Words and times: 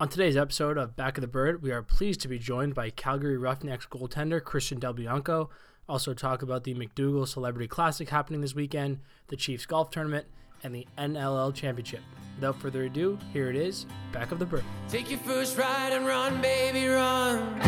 On 0.00 0.08
today's 0.08 0.34
episode 0.34 0.78
of 0.78 0.96
Back 0.96 1.18
of 1.18 1.20
the 1.20 1.28
Bird, 1.28 1.62
we 1.62 1.72
are 1.72 1.82
pleased 1.82 2.22
to 2.22 2.28
be 2.28 2.38
joined 2.38 2.74
by 2.74 2.88
Calgary 2.88 3.36
Roughnecks 3.36 3.84
goaltender 3.84 4.42
Christian 4.42 4.78
Del 4.78 4.94
Bianco. 4.94 5.50
Also, 5.86 6.14
talk 6.14 6.40
about 6.40 6.64
the 6.64 6.72
McDougal 6.72 7.28
Celebrity 7.28 7.68
Classic 7.68 8.08
happening 8.08 8.40
this 8.40 8.54
weekend, 8.54 9.00
the 9.28 9.36
Chiefs 9.36 9.66
Golf 9.66 9.90
Tournament, 9.90 10.24
and 10.64 10.74
the 10.74 10.86
NLL 10.96 11.54
Championship. 11.54 12.00
Without 12.36 12.58
further 12.58 12.84
ado, 12.84 13.18
here 13.34 13.50
it 13.50 13.56
is 13.56 13.84
Back 14.10 14.32
of 14.32 14.38
the 14.38 14.46
Bird. 14.46 14.64
Take 14.88 15.10
your 15.10 15.18
first 15.18 15.58
ride 15.58 15.92
and 15.92 16.06
run, 16.06 16.40
baby, 16.40 16.86
run. 16.86 17.60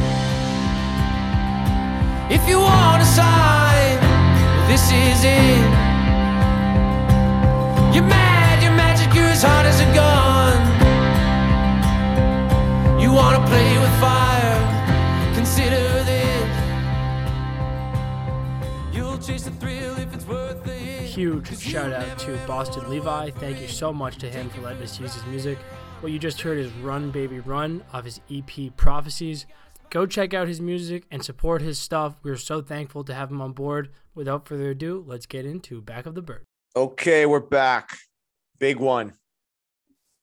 If 2.33 2.49
you 2.49 2.61
want 2.61 3.03
sign, 3.05 4.01
this 4.69 4.87
is 4.87 5.23
it. 5.23 5.71
You're 7.95 8.09
mad, 8.09 8.63
magic, 8.75 9.15
you're 9.15 9.27
as 9.27 9.45
as 9.45 9.81
a 9.81 9.95
gun. 9.95 10.22
You 13.13 13.19
wanna 13.19 13.47
play 13.47 13.79
with 13.79 14.01
fire, 14.01 15.35
consider 15.35 16.03
this. 16.03 16.51
You'll 18.91 19.19
chase 19.19 19.45
the 19.45 19.51
thrill 19.51 19.99
if 19.99 20.15
it's 20.15 20.27
worth 20.27 20.65
the 20.65 20.73
hit. 20.73 21.11
Huge 21.11 21.47
'Cause 21.47 21.63
you 21.63 21.73
shout 21.73 21.93
out 21.93 22.19
to 22.21 22.39
Boston 22.47 22.89
Levi. 22.89 23.29
Thank 23.33 23.61
you 23.61 23.69
so 23.69 23.93
much 23.93 24.17
to 24.17 24.31
him 24.31 24.49
for 24.49 24.63
letting 24.63 24.83
us 24.83 24.99
use 24.99 25.13
his 25.13 25.27
music. 25.27 25.59
What 26.01 26.11
you 26.11 26.19
just 26.19 26.41
heard 26.41 26.57
is 26.57 26.73
Run 26.73 27.11
Baby 27.11 27.41
Run 27.41 27.85
off 27.93 28.07
his 28.07 28.23
EP 28.31 28.71
Prophecies. 28.71 29.45
Go 29.91 30.07
check 30.07 30.33
out 30.33 30.49
his 30.49 30.63
music 30.63 31.05
and 31.11 31.23
support 31.23 31.61
his 31.61 31.79
stuff. 31.79 32.15
We're 32.23 32.39
so 32.39 32.63
thankful 32.63 33.05
to 33.05 33.13
have 33.13 33.31
him 33.31 33.43
on 33.43 33.53
board. 33.53 33.91
Without 34.15 34.49
further 34.49 34.71
ado, 34.71 35.05
let's 35.07 35.27
get 35.27 35.45
into 35.45 35.83
Back 35.83 36.07
of 36.07 36.15
the 36.15 36.23
Bird. 36.23 36.47
Okay, 36.75 37.27
we're 37.27 37.41
back. 37.41 37.91
Big 38.59 38.79
one. 38.79 39.13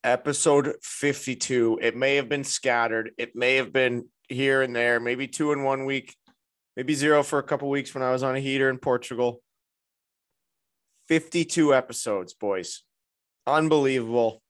Episode 0.03 0.75
52. 0.81 1.79
It 1.81 1.95
may 1.95 2.15
have 2.15 2.29
been 2.29 2.43
scattered. 2.45 3.11
It 3.17 3.35
may 3.35 3.55
have 3.55 3.73
been 3.73 4.07
here 4.29 4.61
and 4.61 4.75
there, 4.75 4.99
maybe 4.99 5.27
two 5.27 5.51
in 5.51 5.63
one 5.63 5.85
week, 5.85 6.15
maybe 6.77 6.93
zero 6.93 7.21
for 7.21 7.39
a 7.39 7.43
couple 7.43 7.69
weeks 7.69 7.93
when 7.93 8.03
I 8.03 8.11
was 8.11 8.23
on 8.23 8.35
a 8.35 8.39
heater 8.39 8.69
in 8.69 8.77
Portugal. 8.77 9.41
52 11.09 11.73
episodes, 11.73 12.33
boys. 12.33 12.83
Unbelievable. 13.45 14.41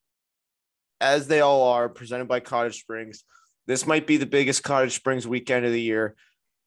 As 1.02 1.28
they 1.28 1.40
all 1.40 1.64
are, 1.70 1.90
presented 1.90 2.28
by 2.28 2.42
Cottage 2.42 2.80
Springs. 2.80 3.24
This 3.66 3.88
might 3.88 4.06
be 4.06 4.18
the 4.18 4.26
biggest 4.26 4.64
Cottage 4.64 4.94
Springs 4.94 5.26
weekend 5.26 5.66
of 5.66 5.72
the 5.72 5.82
year. 5.82 6.16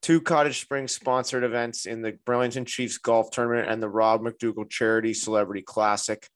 Two 0.01 0.21
Cottage 0.21 0.61
Springs 0.61 0.93
sponsored 0.93 1.45
events 1.45 1.87
in 1.87 2.03
the 2.03 2.19
Burlington 2.25 2.65
Chiefs 2.65 2.99
Golf 2.99 3.31
Tournament 3.31 3.71
and 3.71 3.81
the 3.83 3.89
Rob 3.89 4.23
McDougal 4.23 4.69
Charity 4.69 5.15
Celebrity 5.15 5.63
Classic. 5.63 6.27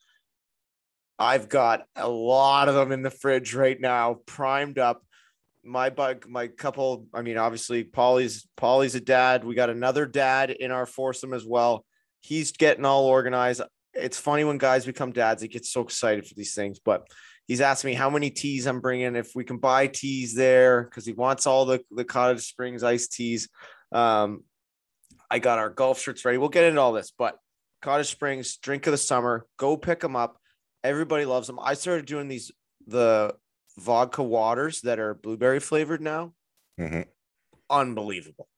I've 1.19 1.49
got 1.49 1.85
a 1.97 2.09
lot 2.09 2.69
of 2.69 2.75
them 2.75 2.93
in 2.93 3.03
the 3.03 3.11
fridge 3.11 3.55
right 3.55 3.81
now, 3.81 4.19
primed 4.27 4.79
up. 4.79 5.03
My 5.65 5.91
bug, 5.91 6.27
my 6.29 6.47
couple. 6.47 7.07
I 7.13 7.23
mean, 7.23 7.39
obviously, 7.39 7.83
Polly's 7.83 8.47
Polly's 8.57 8.95
a 8.95 9.01
dad. 9.01 9.45
We 9.45 9.55
got 9.55 9.71
another 9.71 10.07
dad 10.07 10.51
in 10.51 10.71
our 10.71 10.87
foursome 10.87 11.35
as 11.35 11.45
well. 11.45 11.85
He's 12.21 12.53
getting 12.53 12.85
all 12.85 13.07
organized. 13.07 13.63
It's 13.93 14.19
funny 14.19 14.45
when 14.45 14.59
guys 14.59 14.87
become 14.87 15.11
dads; 15.11 15.43
they 15.43 15.49
get 15.49 15.65
so 15.65 15.81
excited 15.81 16.27
for 16.27 16.35
these 16.35 16.55
things. 16.55 16.79
But 16.79 17.09
he's 17.49 17.61
asking 17.61 17.91
me 17.91 17.95
how 17.95 18.11
many 18.11 18.31
teas 18.31 18.67
I'm 18.67 18.81
bringing, 18.81 19.17
if 19.17 19.35
we 19.35 19.43
can 19.43 19.59
buy 19.59 19.89
teas 19.89 20.35
there, 20.35 20.85
because 20.85 21.05
he 21.05 21.13
wants 21.13 21.47
all 21.47 21.65
the 21.65 21.83
the 21.91 22.05
Cottage 22.05 22.47
Springs 22.47 22.85
iced 22.85 23.13
teas. 23.13 23.49
Um, 23.91 24.45
I 25.29 25.41
got 25.41 25.59
our 25.59 25.71
golf 25.71 26.01
shirts 26.01 26.25
ready. 26.25 26.39
We'll 26.39 26.49
get 26.49 26.65
into 26.65 26.81
all 26.81 26.93
this, 26.93 27.13
but 27.17 27.39
Cottage 27.83 28.09
Springs 28.09 28.57
drink 28.59 28.87
of 28.87 28.93
the 28.93 28.99
summer. 28.99 29.47
Go 29.57 29.77
pick 29.77 30.01
them 30.01 30.15
up. 30.15 30.39
Everybody 30.87 31.25
loves 31.25 31.49
them. 31.49 31.59
I 31.61 31.75
started 31.75 32.07
doing 32.07 32.29
these 32.29 32.53
the 32.87 33.35
vodka 33.79 34.23
waters 34.23 34.81
that 34.83 34.99
are 35.01 35.15
blueberry 35.15 35.59
flavored 35.59 36.01
now. 36.01 36.33
Mhm. 36.79 37.07
Unbelievable. 37.69 38.49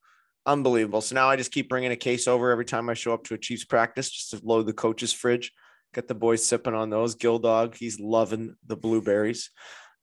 Unbelievable. 0.44 1.00
So 1.00 1.14
now 1.14 1.28
I 1.30 1.36
just 1.36 1.52
keep 1.52 1.68
bringing 1.68 1.90
a 1.90 1.96
case 1.96 2.28
over 2.28 2.50
every 2.50 2.66
time 2.66 2.88
I 2.88 2.94
show 2.94 3.14
up 3.14 3.24
to 3.24 3.34
a 3.34 3.38
Chiefs 3.38 3.64
practice 3.64 4.10
just 4.10 4.30
to 4.30 4.40
load 4.44 4.66
the 4.66 4.72
coach's 4.74 5.12
fridge. 5.12 5.52
Get 5.94 6.06
the 6.06 6.14
boys 6.14 6.44
sipping 6.44 6.74
on 6.74 6.90
those. 6.90 7.14
Gill 7.14 7.38
Dog, 7.38 7.74
he's 7.74 7.98
loving 7.98 8.56
the 8.66 8.76
blueberries. 8.76 9.50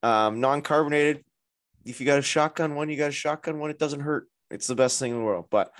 Um, 0.02 0.42
non 0.42 0.62
carbonated. 0.64 1.24
If 1.86 2.00
you 2.00 2.08
got 2.08 2.18
a 2.18 2.24
shotgun 2.24 2.74
one, 2.74 2.90
you 2.90 2.98
got 2.98 3.10
a 3.10 3.14
shotgun 3.14 3.60
one. 3.60 3.70
It 3.70 3.78
doesn't 3.78 4.00
hurt. 4.00 4.28
It's 4.50 4.68
the 4.68 4.76
best 4.76 4.98
thing 4.98 5.12
in 5.12 5.20
the 5.20 5.24
world. 5.24 5.46
But 5.52 5.72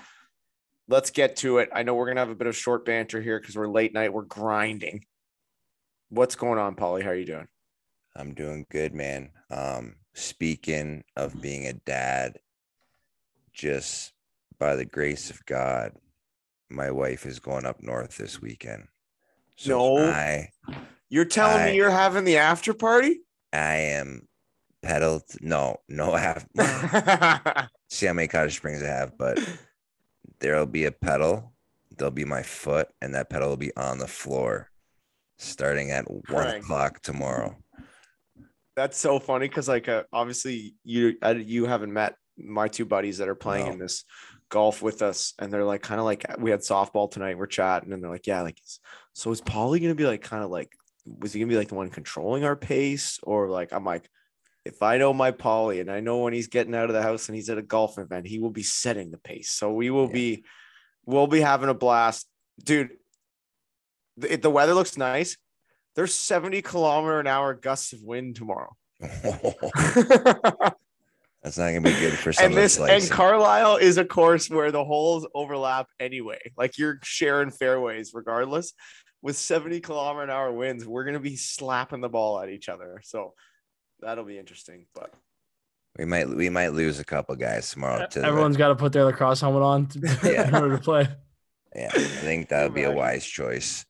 let's 0.88 1.10
get 1.10 1.36
to 1.38 1.58
it. 1.58 1.70
I 1.74 1.82
know 1.82 1.94
we're 1.94 2.06
gonna 2.06 2.20
have 2.20 2.30
a 2.30 2.36
bit 2.36 2.46
of 2.46 2.56
short 2.56 2.84
banter 2.84 3.20
here 3.20 3.40
because 3.40 3.56
we're 3.56 3.66
late 3.68 3.92
night. 3.92 4.12
We're 4.12 4.22
grinding. 4.22 5.04
What's 6.16 6.34
going 6.34 6.58
on, 6.58 6.76
Polly? 6.76 7.02
How 7.02 7.10
are 7.10 7.14
you 7.14 7.26
doing? 7.26 7.46
I'm 8.16 8.32
doing 8.32 8.64
good, 8.70 8.94
man. 8.94 9.32
Um, 9.50 9.96
speaking 10.14 11.04
of 11.14 11.42
being 11.42 11.66
a 11.66 11.74
dad, 11.74 12.38
just 13.52 14.14
by 14.58 14.76
the 14.76 14.86
grace 14.86 15.28
of 15.28 15.44
God, 15.44 15.92
my 16.70 16.90
wife 16.90 17.26
is 17.26 17.38
going 17.38 17.66
up 17.66 17.82
north 17.82 18.16
this 18.16 18.40
weekend. 18.40 18.88
So 19.56 19.76
No. 19.78 20.06
I 20.10 20.48
You're 21.10 21.26
telling 21.26 21.60
I- 21.60 21.66
me 21.66 21.76
you're 21.76 21.90
having 21.90 22.24
the 22.24 22.38
after 22.38 22.72
party? 22.72 23.20
I 23.52 23.74
am 23.76 24.26
pedaled. 24.80 25.24
No, 25.42 25.76
no, 25.86 26.14
have 26.14 26.46
see 27.90 28.06
how 28.06 28.14
many 28.14 28.26
cottage 28.28 28.56
springs 28.56 28.82
I 28.82 28.86
have, 28.86 29.18
but 29.18 29.38
there'll 30.40 30.64
be 30.64 30.86
a 30.86 30.92
pedal. 30.92 31.52
There'll 31.94 32.10
be 32.10 32.24
my 32.24 32.42
foot, 32.42 32.88
and 33.02 33.14
that 33.14 33.28
pedal 33.28 33.50
will 33.50 33.56
be 33.58 33.76
on 33.76 33.98
the 33.98 34.08
floor 34.08 34.70
starting 35.38 35.90
at 35.90 36.04
one 36.30 36.48
o'clock 36.48 37.00
tomorrow. 37.02 37.56
That's 38.74 38.98
so 38.98 39.18
funny 39.18 39.48
because, 39.48 39.68
like, 39.68 39.88
uh, 39.88 40.04
obviously 40.12 40.74
you 40.84 41.16
uh, 41.22 41.34
you 41.36 41.64
haven't 41.66 41.92
met 41.92 42.16
my 42.36 42.68
two 42.68 42.84
buddies 42.84 43.18
that 43.18 43.28
are 43.28 43.34
playing 43.34 43.66
No. 43.66 43.72
in 43.72 43.78
this 43.78 44.04
golf 44.50 44.82
with 44.82 45.00
us, 45.02 45.32
and 45.38 45.50
they're 45.52 45.64
like, 45.64 45.82
kind 45.82 45.98
of 45.98 46.04
like 46.04 46.24
we 46.38 46.50
had 46.50 46.60
softball 46.60 47.10
tonight. 47.10 47.38
We're 47.38 47.46
chatting, 47.46 47.92
and 47.92 48.02
they're 48.02 48.10
like, 48.10 48.26
yeah, 48.26 48.42
like, 48.42 48.58
so 49.14 49.30
is 49.30 49.40
Paulie 49.40 49.80
gonna 49.80 49.94
be 49.94 50.06
like, 50.06 50.22
kind 50.22 50.44
of 50.44 50.50
like, 50.50 50.72
was 51.06 51.32
he 51.32 51.40
gonna 51.40 51.48
be 51.48 51.56
like 51.56 51.68
the 51.68 51.74
one 51.74 51.88
controlling 51.88 52.44
our 52.44 52.56
pace, 52.56 53.18
or 53.22 53.48
like, 53.48 53.72
I'm 53.72 53.84
like, 53.84 54.08
if 54.66 54.82
I 54.82 54.98
know 54.98 55.14
my 55.14 55.32
Paulie, 55.32 55.80
and 55.80 55.90
I 55.90 56.00
know 56.00 56.18
when 56.18 56.34
he's 56.34 56.48
getting 56.48 56.74
out 56.74 56.90
of 56.90 56.94
the 56.94 57.02
house 57.02 57.28
and 57.28 57.36
he's 57.36 57.48
at 57.48 57.56
a 57.56 57.62
golf 57.62 57.98
event, 57.98 58.26
he 58.26 58.40
will 58.40 58.50
be 58.50 58.62
setting 58.64 59.10
the 59.10 59.18
pace. 59.18 59.50
So 59.52 59.72
we 59.72 59.88
will 59.90 60.08
Yeah. 60.08 60.12
be, 60.12 60.44
we'll 61.06 61.28
be 61.28 61.40
having 61.40 61.70
a 61.70 61.74
blast, 61.74 62.26
dude. 62.62 62.90
The, 64.16 64.36
the 64.36 64.50
weather 64.50 64.74
looks 64.74 64.96
nice. 64.96 65.36
There's 65.94 66.14
70 66.14 66.62
kilometer 66.62 67.20
an 67.20 67.26
hour 67.26 67.54
gusts 67.54 67.92
of 67.92 68.02
wind 68.02 68.36
tomorrow. 68.36 68.76
That's 71.42 71.58
not 71.58 71.68
gonna 71.68 71.80
be 71.82 71.92
good 71.92 72.14
for 72.14 72.32
some 72.32 72.46
and 72.46 72.52
of 72.54 72.56
the 72.56 72.62
this 72.62 72.78
and. 72.78 73.10
Carlisle 73.10 73.76
is 73.76 73.98
a 73.98 74.04
course 74.04 74.50
where 74.50 74.72
the 74.72 74.84
holes 74.84 75.26
overlap 75.34 75.86
anyway. 76.00 76.38
Like 76.56 76.76
you're 76.76 76.98
sharing 77.04 77.50
fairways 77.50 78.12
regardless. 78.14 78.72
With 79.22 79.36
70 79.36 79.80
kilometer 79.80 80.22
an 80.24 80.30
hour 80.30 80.52
winds, 80.52 80.84
we're 80.86 81.04
gonna 81.04 81.20
be 81.20 81.36
slapping 81.36 82.00
the 82.00 82.08
ball 82.08 82.40
at 82.40 82.48
each 82.48 82.68
other. 82.68 83.00
So 83.04 83.34
that'll 84.00 84.24
be 84.24 84.38
interesting. 84.38 84.86
But 84.94 85.12
We 85.98 86.04
might 86.04 86.28
we 86.28 86.48
might 86.50 86.72
lose 86.72 86.98
a 86.98 87.04
couple 87.04 87.36
guys 87.36 87.70
tomorrow 87.70 88.06
to 88.10 88.24
Everyone's 88.24 88.56
got 88.56 88.68
to 88.68 88.76
put 88.76 88.92
their 88.92 89.04
lacrosse 89.04 89.40
helmet 89.40 89.62
on 89.62 89.86
to, 89.86 90.00
Yeah. 90.24 90.48
in 90.48 90.54
order 90.54 90.76
to 90.76 90.82
play. 90.82 91.08
yeah. 91.74 91.90
I 91.94 91.98
think 91.98 92.48
that 92.48 92.64
would 92.64 92.74
be 92.74 92.82
a 92.84 92.90
wise 92.92 93.24
choice. 93.24 93.84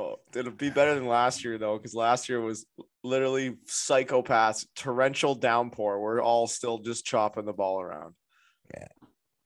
Oh, 0.00 0.16
it'll 0.34 0.52
be 0.52 0.70
better 0.70 0.94
than 0.94 1.06
last 1.06 1.44
year 1.44 1.58
though, 1.58 1.76
because 1.76 1.94
last 1.94 2.28
year 2.28 2.40
was 2.40 2.66
literally 3.04 3.56
psychopaths, 3.66 4.66
torrential 4.74 5.34
downpour. 5.34 6.00
We're 6.00 6.22
all 6.22 6.46
still 6.46 6.78
just 6.78 7.04
chopping 7.04 7.44
the 7.44 7.52
ball 7.52 7.80
around. 7.80 8.14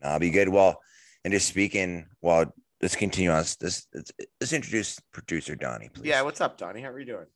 No, 0.02 0.10
I'll 0.10 0.18
be 0.18 0.30
good. 0.30 0.48
Well, 0.48 0.80
and 1.24 1.32
just 1.32 1.48
speaking, 1.48 2.06
well, 2.20 2.52
let's 2.82 2.94
continue 2.94 3.30
on. 3.30 3.38
Let's, 3.38 3.56
let's, 3.62 4.12
let's 4.40 4.52
introduce 4.52 5.00
producer 5.12 5.56
Donnie, 5.56 5.88
please. 5.92 6.06
Yeah, 6.06 6.22
what's 6.22 6.40
up, 6.40 6.58
Donnie? 6.58 6.82
How 6.82 6.90
are 6.90 6.98
you 6.98 7.06
doing? 7.06 7.26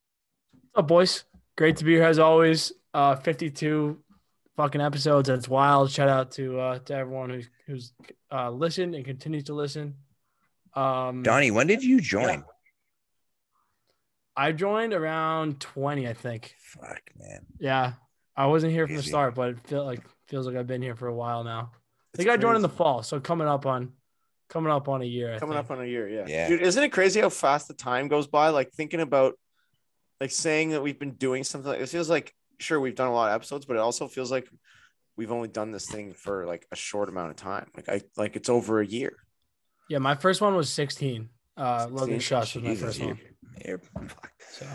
What's 0.53 0.77
up, 0.77 0.89
boys? 0.89 1.25
Great 1.57 1.77
to 1.79 1.85
be 1.85 1.93
here 1.93 2.05
as 2.05 2.19
always. 2.19 2.73
Uh, 2.93 3.17
52 3.17 3.99
fucking 4.57 4.81
episodes. 4.81 5.29
That's 5.29 5.49
wild. 5.49 5.91
Shout 5.91 6.09
out 6.09 6.31
to 6.33 6.61
uh, 6.61 6.79
to 6.81 6.95
everyone 6.95 7.31
who's 7.31 7.49
who's 7.67 7.93
uh, 8.31 8.51
listened 8.51 8.95
and 8.95 9.05
continues 9.05 9.45
to 9.45 9.55
listen. 9.55 9.95
Um, 10.75 11.23
Donnie, 11.23 11.51
when 11.51 11.67
did 11.67 11.83
you 11.83 12.01
join? 12.01 12.45
I 14.39 14.53
joined 14.53 14.95
around 14.95 15.61
20, 15.61 16.09
I 16.09 16.13
think. 16.15 16.55
Fuck, 16.61 17.03
man. 17.19 17.47
Yeah, 17.59 17.95
I 18.37 18.47
wasn't 18.47 18.73
here 18.73 18.87
from 18.87 18.97
the 18.97 19.03
Crazy. 19.03 19.11
start, 19.11 19.35
but 19.35 19.51
it 19.51 19.61
feel 19.67 19.85
like 19.85 20.01
feels 20.29 20.47
like 20.47 20.57
I've 20.57 20.67
been 20.67 20.83
here 20.83 20.95
for 20.95 21.09
a 21.09 21.15
while 21.15 21.45
now. 21.45 21.73
I 22.15 22.17
It's 22.17 22.19
think 22.19 22.31
I 22.31 22.37
joined 22.37 22.57
in 22.57 22.63
the 22.63 22.69
crazy. 22.69 22.79
fall, 22.79 23.03
so 23.03 23.21
coming 23.21 23.49
up 23.49 23.67
on 23.67 23.93
coming 24.49 24.73
up 24.73 24.89
on 24.89 25.03
a 25.03 25.05
year. 25.05 25.35
I 25.35 25.39
coming 25.39 25.57
think. 25.57 25.67
up 25.67 25.71
on 25.71 25.83
a 25.83 25.87
year 25.87 26.09
yeah. 26.09 26.25
Yeah. 26.27 26.49
dude 26.49 26.63
isn't 26.63 26.83
it 26.83 26.91
crazy 26.91 27.21
how 27.21 27.29
fast 27.31 27.69
the 27.69 27.75
time 27.75 28.09
goes 28.09 28.27
by 28.27 28.49
like 28.49 28.73
thinking 28.73 29.01
about 29.01 29.35
like 30.21 30.31
saying 30.31 30.71
that 30.71 30.83
we've 30.83 30.99
been 30.99 31.13
doing 31.17 31.45
something 31.45 31.71
like 31.71 31.81
it 31.81 31.89
feels 31.89 32.09
like 32.09 32.35
sure 32.59 32.81
we've 32.81 32.95
done 32.95 33.09
a 33.09 33.13
lot 33.13 33.29
of 33.31 33.35
episodes 33.35 33.67
but 33.67 33.77
it 33.77 33.81
also 33.81 34.09
feels 34.09 34.31
like 34.31 34.49
we've 35.17 35.33
only 35.33 35.49
done 35.49 35.71
this 35.71 35.87
thing 35.87 36.15
for 36.15 36.47
like 36.47 36.67
a 36.73 36.77
short 36.77 37.11
amount 37.11 37.29
of 37.31 37.37
time 37.37 37.69
like 37.77 37.89
i 37.91 38.01
like 38.17 38.37
it's 38.37 38.49
over 38.49 38.81
a 38.81 38.87
year 38.87 39.17
Yeah, 39.91 39.99
my 39.99 40.15
first 40.15 40.41
one 40.41 40.55
was 40.55 40.71
16. 40.73 41.29
Uh, 41.57 41.87
Logan 41.91 42.19
16? 42.19 42.21
Shush 42.21 42.55
was 42.55 42.65
my 42.65 42.71
Jesus, 42.71 42.85
first 42.87 42.99
you're, 43.01 43.09
one. 43.09 43.21
You're, 43.67 43.79
fuck. 43.79 44.33
So 44.51 44.67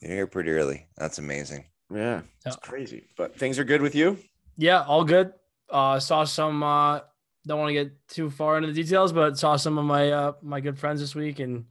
You're 0.00 0.12
here 0.12 0.26
pretty 0.26 0.50
early. 0.50 0.86
That's 0.96 1.18
amazing. 1.18 1.64
Yeah, 1.92 2.22
it's 2.44 2.56
Yeah. 2.56 2.68
crazy. 2.68 3.06
But 3.16 3.36
things 3.38 3.58
are 3.58 3.64
good 3.64 3.80
with 3.82 3.94
you. 3.94 4.18
Yeah, 4.56 4.82
all 4.82 5.04
good. 5.04 5.32
Uh, 5.70 5.98
saw 6.00 6.24
some. 6.24 6.62
Uh, 6.62 7.00
don't 7.46 7.58
want 7.60 7.68
to 7.70 7.74
get 7.74 8.08
too 8.08 8.28
far 8.30 8.56
into 8.56 8.68
the 8.72 8.82
details, 8.82 9.12
but 9.12 9.38
saw 9.38 9.56
some 9.56 9.78
of 9.78 9.84
my 9.84 10.10
uh, 10.10 10.32
my 10.42 10.60
good 10.60 10.78
friends 10.78 11.00
this 11.00 11.14
week, 11.14 11.38
and 11.38 11.66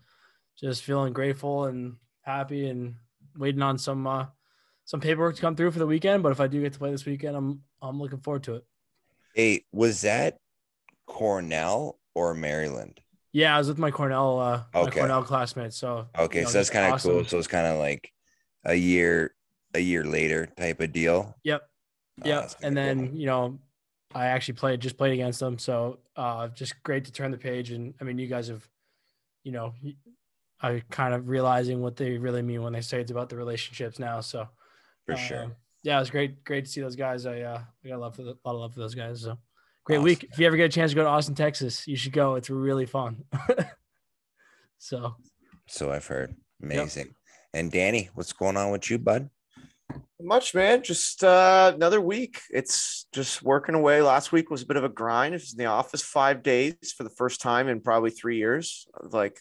just 0.60 0.84
feeling 0.84 1.12
grateful 1.14 1.66
and 1.66 1.98
happy, 2.22 2.68
and 2.70 2.96
waiting 3.38 3.62
on 3.62 3.78
some 3.78 4.08
uh, 4.08 4.26
some 4.86 5.02
paperwork 5.02 5.36
to 5.36 5.42
come 5.42 5.56
through 5.56 5.72
for 5.72 5.80
the 5.80 5.88
weekend. 5.88 6.24
But 6.24 6.32
if 6.32 6.40
I 6.40 6.48
do 6.48 6.62
get 6.62 6.74
to 6.74 6.80
play 6.80 6.92
this 6.92 7.06
weekend, 7.06 7.36
I'm 7.36 7.62
I'm 7.82 8.00
looking 8.00 8.20
forward 8.20 8.44
to 8.44 8.56
it. 8.56 8.66
Hey, 9.34 9.66
was 9.74 10.02
that 10.02 10.38
Cornell 11.08 12.00
or 12.14 12.34
Maryland? 12.34 13.02
Yeah, 13.36 13.54
I 13.54 13.58
was 13.58 13.68
with 13.68 13.78
my 13.78 13.92
Cornell 13.92 14.40
uh, 14.40 14.64
my 14.74 14.80
Okay. 14.84 15.00
Cornell 15.00 15.22
classmates. 15.22 15.76
So 15.76 16.08
Okay, 16.18 16.40
you 16.40 16.44
know, 16.46 16.50
so 16.50 16.58
that's 16.58 16.70
kind 16.70 16.86
of 16.86 16.94
awesome. 16.94 17.12
cool. 17.12 17.26
So 17.26 17.38
it's 17.38 17.48
kind 17.48 17.68
of 17.68 17.80
like 17.80 18.10
a 18.64 18.76
year, 18.76 19.36
a 19.74 19.80
year 19.80 20.06
later 20.06 20.46
type 20.46 20.80
of 20.80 20.94
deal. 20.94 21.36
Yep. 21.44 21.62
Oh, 22.24 22.30
Yeah, 22.30 22.48
and 22.64 22.78
then 22.78 23.08
cool. 23.08 23.20
you 23.20 23.26
know, 23.26 23.60
I 24.14 24.28
actually 24.28 24.54
played 24.54 24.80
just 24.80 24.98
played 24.98 25.12
against 25.12 25.42
them, 25.42 25.60
so 25.60 26.00
uh, 26.16 26.48
just 26.48 26.82
great 26.84 27.04
to 27.06 27.12
turn 27.12 27.32
the 27.32 27.38
page. 27.38 27.72
And 27.72 27.94
I 28.00 28.06
mean, 28.06 28.18
you 28.18 28.28
guys 28.28 28.48
have, 28.48 28.66
you 29.44 29.52
know, 29.52 29.74
I 30.62 30.82
kind 30.90 31.14
of 31.14 31.28
realizing 31.28 31.82
what 31.82 31.98
they 31.98 32.18
really 32.18 32.42
mean 32.42 32.64
when 32.64 32.72
they 32.72 32.80
say 32.80 33.02
it's 33.02 33.12
about 33.12 33.28
the 33.28 33.36
relationships 33.36 34.00
now. 34.00 34.22
So 34.22 34.48
for 35.06 35.18
sure. 35.18 35.44
um, 35.44 35.56
yeah, 35.84 35.98
it 35.98 36.00
was 36.00 36.10
great, 36.10 36.46
great 36.46 36.64
to 36.64 36.72
see 36.72 36.80
those 36.80 36.96
guys. 36.96 37.26
I 37.26 37.42
uh, 37.42 37.62
I 37.84 37.88
got 37.90 38.00
love 38.00 38.16
for 38.16 38.24
the, 38.24 38.32
a 38.32 38.48
lot 38.48 38.56
of 38.56 38.62
love 38.62 38.74
for 38.74 38.80
those 38.80 38.96
guys. 38.96 39.20
So 39.20 39.38
great 39.86 40.02
week. 40.02 40.28
If 40.32 40.40
you 40.40 40.48
ever 40.48 40.58
get 40.58 40.66
a 40.66 40.70
chance 40.70 40.92
to 40.92 40.96
go 40.96 41.04
to 41.04 41.10
Austin, 41.10 41.36
Texas, 41.36 41.88
you 41.88 41.96
should 41.96 42.12
go. 42.12 42.36
It's 42.36 42.50
really 42.50 42.86
fun. 42.86 43.24
so 44.78 45.16
So 45.68 45.92
I've 45.92 46.08
heard. 46.08 46.36
Amazing. 46.62 47.16
And 47.54 47.72
Danny, 47.72 48.10
what's 48.16 48.34
going 48.34 48.58
on 48.58 48.72
with 48.72 48.90
you, 48.90 48.98
bud? 48.98 49.30
Much, 50.20 50.56
man. 50.56 50.82
Just 50.82 51.24
uh, 51.24 51.72
another 51.76 52.02
week. 52.02 52.42
It's 52.50 53.06
just 53.14 53.44
working 53.44 53.76
away. 53.76 54.02
Last 54.02 54.32
week 54.32 54.50
was 54.50 54.64
a 54.64 54.66
bit 54.66 54.78
of 54.78 54.84
a 54.84 54.90
grind. 54.90 55.34
I 55.34 55.38
was 55.38 55.54
in 55.54 55.60
the 55.60 55.66
office 55.66 56.02
five 56.02 56.42
days 56.42 56.76
for 56.98 57.04
the 57.04 57.10
first 57.12 57.42
time 57.42 57.68
in 57.68 57.82
probably 57.82 58.10
three 58.10 58.38
years, 58.38 58.88
like 59.02 59.38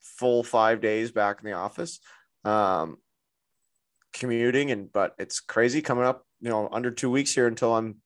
full 0.00 0.42
five 0.42 0.80
days 0.80 1.10
back 1.10 1.38
in 1.42 1.50
the 1.50 1.56
office. 1.56 2.00
Um, 2.44 2.98
commuting 4.12 4.70
and 4.70 4.92
but 4.92 5.14
it's 5.18 5.40
crazy 5.40 5.82
coming 5.82 6.04
up, 6.04 6.24
you 6.40 6.48
know, 6.48 6.68
under 6.70 6.90
two 6.90 7.10
weeks 7.10 7.34
here 7.34 7.46
until 7.46 7.74
I'm 7.74 7.96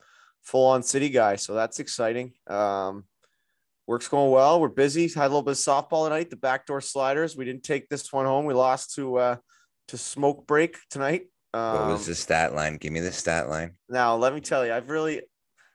full 0.44 0.66
on 0.66 0.82
city 0.82 1.08
guy. 1.08 1.36
So 1.36 1.54
that's 1.54 1.80
exciting. 1.80 2.32
Um, 2.46 3.04
work's 3.86 4.08
going 4.08 4.30
well. 4.30 4.60
We're 4.60 4.68
busy. 4.68 5.08
Had 5.08 5.26
a 5.26 5.28
little 5.28 5.42
bit 5.42 5.52
of 5.52 5.56
softball 5.58 6.06
tonight. 6.06 6.30
The 6.30 6.36
backdoor 6.36 6.80
sliders. 6.80 7.36
We 7.36 7.44
didn't 7.44 7.64
take 7.64 7.88
this 7.88 8.12
one 8.12 8.26
home. 8.26 8.44
We 8.44 8.54
lost 8.54 8.94
to 8.94 9.16
uh 9.16 9.36
to 9.88 9.98
smoke 9.98 10.46
break 10.46 10.78
tonight. 10.90 11.26
Um, 11.52 11.74
What 11.76 11.88
was 11.88 12.06
the 12.06 12.14
stat 12.14 12.54
line? 12.54 12.78
Give 12.78 12.92
me 12.92 13.00
the 13.00 13.12
stat 13.12 13.48
line. 13.48 13.76
now, 13.88 14.16
let 14.16 14.34
me 14.34 14.40
tell 14.40 14.64
you, 14.66 14.72
I've 14.72 14.88
really, 14.88 15.20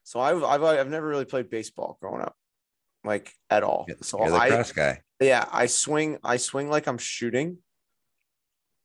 so 0.03 0.19
I've, 0.19 0.43
I've, 0.43 0.63
I've 0.63 0.89
never 0.89 1.07
really 1.07 1.25
played 1.25 1.49
baseball 1.49 1.97
growing 2.01 2.21
up, 2.21 2.35
like 3.05 3.31
at 3.49 3.63
all. 3.63 3.87
So 4.01 4.19
You're 4.19 4.31
the 4.31 4.35
I, 4.35 4.63
guy. 4.75 5.01
yeah, 5.21 5.45
I 5.51 5.67
swing, 5.67 6.17
I 6.23 6.35
swing 6.37 6.69
like 6.69 6.87
I'm 6.87 6.97
shooting, 6.97 7.59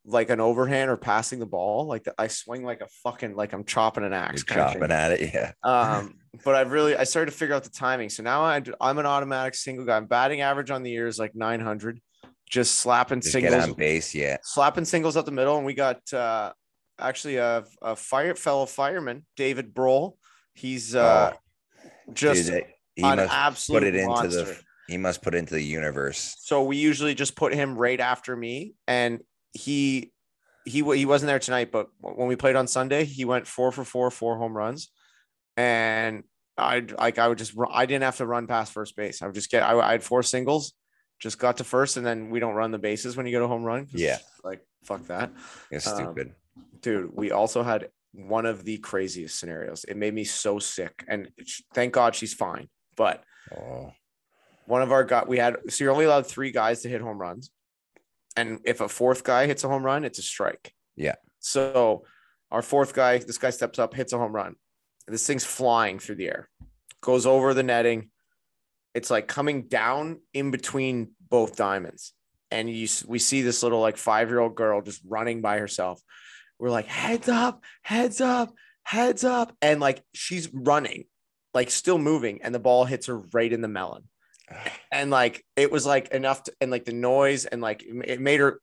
like 0.05 0.29
an 0.29 0.39
overhand 0.39 0.89
or 0.89 0.97
passing 0.97 1.39
the 1.39 1.45
ball. 1.45 1.87
Like 1.87 2.07
I 2.17 2.27
swing 2.27 2.63
like 2.63 2.81
a 2.81 2.87
fucking, 3.03 3.35
like 3.35 3.53
I'm 3.53 3.63
chopping 3.63 4.03
an 4.03 4.13
axe. 4.13 4.43
You're 4.47 4.57
chopping 4.57 4.91
at 4.91 5.11
it. 5.13 5.33
Yeah. 5.33 5.51
Um, 5.63 6.15
but 6.43 6.55
I've 6.55 6.71
really, 6.71 6.95
I 6.95 7.05
started 7.05 7.31
to 7.31 7.37
figure 7.37 7.55
out 7.55 7.63
the 7.63 7.69
timing. 7.69 8.09
So 8.09 8.21
now 8.21 8.43
I, 8.43 8.61
I'm 8.81 8.97
an 8.97 9.05
automatic 9.05 9.55
single 9.55 9.85
guy. 9.85 9.97
I'm 9.97 10.05
batting 10.05 10.41
average 10.41 10.69
on 10.69 10.83
the 10.83 10.91
year 10.91 11.07
is 11.07 11.17
like 11.17 11.33
900, 11.33 11.99
just 12.49 12.75
slapping 12.75 13.21
Just 13.21 13.33
get 13.33 13.51
singles 13.51 13.69
on 13.69 13.73
base. 13.73 14.13
Yeah. 14.13 14.37
slapping 14.43 14.85
singles 14.85 15.17
up 15.17 15.25
the 15.25 15.31
middle, 15.31 15.57
and 15.57 15.65
we 15.65 15.73
got 15.73 16.13
uh, 16.13 16.51
actually 16.99 17.37
a, 17.37 17.63
a 17.81 17.95
fire 17.95 18.35
fellow 18.35 18.65
fireman, 18.65 19.25
David 19.35 19.73
Broll. 19.73 20.17
He's 20.53 20.95
uh, 20.95 21.33
just 22.13 22.47
Dude, 22.47 22.65
he 22.95 23.03
an 23.03 23.19
absolute 23.19 23.79
put 23.79 23.87
it 23.87 23.95
into 23.95 24.07
monster. 24.09 24.43
the 24.43 24.61
he 24.87 24.97
must 24.97 25.21
put 25.21 25.33
into 25.33 25.53
the 25.53 25.63
universe. 25.63 26.35
So 26.39 26.63
we 26.63 26.77
usually 26.77 27.15
just 27.15 27.35
put 27.35 27.53
him 27.53 27.75
right 27.75 27.99
after 27.99 28.35
me, 28.35 28.75
and 28.87 29.21
he 29.55 30.11
he 30.65 30.83
he 30.95 31.05
wasn't 31.05 31.27
there 31.27 31.39
tonight, 31.39 31.71
but 31.71 31.87
when 31.99 32.27
we 32.27 32.35
played 32.35 32.55
on 32.55 32.67
Sunday, 32.67 33.05
he 33.05 33.25
went 33.25 33.47
four 33.47 33.71
for 33.71 33.83
four, 33.83 34.11
four 34.11 34.37
home 34.37 34.55
runs, 34.55 34.91
and 35.57 36.23
I 36.57 36.85
like 36.99 37.17
I 37.17 37.27
would 37.27 37.37
just 37.37 37.53
I 37.71 37.85
didn't 37.85 38.03
have 38.03 38.17
to 38.17 38.25
run 38.25 38.45
past 38.47 38.73
first 38.73 38.95
base. 38.95 39.21
I 39.21 39.25
would 39.25 39.35
just 39.35 39.49
get 39.49 39.63
I, 39.63 39.77
I 39.79 39.91
had 39.93 40.03
four 40.03 40.23
singles, 40.23 40.73
just 41.19 41.39
got 41.39 41.57
to 41.57 41.63
first, 41.63 41.97
and 41.97 42.05
then 42.05 42.29
we 42.29 42.39
don't 42.39 42.55
run 42.55 42.71
the 42.71 42.77
bases 42.79 43.15
when 43.17 43.25
you 43.25 43.31
go 43.31 43.39
to 43.39 43.47
home 43.47 43.63
run. 43.63 43.87
Yeah. 43.91 44.17
like 44.43 44.61
fuck 44.83 45.05
that. 45.07 45.31
It's 45.71 45.87
Um, 45.87 45.95
stupid. 45.95 46.35
dude 46.81 47.09
we 47.13 47.31
also 47.31 47.63
had 47.63 47.89
one 48.13 48.45
of 48.45 48.63
the 48.63 48.77
craziest 48.77 49.37
scenarios 49.39 49.83
it 49.83 49.97
made 49.97 50.13
me 50.13 50.23
so 50.23 50.57
sick 50.57 51.03
and 51.09 51.27
thank 51.73 51.91
god 51.93 52.15
she's 52.15 52.33
fine 52.33 52.69
but 52.95 53.21
oh, 53.53 53.91
one 54.67 54.81
of 54.81 54.93
our 54.93 55.03
got 55.03 55.27
we 55.27 55.37
had 55.37 55.57
so 55.67 55.83
you're 55.83 55.91
only 55.91 56.05
allowed 56.05 56.25
three 56.25 56.49
guys 56.51 56.81
to 56.81 56.87
hit 56.87 57.01
home 57.01 57.17
runs 57.17 57.51
and 58.35 58.59
if 58.65 58.81
a 58.81 58.89
fourth 58.89 59.23
guy 59.23 59.47
hits 59.47 59.63
a 59.63 59.67
home 59.67 59.83
run 59.83 60.03
it's 60.03 60.19
a 60.19 60.23
strike. 60.23 60.73
Yeah. 60.95 61.15
so 61.39 62.05
our 62.51 62.61
fourth 62.61 62.93
guy 62.93 63.17
this 63.17 63.37
guy 63.37 63.49
steps 63.49 63.79
up 63.79 63.93
hits 63.93 64.13
a 64.13 64.17
home 64.17 64.33
run. 64.33 64.55
This 65.07 65.27
thing's 65.27 65.45
flying 65.45 65.99
through 65.99 66.15
the 66.15 66.27
air 66.27 66.49
goes 67.05 67.25
over 67.25 67.53
the 67.53 67.63
netting. 67.63 68.09
It's 68.93 69.11
like 69.11 69.27
coming 69.27 69.67
down 69.67 70.19
in 70.33 70.51
between 70.51 71.11
both 71.29 71.55
diamonds. 71.55 72.13
And 72.51 72.69
you 72.69 72.87
we 73.07 73.19
see 73.19 73.41
this 73.41 73.63
little 73.63 73.79
like 73.79 73.97
five 73.97 74.29
year 74.29 74.39
old 74.39 74.55
girl 74.55 74.81
just 74.81 75.01
running 75.07 75.41
by 75.41 75.59
herself. 75.59 76.01
We're 76.59 76.69
like 76.69 76.87
heads 76.87 77.29
up 77.29 77.63
heads 77.83 78.21
up 78.21 78.53
heads 78.83 79.23
up. 79.23 79.55
And 79.61 79.79
like 79.79 80.03
she's 80.13 80.49
running 80.53 81.05
like 81.53 81.71
still 81.71 81.97
moving 81.97 82.41
and 82.41 82.53
the 82.53 82.59
ball 82.59 82.85
hits 82.85 83.07
her 83.07 83.17
right 83.33 83.51
in 83.51 83.61
the 83.61 83.67
melon 83.67 84.03
and 84.91 85.09
like 85.09 85.43
it 85.55 85.71
was 85.71 85.85
like 85.85 86.09
enough 86.09 86.43
to, 86.43 86.53
and 86.61 86.71
like 86.71 86.85
the 86.85 86.93
noise 86.93 87.45
and 87.45 87.61
like 87.61 87.83
it 87.83 88.19
made 88.19 88.39
her 88.39 88.59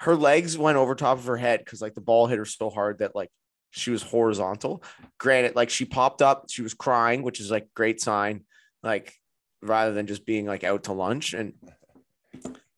her 0.00 0.16
legs 0.16 0.56
went 0.56 0.76
over 0.78 0.94
top 0.94 1.18
of 1.18 1.26
her 1.26 1.36
head 1.36 1.60
because 1.60 1.82
like 1.82 1.94
the 1.94 2.00
ball 2.00 2.26
hit 2.26 2.38
her 2.38 2.44
so 2.44 2.70
hard 2.70 2.98
that 2.98 3.14
like 3.14 3.30
she 3.70 3.90
was 3.90 4.02
horizontal 4.02 4.82
granted 5.18 5.54
like 5.54 5.70
she 5.70 5.84
popped 5.84 6.22
up 6.22 6.46
she 6.48 6.62
was 6.62 6.74
crying 6.74 7.22
which 7.22 7.40
is 7.40 7.50
like 7.50 7.68
great 7.74 8.00
sign 8.00 8.44
like 8.82 9.14
rather 9.60 9.92
than 9.92 10.06
just 10.06 10.24
being 10.24 10.46
like 10.46 10.64
out 10.64 10.84
to 10.84 10.92
lunch 10.92 11.34
and 11.34 11.52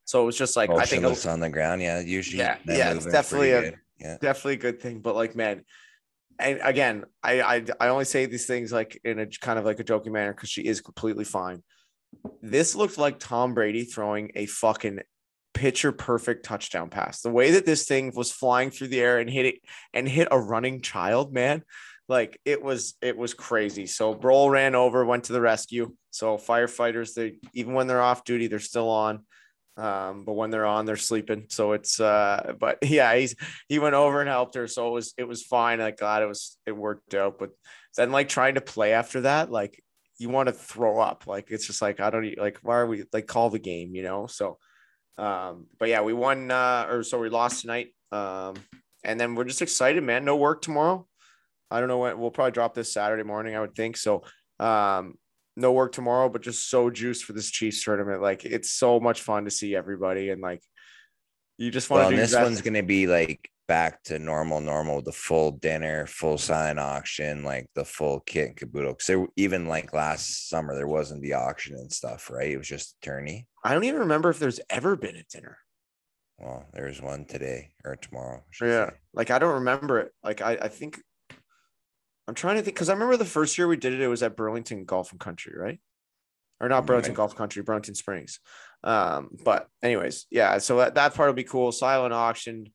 so 0.05 0.23
it 0.23 0.26
was 0.26 0.37
just 0.37 0.56
like 0.56 0.70
i 0.70 0.85
think 0.85 1.02
motionless 1.02 1.26
on 1.26 1.41
the 1.41 1.49
ground. 1.50 1.81
Yeah. 1.81 2.00
Usually. 2.00 2.38
Yeah, 2.38 2.56
yeah, 2.67 2.93
it's 2.94 3.06
definitely 3.06 3.52
a- 3.52 3.62
good. 3.62 3.79
Yeah. 4.00 4.17
definitely 4.20 4.55
a 4.55 4.56
good 4.56 4.81
thing 4.81 5.00
but 5.00 5.14
like 5.14 5.37
man 5.37 5.62
and 6.38 6.58
again 6.62 7.05
i 7.23 7.43
i, 7.43 7.64
I 7.79 7.88
only 7.88 8.06
say 8.06 8.25
these 8.25 8.47
things 8.47 8.73
like 8.73 8.99
in 9.04 9.19
a 9.19 9.26
kind 9.26 9.59
of 9.59 9.66
like 9.66 9.78
a 9.78 9.85
joking 9.85 10.12
manner 10.12 10.33
because 10.33 10.49
she 10.49 10.62
is 10.62 10.80
completely 10.80 11.25
fine 11.25 11.62
this 12.43 12.75
looked 12.75 12.99
like 12.99 13.19
tom 13.19 13.55
brady 13.55 13.85
throwing 13.85 14.31
a 14.35 14.47
fucking 14.47 15.00
pitcher 15.52 15.93
perfect 15.93 16.45
touchdown 16.45 16.88
pass 16.88 17.23
the 17.23 17.31
way 17.31 17.52
that 17.52 17.67
this 17.67 17.87
thing 17.87 18.12
was 18.14 18.31
flying 18.31 18.71
through 18.71 18.88
the 18.88 19.00
air 19.00 19.19
and 19.19 19.29
hit 19.29 19.47
it 19.47 19.57
and 19.93 20.09
hit 20.09 20.29
a 20.31 20.40
running 20.40 20.81
child 20.81 21.33
man 21.33 21.62
like 22.09 22.40
it 22.45 22.62
was 22.62 22.95
it 23.02 23.17
was 23.17 23.35
crazy 23.35 23.87
so 23.87 24.14
Broll 24.14 24.49
ran 24.49 24.75
over 24.75 25.05
went 25.05 25.25
to 25.25 25.33
the 25.33 25.40
rescue 25.40 25.93
so 26.11 26.37
firefighters 26.37 27.14
they 27.14 27.35
even 27.52 27.75
when 27.75 27.87
they're 27.87 28.02
off 28.02 28.25
duty 28.25 28.47
they're 28.47 28.59
still 28.59 28.88
on 28.88 29.25
um, 29.81 30.25
but 30.25 30.35
when 30.35 30.50
they're 30.50 30.67
on, 30.67 30.85
they're 30.85 30.97
sleeping. 30.97 31.47
So 31.49 31.73
it's 31.73 32.00
uh, 32.00 32.52
but 32.59 32.79
yeah, 32.83 33.14
he's 33.14 33.35
he 33.69 33.79
went 33.79 33.95
over 33.95 34.21
and 34.21 34.29
helped 34.29 34.55
her, 34.55 34.67
so 34.67 34.88
it 34.88 34.93
was 34.93 35.14
it 35.17 35.25
was 35.25 35.43
fine. 35.43 35.79
Like 35.79 35.99
God, 35.99 36.23
it 36.23 36.26
was 36.26 36.59
it 36.67 36.76
worked 36.76 37.14
out. 37.14 37.38
But 37.38 37.50
then 37.97 38.12
like 38.12 38.29
trying 38.29 38.57
to 38.57 38.61
play 38.61 38.93
after 38.93 39.23
that, 39.23 39.50
like 39.50 39.83
you 40.20 40.28
want 40.28 40.48
to 40.48 40.52
throw 40.52 41.00
up. 41.00 41.26
Like 41.26 41.50
it's 41.50 41.66
just 41.66 41.80
like 41.80 41.98
I 41.98 42.10
don't 42.10 42.38
like 42.38 42.58
why 42.62 42.76
are 42.76 42.86
we 42.86 43.04
like 43.10 43.26
call 43.26 43.48
the 43.48 43.58
game, 43.58 43.94
you 43.94 44.02
know? 44.02 44.26
So 44.26 44.58
um, 45.16 45.66
but 45.78 45.88
yeah, 45.88 46.02
we 46.02 46.12
won 46.12 46.50
uh, 46.50 46.86
or 46.90 47.02
so 47.02 47.18
we 47.18 47.30
lost 47.30 47.62
tonight. 47.62 47.88
Um, 48.12 48.56
and 49.02 49.18
then 49.18 49.34
we're 49.34 49.44
just 49.44 49.62
excited, 49.62 50.04
man. 50.04 50.26
No 50.26 50.36
work 50.36 50.60
tomorrow. 50.60 51.06
I 51.70 51.80
don't 51.80 51.88
know 51.88 51.98
when 51.98 52.18
we'll 52.18 52.30
probably 52.30 52.52
drop 52.52 52.74
this 52.74 52.92
Saturday 52.92 53.22
morning, 53.22 53.56
I 53.56 53.60
would 53.60 53.74
think. 53.74 53.96
So 53.96 54.22
um 54.60 55.14
no 55.56 55.72
work 55.72 55.92
tomorrow, 55.92 56.28
but 56.28 56.42
just 56.42 56.68
so 56.68 56.90
juiced 56.90 57.24
for 57.24 57.32
this 57.32 57.50
Chiefs 57.50 57.82
tournament. 57.82 58.20
Like 58.20 58.44
it's 58.44 58.70
so 58.70 59.00
much 59.00 59.22
fun 59.22 59.46
to 59.46 59.50
see 59.50 59.74
everybody 59.74 60.28
and 60.28 60.42
like 60.42 60.62
you 61.56 61.70
just 61.70 61.88
want 61.88 62.02
Well, 62.02 62.10
to 62.10 62.16
do 62.16 62.20
this 62.20 62.34
one's 62.34 62.60
gonna 62.60 62.82
be 62.82 63.06
like 63.06 63.50
back 63.70 64.02
to 64.02 64.18
normal, 64.18 64.60
normal, 64.60 65.00
the 65.00 65.12
full 65.12 65.52
dinner, 65.52 66.04
full 66.04 66.36
sign 66.36 66.76
auction, 66.76 67.44
like 67.44 67.68
the 67.76 67.84
full 67.84 68.18
kit 68.18 68.48
and 68.48 68.56
caboodle. 68.56 68.94
Because 68.94 69.06
there, 69.06 69.26
even 69.36 69.66
like 69.66 69.92
last 69.92 70.48
summer, 70.48 70.74
there 70.74 70.88
wasn't 70.88 71.22
the 71.22 71.34
auction 71.34 71.76
and 71.76 71.92
stuff, 71.92 72.30
right? 72.30 72.50
It 72.50 72.56
was 72.56 72.66
just 72.66 72.96
a 72.96 73.06
tourney. 73.06 73.46
I 73.62 73.72
don't 73.72 73.84
even 73.84 74.00
remember 74.00 74.28
if 74.28 74.40
there's 74.40 74.58
ever 74.68 74.96
been 74.96 75.14
a 75.14 75.22
dinner. 75.22 75.56
Well, 76.36 76.66
there's 76.72 77.00
one 77.00 77.26
today 77.26 77.70
or 77.84 77.94
tomorrow. 77.94 78.42
Yeah. 78.60 78.86
say. 78.86 78.96
Like 79.14 79.30
I 79.30 79.38
don't 79.38 79.54
remember 79.54 80.00
it. 80.00 80.10
Like 80.24 80.42
I, 80.42 80.58
I 80.62 80.66
think 80.66 81.00
I'm 82.26 82.34
trying 82.34 82.56
to 82.56 82.62
think 82.62 82.74
because 82.74 82.88
I 82.88 82.94
remember 82.94 83.18
the 83.18 83.24
first 83.24 83.56
year 83.56 83.68
we 83.68 83.76
did 83.76 83.92
it, 83.92 84.00
it 84.00 84.08
was 84.08 84.24
at 84.24 84.36
Burlington 84.36 84.84
Golf 84.84 85.12
and 85.12 85.20
Country, 85.20 85.52
right? 85.56 85.78
Or 86.60 86.68
not 86.68 86.86
Burlington 86.86 87.12
Right. 87.12 87.18
Golf 87.18 87.36
Country, 87.36 87.62
Burlington 87.62 87.94
Springs. 87.94 88.40
Um, 88.82 89.30
but 89.44 89.68
anyways, 89.80 90.26
yeah. 90.28 90.58
So 90.58 90.78
that, 90.78 90.96
that 90.96 91.14
part 91.14 91.28
will 91.28 91.34
be 91.34 91.44
cool. 91.44 91.70
Silent 91.70 92.12
auction. 92.12 92.72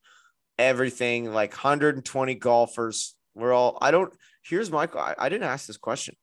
Everything 0.58 1.32
like 1.32 1.52
120 1.52 2.34
golfers. 2.36 3.14
We're 3.34 3.52
all, 3.52 3.78
I 3.80 3.90
don't, 3.90 4.12
here's 4.44 4.70
my, 4.70 4.88
I, 4.94 5.14
I 5.18 5.28
didn't 5.28 5.44
ask 5.48 5.66
this 5.66 5.76
question. 5.76 6.16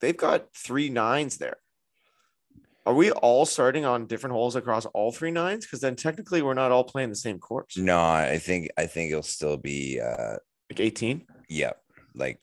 They've 0.00 0.16
got 0.16 0.46
three 0.54 0.88
nines 0.88 1.36
there. 1.36 1.56
Are 2.86 2.94
we 2.94 3.12
all 3.12 3.44
starting 3.44 3.84
on 3.84 4.06
different 4.06 4.32
holes 4.34 4.56
across 4.56 4.86
all 4.86 5.12
three 5.12 5.30
nines? 5.30 5.66
Because 5.66 5.80
then 5.80 5.94
technically 5.96 6.40
we're 6.42 6.54
not 6.54 6.72
all 6.72 6.82
playing 6.82 7.10
the 7.10 7.14
same 7.14 7.38
course. 7.38 7.76
No, 7.76 8.00
I 8.00 8.38
think 8.38 8.70
I 8.78 8.86
think 8.86 9.10
it'll 9.10 9.22
still 9.22 9.58
be 9.58 10.00
uh 10.00 10.36
Like 10.70 10.80
18? 10.80 11.26
yeah, 11.48 11.72
like 12.14 12.40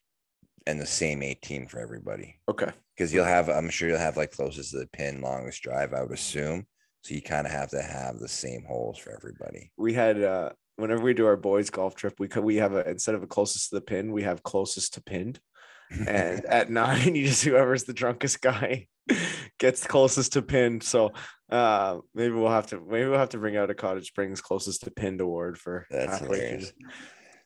and 0.68 0.80
the 0.80 0.86
same 0.86 1.24
18 1.24 1.68
for 1.68 1.80
everybody. 1.80 2.36
Okay. 2.48 2.70
Because 2.96 3.12
you'll 3.12 3.26
have 3.26 3.50
I'm 3.50 3.70
sure 3.70 3.90
you'll 3.90 3.98
have 3.98 4.16
like 4.16 4.32
closest 4.32 4.72
to 4.72 4.78
the 4.80 4.88
pin, 4.88 5.22
longest 5.22 5.64
drive, 5.64 5.94
I 5.94 6.04
would 6.04 6.12
assume. 6.12 6.68
So 7.02 7.16
you 7.16 7.22
kind 7.22 7.48
of 7.48 7.52
have 7.52 7.70
to 7.72 7.82
have 7.82 8.20
the 8.20 8.28
same 8.28 8.64
holes 8.64 9.00
for 9.00 9.12
everybody. 9.12 9.72
We 9.78 9.94
had, 9.94 10.22
uh, 10.22 10.52
whenever 10.78 11.04
we 11.04 11.14
do 11.14 11.26
our 11.26 11.36
boys 11.36 11.70
golf 11.70 11.96
trip, 11.96 12.16
we 12.20 12.28
could, 12.28 12.44
we 12.44 12.56
have 12.58 12.74
a, 12.74 12.90
instead 12.90 13.16
of 13.16 13.24
a 13.24 13.28
closest 13.28 13.70
to 13.70 13.76
the 13.76 13.82
pin, 13.82 14.12
we 14.12 14.24
have 14.24 14.44
closest 14.44 14.94
to 14.94 15.02
pinned. 15.02 15.40
and 15.92 16.46
at 16.60 16.70
nine, 16.70 17.16
you 17.16 17.28
just 17.28 17.44
whoever's 17.44 17.84
the 17.84 17.94
drunkest 17.94 18.42
guy 18.42 18.88
gets 19.60 19.86
closest 19.86 20.34
to 20.34 20.42
pinned. 20.42 20.84
So 20.84 21.12
uh 21.50 22.00
maybe 22.14 22.34
we'll 22.34 22.52
have 22.52 22.68
to 22.68 22.80
maybe 22.80 23.08
we'll 23.10 23.20
have 23.20 23.30
to 23.30 23.38
bring 23.38 23.56
out 23.58 23.70
a 23.70 23.74
Cottage 23.74 24.08
Springs 24.08 24.42
closest 24.42 24.84
to 24.84 24.92
pinned 24.92 25.22
award 25.22 25.58
for 25.58 25.86
That's 25.90 26.20
hilarious. 26.20 26.72
through. 26.72 26.90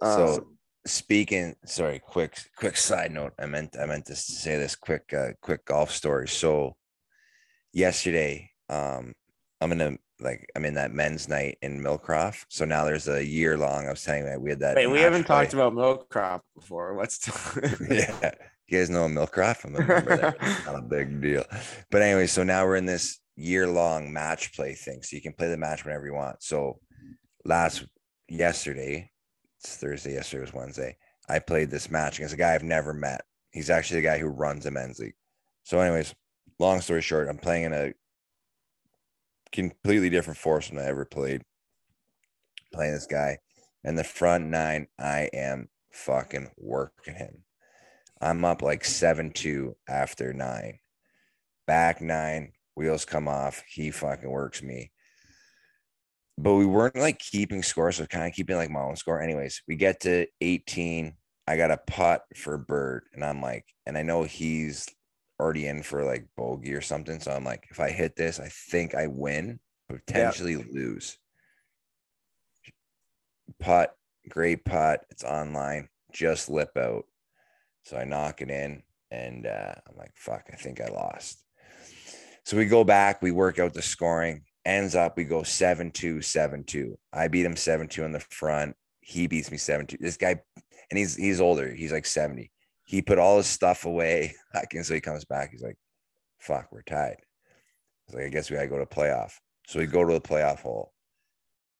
So 0.01 0.33
Um, 0.37 0.57
speaking, 0.87 1.55
sorry, 1.65 1.99
quick, 1.99 2.35
quick 2.57 2.75
side 2.77 3.11
note. 3.11 3.33
I 3.39 3.45
meant 3.45 3.75
I 3.79 3.85
meant 3.85 4.05
to 4.07 4.15
say 4.15 4.57
this 4.57 4.75
quick, 4.75 5.13
uh, 5.13 5.33
quick 5.41 5.65
golf 5.65 5.91
story. 5.91 6.27
So 6.27 6.75
yesterday, 7.73 8.49
um, 8.69 9.13
I'm 9.61 9.71
in 9.73 9.81
a 9.81 9.97
like 10.21 10.49
I'm 10.55 10.65
in 10.65 10.75
that 10.75 10.93
men's 10.93 11.27
night 11.27 11.57
in 11.61 11.81
Millcroft. 11.81 12.45
So 12.49 12.65
now 12.65 12.85
there's 12.85 13.07
a 13.07 13.23
year 13.23 13.57
long. 13.57 13.87
I 13.87 13.91
was 13.91 14.01
saying 14.01 14.25
that 14.25 14.41
we 14.41 14.49
had 14.51 14.59
that. 14.59 14.75
wait, 14.75 14.87
we 14.87 14.99
haven't 14.99 15.25
talked 15.25 15.53
about 15.53 15.73
Millcroft 15.73 16.41
before. 16.55 16.95
Let's 16.97 17.19
yeah. 17.89 18.31
You 18.67 18.77
guys 18.77 18.89
know 18.89 19.07
Millcroft? 19.07 19.65
I'm 19.65 19.75
a 19.75 19.79
member 19.79 20.15
there. 20.15 20.35
It's 20.41 20.65
not 20.65 20.75
a 20.75 20.81
big 20.89 21.21
deal. 21.21 21.43
But 21.89 22.01
anyway, 22.01 22.27
so 22.27 22.43
now 22.43 22.65
we're 22.65 22.77
in 22.77 22.85
this 22.85 23.19
year 23.35 23.67
long 23.67 24.13
match 24.13 24.53
play 24.53 24.73
thing. 24.73 25.03
So 25.03 25.15
you 25.15 25.21
can 25.21 25.33
play 25.33 25.49
the 25.49 25.57
match 25.57 25.83
whenever 25.83 26.05
you 26.05 26.13
want. 26.13 26.41
So 26.41 26.79
last 27.43 27.83
yesterday, 28.29 29.11
it's 29.59 29.75
Thursday, 29.75 30.13
yesterday 30.13 30.41
was 30.41 30.53
Wednesday. 30.53 30.97
I 31.27 31.39
played 31.39 31.69
this 31.69 31.91
match 31.91 32.17
against 32.17 32.33
a 32.33 32.37
guy 32.37 32.53
I've 32.53 32.63
never 32.63 32.93
met. 32.93 33.21
He's 33.51 33.69
actually 33.69 34.01
the 34.01 34.07
guy 34.07 34.17
who 34.17 34.27
runs 34.27 34.65
a 34.65 34.71
men's 34.71 34.99
league. 34.99 35.15
So, 35.63 35.79
anyways, 35.79 36.15
long 36.59 36.81
story 36.81 37.01
short, 37.01 37.27
I'm 37.29 37.37
playing 37.37 37.65
in 37.65 37.73
a 37.73 37.93
completely 39.51 40.09
different 40.09 40.37
force 40.37 40.69
than 40.69 40.77
I 40.77 40.85
ever 40.85 41.05
played. 41.05 41.43
Playing 42.73 42.93
this 42.93 43.05
guy. 43.05 43.37
And 43.83 43.97
the 43.97 44.03
front 44.03 44.45
nine, 44.45 44.87
I 44.99 45.29
am 45.33 45.69
fucking 45.91 46.51
working 46.57 47.15
him. 47.15 47.43
I'm 48.21 48.45
up 48.45 48.61
like 48.61 48.85
7 48.85 49.31
2 49.31 49.75
after 49.89 50.33
nine. 50.33 50.79
Back 51.65 52.01
nine, 52.01 52.51
wheels 52.75 53.05
come 53.05 53.27
off. 53.27 53.63
He 53.67 53.89
fucking 53.91 54.29
works 54.29 54.61
me. 54.61 54.91
But 56.37 56.55
we 56.55 56.65
weren't 56.65 56.95
like 56.95 57.19
keeping 57.19 57.63
score. 57.63 57.91
So 57.91 58.05
kind 58.05 58.27
of 58.27 58.33
keeping 58.33 58.55
like 58.55 58.69
my 58.69 58.81
own 58.81 58.95
score. 58.95 59.21
Anyways, 59.21 59.63
we 59.67 59.75
get 59.75 60.01
to 60.01 60.27
18. 60.39 61.13
I 61.47 61.57
got 61.57 61.71
a 61.71 61.79
putt 61.87 62.23
for 62.35 62.57
Bird. 62.57 63.03
And 63.13 63.25
I'm 63.25 63.41
like, 63.41 63.65
and 63.85 63.97
I 63.97 64.03
know 64.03 64.23
he's 64.23 64.87
already 65.41 65.65
in 65.65 65.81
for 65.81 66.05
like 66.05 66.27
bogey 66.37 66.73
or 66.73 66.81
something. 66.81 67.19
So 67.19 67.31
I'm 67.31 67.43
like, 67.43 67.67
if 67.71 67.79
I 67.79 67.89
hit 67.89 68.15
this, 68.15 68.39
I 68.39 68.47
think 68.47 68.93
I 68.93 69.07
win, 69.07 69.59
potentially 69.89 70.55
lose. 70.55 71.17
Putt, 73.59 73.95
great 74.29 74.63
putt. 74.63 75.03
It's 75.09 75.23
online, 75.23 75.89
just 76.13 76.47
lip 76.47 76.77
out. 76.77 77.05
So 77.83 77.97
I 77.97 78.03
knock 78.03 78.41
it 78.41 78.51
in 78.51 78.83
and 79.09 79.47
uh, 79.47 79.73
I'm 79.89 79.97
like, 79.97 80.11
fuck, 80.15 80.47
I 80.53 80.55
think 80.55 80.79
I 80.79 80.87
lost. 80.87 81.43
So 82.45 82.55
we 82.55 82.65
go 82.65 82.83
back, 82.83 83.21
we 83.21 83.31
work 83.31 83.57
out 83.57 83.73
the 83.73 83.81
scoring. 83.81 84.43
Ends 84.63 84.93
up, 84.93 85.17
we 85.17 85.23
go 85.23 85.41
7 85.41 85.89
2, 85.89 86.21
7 86.21 86.63
2. 86.63 86.97
I 87.11 87.27
beat 87.27 87.45
him 87.45 87.55
7 87.55 87.87
2 87.87 88.03
in 88.03 88.11
the 88.11 88.19
front. 88.19 88.75
He 88.99 89.25
beats 89.25 89.49
me 89.49 89.57
7 89.57 89.87
2. 89.87 89.97
This 89.99 90.17
guy, 90.17 90.39
and 90.91 90.97
he's 90.99 91.15
he's 91.15 91.41
older, 91.41 91.73
he's 91.73 91.91
like 91.91 92.05
70. 92.05 92.51
He 92.91 93.01
put 93.01 93.19
all 93.19 93.37
his 93.37 93.47
stuff 93.47 93.85
away. 93.85 94.35
I 94.53 94.65
can 94.69 94.83
so 94.83 94.93
he 94.93 94.99
comes 94.99 95.23
back. 95.23 95.51
He's 95.51 95.61
like, 95.63 95.77
fuck, 96.39 96.67
we're 96.71 96.81
tied. 96.81 97.15
Was 98.07 98.15
like, 98.15 98.25
I 98.25 98.29
guess 98.29 98.49
we 98.51 98.57
gotta 98.57 98.67
go 98.67 98.77
to 98.79 98.85
playoff. 98.85 99.31
So 99.67 99.79
we 99.79 99.85
go 99.85 100.05
to 100.05 100.13
the 100.13 100.19
playoff 100.21 100.59
hole. 100.59 100.91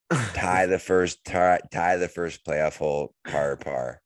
tie 0.33 0.67
the 0.67 0.79
first 0.79 1.23
tie, 1.25 1.59
tie 1.71 1.97
the 1.97 2.07
first 2.07 2.45
playoff 2.45 2.77
hole, 2.77 3.13
par 3.27 3.57
par. 3.57 4.01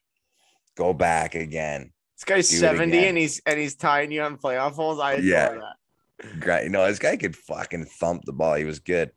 Go 0.75 0.93
back 0.93 1.35
again. 1.35 1.91
this 2.17 2.23
guy's 2.25 2.49
70 2.49 2.97
and 3.07 3.17
he's 3.17 3.39
and 3.45 3.59
he's 3.59 3.75
tying 3.75 4.11
you 4.11 4.23
on 4.23 4.37
playoff 4.37 4.71
holes. 4.73 4.99
I 4.99 5.13
adore 5.13 5.25
Yeah. 5.25 5.49
that. 5.49 6.39
Great. 6.39 6.71
No, 6.71 6.87
this 6.87 6.97
guy 6.99 7.17
could 7.17 7.35
fucking 7.35 7.85
thump 7.85 8.23
the 8.25 8.33
ball. 8.33 8.55
He 8.55 8.63
was 8.65 8.79
good. 8.79 9.11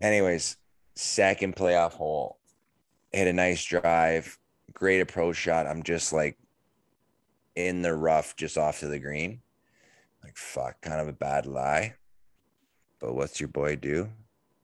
Anyways, 0.00 0.56
second 0.94 1.56
playoff 1.56 1.92
hole. 1.92 2.38
Hit 3.12 3.28
a 3.28 3.32
nice 3.32 3.64
drive. 3.64 4.36
Great 4.74 5.00
approach 5.00 5.36
shot. 5.36 5.66
I'm 5.66 5.82
just 5.82 6.12
like 6.12 6.36
in 7.58 7.82
the 7.82 7.92
rough, 7.94 8.36
just 8.36 8.56
off 8.56 8.78
to 8.80 8.86
the 8.88 9.00
green. 9.00 9.40
Like, 10.22 10.36
fuck, 10.36 10.80
kind 10.80 11.00
of 11.00 11.08
a 11.08 11.12
bad 11.12 11.44
lie. 11.46 11.94
But 13.00 13.14
what's 13.14 13.40
your 13.40 13.48
boy 13.48 13.76
do? 13.76 14.08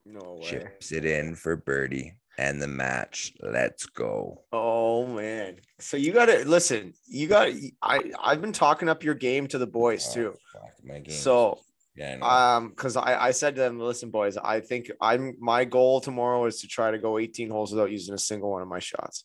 No 0.06 0.38
way. 0.40 0.46
Chips 0.48 0.92
it 0.92 1.04
in 1.04 1.34
for 1.34 1.56
birdie 1.56 2.14
and 2.38 2.60
the 2.62 2.68
match. 2.68 3.32
Let's 3.40 3.86
go. 3.86 4.42
Oh 4.52 5.06
man. 5.06 5.56
So 5.80 5.96
you 5.96 6.12
gotta 6.12 6.44
listen, 6.46 6.94
you 7.06 7.26
gotta 7.26 7.58
I 7.82 8.12
I've 8.20 8.40
been 8.40 8.52
talking 8.52 8.88
up 8.88 9.02
your 9.02 9.14
game 9.14 9.46
to 9.48 9.58
the 9.58 9.66
boys 9.66 10.06
Oh, 10.10 10.14
too. 10.14 10.34
fuck, 10.52 10.72
my 10.84 10.98
game. 11.00 11.14
So 11.14 11.58
yeah, 11.96 12.12
I 12.12 12.16
know. 12.16 12.26
um 12.26 12.68
because 12.70 12.96
I, 12.96 13.26
I 13.26 13.30
said 13.30 13.54
to 13.54 13.60
them, 13.60 13.78
listen, 13.78 14.10
boys, 14.10 14.36
I 14.36 14.60
think 14.60 14.90
I'm 15.00 15.36
my 15.38 15.64
goal 15.64 16.00
tomorrow 16.00 16.44
is 16.46 16.60
to 16.60 16.66
try 16.66 16.90
to 16.90 16.98
go 16.98 17.18
18 17.18 17.50
holes 17.50 17.72
without 17.72 17.90
using 17.90 18.14
a 18.14 18.18
single 18.18 18.50
one 18.50 18.62
of 18.62 18.68
my 18.68 18.80
shots. 18.80 19.24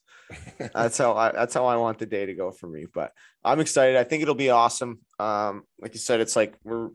That's 0.73 0.97
how 0.97 1.15
I 1.15 1.31
that's 1.31 1.53
how 1.53 1.65
I 1.65 1.77
want 1.77 1.97
the 1.97 2.05
day 2.05 2.25
to 2.27 2.33
go 2.33 2.51
for 2.51 2.67
me. 2.67 2.85
But 2.93 3.11
I'm 3.43 3.59
excited. 3.59 3.95
I 3.95 4.03
think 4.03 4.21
it'll 4.21 4.35
be 4.35 4.51
awesome. 4.51 4.99
Um, 5.17 5.63
like 5.81 5.93
you 5.93 5.99
said, 5.99 6.19
it's 6.19 6.35
like 6.35 6.55
we're 6.63 6.89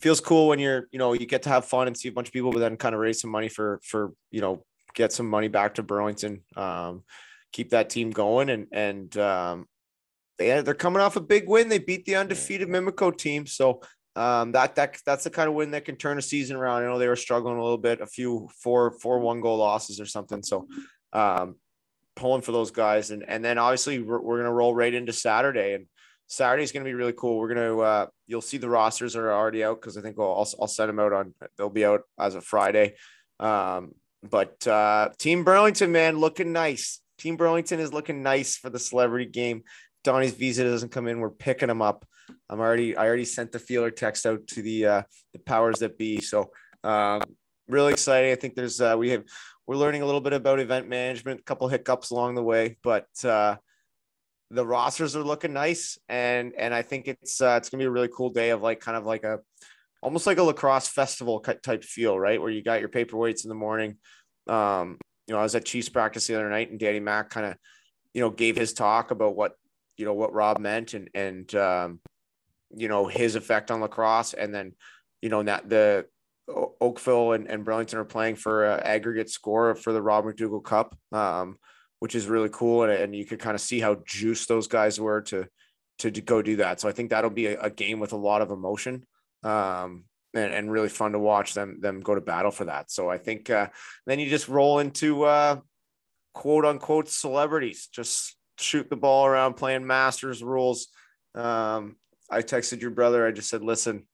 feels 0.00 0.20
cool 0.20 0.48
when 0.48 0.58
you're, 0.58 0.88
you 0.92 0.98
know, 0.98 1.14
you 1.14 1.26
get 1.26 1.42
to 1.44 1.48
have 1.48 1.64
fun 1.64 1.86
and 1.86 1.96
see 1.96 2.08
a 2.08 2.12
bunch 2.12 2.28
of 2.28 2.32
people, 2.32 2.52
but 2.52 2.58
then 2.58 2.76
kind 2.76 2.94
of 2.94 3.00
raise 3.00 3.20
some 3.20 3.30
money 3.30 3.48
for 3.48 3.80
for 3.82 4.12
you 4.30 4.40
know, 4.40 4.64
get 4.94 5.12
some 5.12 5.28
money 5.28 5.48
back 5.48 5.74
to 5.74 5.82
Burlington. 5.82 6.42
Um, 6.54 7.02
keep 7.52 7.70
that 7.70 7.90
team 7.90 8.10
going 8.10 8.50
and 8.50 8.66
and 8.70 9.16
um 9.16 9.66
they 10.38 10.60
they're 10.60 10.74
coming 10.74 11.00
off 11.00 11.16
a 11.16 11.20
big 11.20 11.48
win. 11.48 11.68
They 11.68 11.78
beat 11.78 12.04
the 12.04 12.16
undefeated 12.16 12.68
Mimico 12.68 13.16
team. 13.16 13.46
So 13.46 13.80
um 14.16 14.52
that 14.52 14.74
that 14.76 14.98
that's 15.04 15.24
the 15.24 15.30
kind 15.30 15.48
of 15.48 15.54
win 15.54 15.72
that 15.72 15.84
can 15.84 15.96
turn 15.96 16.18
a 16.18 16.22
season 16.22 16.56
around. 16.56 16.82
I 16.82 16.86
know 16.86 16.98
they 16.98 17.08
were 17.08 17.16
struggling 17.16 17.58
a 17.58 17.62
little 17.62 17.78
bit, 17.78 18.00
a 18.00 18.06
few 18.06 18.48
four 18.62 18.92
four 18.92 19.18
one 19.18 19.40
goal 19.40 19.58
losses 19.58 20.00
or 20.00 20.06
something. 20.06 20.42
So 20.42 20.66
um 21.12 21.56
pulling 22.14 22.42
for 22.42 22.52
those 22.52 22.70
guys 22.70 23.10
and 23.10 23.24
and 23.28 23.44
then 23.44 23.58
obviously 23.58 23.98
we're, 24.00 24.20
we're 24.20 24.38
gonna 24.38 24.52
roll 24.52 24.74
right 24.74 24.92
into 24.92 25.12
Saturday 25.12 25.74
and 25.74 25.86
Saturday's 26.28 26.72
gonna 26.72 26.84
be 26.84 26.94
really 26.94 27.12
cool. 27.12 27.38
We're 27.38 27.54
gonna 27.54 27.78
uh 27.78 28.06
you'll 28.26 28.40
see 28.40 28.58
the 28.58 28.70
rosters 28.70 29.14
are 29.16 29.30
already 29.30 29.62
out 29.62 29.80
because 29.80 29.96
I 29.96 30.00
think 30.00 30.16
I'll, 30.18 30.32
I'll 30.32 30.48
I'll 30.62 30.68
send 30.68 30.88
them 30.88 30.98
out 30.98 31.12
on 31.12 31.34
they'll 31.56 31.68
be 31.68 31.84
out 31.84 32.02
as 32.18 32.34
of 32.34 32.44
Friday. 32.44 32.94
Um 33.38 33.92
but 34.28 34.66
uh 34.66 35.10
Team 35.18 35.44
Burlington 35.44 35.92
man 35.92 36.18
looking 36.18 36.52
nice. 36.52 37.00
Team 37.18 37.36
Burlington 37.36 37.80
is 37.80 37.92
looking 37.92 38.22
nice 38.22 38.56
for 38.56 38.70
the 38.70 38.78
celebrity 38.78 39.26
game. 39.30 39.62
Donnie's 40.06 40.34
visa 40.34 40.64
doesn't 40.64 40.92
come 40.92 41.08
in. 41.08 41.20
We're 41.20 41.30
picking 41.30 41.68
him 41.68 41.82
up. 41.82 42.06
I'm 42.48 42.60
already 42.60 42.96
I 42.96 43.06
already 43.06 43.24
sent 43.24 43.52
the 43.52 43.58
feeler 43.58 43.90
text 43.90 44.24
out 44.24 44.46
to 44.48 44.62
the 44.62 44.86
uh 44.86 45.02
the 45.32 45.40
powers 45.40 45.80
that 45.80 45.98
be. 45.98 46.20
So 46.20 46.50
um 46.84 47.22
really 47.68 47.92
exciting. 47.92 48.32
I 48.32 48.36
think 48.36 48.54
there's 48.54 48.80
uh 48.80 48.96
we 48.98 49.10
have 49.10 49.24
we're 49.66 49.76
learning 49.76 50.02
a 50.02 50.06
little 50.06 50.20
bit 50.20 50.32
about 50.32 50.60
event 50.60 50.88
management, 50.88 51.40
a 51.40 51.42
couple 51.42 51.68
hiccups 51.68 52.10
along 52.10 52.36
the 52.36 52.42
way, 52.42 52.76
but 52.82 53.08
uh 53.24 53.56
the 54.50 54.64
rosters 54.64 55.16
are 55.16 55.24
looking 55.24 55.52
nice 55.52 55.98
and 56.08 56.52
and 56.56 56.72
I 56.72 56.82
think 56.82 57.08
it's 57.08 57.40
uh 57.40 57.56
it's 57.58 57.68
gonna 57.68 57.82
be 57.82 57.86
a 57.86 57.90
really 57.90 58.10
cool 58.16 58.30
day 58.30 58.50
of 58.50 58.62
like 58.62 58.80
kind 58.80 58.96
of 58.96 59.04
like 59.04 59.24
a 59.24 59.40
almost 60.02 60.26
like 60.28 60.38
a 60.38 60.42
lacrosse 60.42 60.86
festival 60.86 61.40
type 61.40 61.82
feel, 61.82 62.18
right? 62.18 62.40
Where 62.40 62.50
you 62.50 62.62
got 62.62 62.78
your 62.78 62.88
paperweights 62.88 63.44
in 63.44 63.48
the 63.48 63.56
morning. 63.56 63.96
Um, 64.46 64.98
you 65.26 65.34
know, 65.34 65.40
I 65.40 65.42
was 65.42 65.56
at 65.56 65.64
Chiefs 65.64 65.88
practice 65.88 66.28
the 66.28 66.36
other 66.36 66.48
night 66.48 66.70
and 66.70 66.78
Danny 66.78 67.00
Mack 67.00 67.30
kind 67.30 67.46
of, 67.46 67.56
you 68.14 68.20
know, 68.20 68.30
gave 68.30 68.54
his 68.56 68.72
talk 68.72 69.10
about 69.10 69.34
what, 69.34 69.54
you 69.96 70.04
know, 70.04 70.14
what 70.14 70.32
Rob 70.32 70.58
meant 70.58 70.94
and, 70.94 71.08
and, 71.14 71.54
um, 71.54 72.00
you 72.74 72.88
know, 72.88 73.06
his 73.06 73.34
effect 73.34 73.70
on 73.70 73.80
lacrosse. 73.80 74.34
And 74.34 74.54
then, 74.54 74.72
you 75.22 75.28
know, 75.28 75.42
that 75.42 75.68
the 75.68 76.06
Oakville 76.48 77.32
and, 77.32 77.48
and 77.48 77.64
Burlington 77.64 77.98
are 77.98 78.04
playing 78.04 78.36
for 78.36 78.64
an 78.64 78.80
aggregate 78.80 79.30
score 79.30 79.74
for 79.74 79.92
the 79.92 80.02
Rob 80.02 80.24
McDougall 80.24 80.64
Cup, 80.64 80.96
um, 81.12 81.58
which 82.00 82.14
is 82.14 82.26
really 82.26 82.50
cool. 82.50 82.82
And, 82.82 82.92
and 82.92 83.16
you 83.16 83.24
could 83.24 83.40
kind 83.40 83.54
of 83.54 83.60
see 83.60 83.80
how 83.80 84.02
juiced 84.06 84.48
those 84.48 84.68
guys 84.68 85.00
were 85.00 85.22
to, 85.22 85.46
to, 86.00 86.10
to 86.10 86.20
go 86.20 86.42
do 86.42 86.56
that. 86.56 86.80
So 86.80 86.88
I 86.88 86.92
think 86.92 87.10
that'll 87.10 87.30
be 87.30 87.46
a, 87.46 87.60
a 87.60 87.70
game 87.70 88.00
with 88.00 88.12
a 88.12 88.16
lot 88.16 88.42
of 88.42 88.50
emotion 88.50 89.06
um, 89.42 90.04
and, 90.34 90.52
and 90.52 90.70
really 90.70 90.88
fun 90.88 91.12
to 91.12 91.18
watch 91.18 91.54
them 91.54 91.80
them 91.80 92.00
go 92.00 92.14
to 92.14 92.20
battle 92.20 92.50
for 92.50 92.66
that. 92.66 92.90
So 92.90 93.08
I 93.08 93.18
think 93.18 93.50
uh, 93.50 93.68
then 94.06 94.18
you 94.18 94.28
just 94.28 94.48
roll 94.48 94.78
into 94.78 95.24
uh, 95.24 95.60
quote 96.34 96.64
unquote 96.64 97.08
celebrities 97.08 97.88
just 97.90 98.35
shoot 98.58 98.88
the 98.90 98.96
ball 98.96 99.26
around 99.26 99.54
playing 99.54 99.86
masters 99.86 100.42
rules. 100.42 100.88
Um, 101.34 101.96
I 102.30 102.42
texted 102.42 102.80
your 102.80 102.90
brother. 102.90 103.26
I 103.26 103.32
just 103.32 103.48
said, 103.48 103.62
listen, 103.62 104.06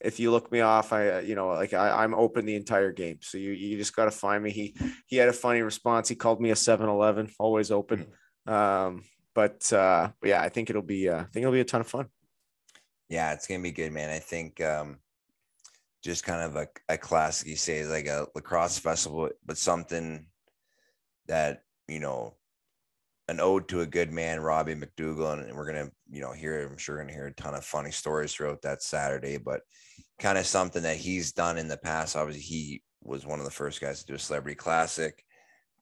if 0.00 0.20
you 0.20 0.30
look 0.30 0.50
me 0.50 0.60
off, 0.60 0.92
I, 0.92 1.20
you 1.20 1.34
know, 1.34 1.48
like 1.48 1.74
I, 1.74 2.02
I'm 2.02 2.14
open 2.14 2.46
the 2.46 2.56
entire 2.56 2.92
game. 2.92 3.18
So 3.20 3.38
you, 3.38 3.52
you 3.52 3.76
just 3.76 3.94
got 3.94 4.06
to 4.06 4.10
find 4.10 4.42
me. 4.42 4.50
He, 4.50 4.76
he 5.06 5.16
had 5.16 5.28
a 5.28 5.32
funny 5.32 5.62
response. 5.62 6.08
He 6.08 6.14
called 6.14 6.40
me 6.40 6.50
a 6.50 6.56
7 6.56 6.88
Eleven, 6.88 7.30
always 7.38 7.70
open. 7.70 8.06
Um, 8.46 9.04
but, 9.34 9.72
uh, 9.72 10.10
but 10.20 10.28
yeah, 10.28 10.42
I 10.42 10.48
think 10.48 10.70
it'll 10.70 10.82
be, 10.82 11.08
uh, 11.08 11.20
I 11.20 11.24
think 11.24 11.42
it'll 11.42 11.52
be 11.52 11.60
a 11.60 11.64
ton 11.64 11.80
of 11.80 11.88
fun. 11.88 12.06
Yeah, 13.08 13.32
it's 13.32 13.46
gonna 13.46 13.62
be 13.62 13.72
good, 13.72 13.92
man. 13.92 14.10
I 14.10 14.18
think 14.18 14.60
um, 14.60 14.98
just 16.02 16.24
kind 16.24 16.42
of 16.42 16.56
a, 16.56 16.68
a 16.88 16.98
classic, 16.98 17.48
you 17.48 17.56
say, 17.56 17.84
like 17.84 18.06
a 18.06 18.26
lacrosse 18.34 18.78
festival, 18.78 19.30
but 19.46 19.56
something 19.56 20.26
that 21.26 21.62
you 21.88 22.00
know, 22.00 22.34
an 23.28 23.40
ode 23.40 23.68
to 23.68 23.80
a 23.80 23.86
good 23.86 24.12
man, 24.12 24.40
Robbie 24.40 24.74
McDougall, 24.74 25.42
and 25.42 25.56
we're 25.56 25.66
gonna, 25.66 25.90
you 26.10 26.20
know, 26.20 26.32
hear. 26.32 26.66
I'm 26.66 26.78
sure 26.78 26.98
gonna 26.98 27.12
hear 27.12 27.26
a 27.26 27.34
ton 27.34 27.54
of 27.54 27.64
funny 27.64 27.90
stories 27.90 28.32
throughout 28.32 28.62
that 28.62 28.82
Saturday, 28.82 29.38
but 29.38 29.60
kind 30.18 30.38
of 30.38 30.46
something 30.46 30.82
that 30.82 30.96
he's 30.96 31.32
done 31.32 31.58
in 31.58 31.68
the 31.68 31.76
past. 31.76 32.16
Obviously, 32.16 32.42
he 32.42 32.82
was 33.02 33.26
one 33.26 33.38
of 33.38 33.44
the 33.44 33.50
first 33.50 33.80
guys 33.80 34.00
to 34.00 34.06
do 34.06 34.14
a 34.14 34.18
celebrity 34.18 34.56
classic, 34.56 35.24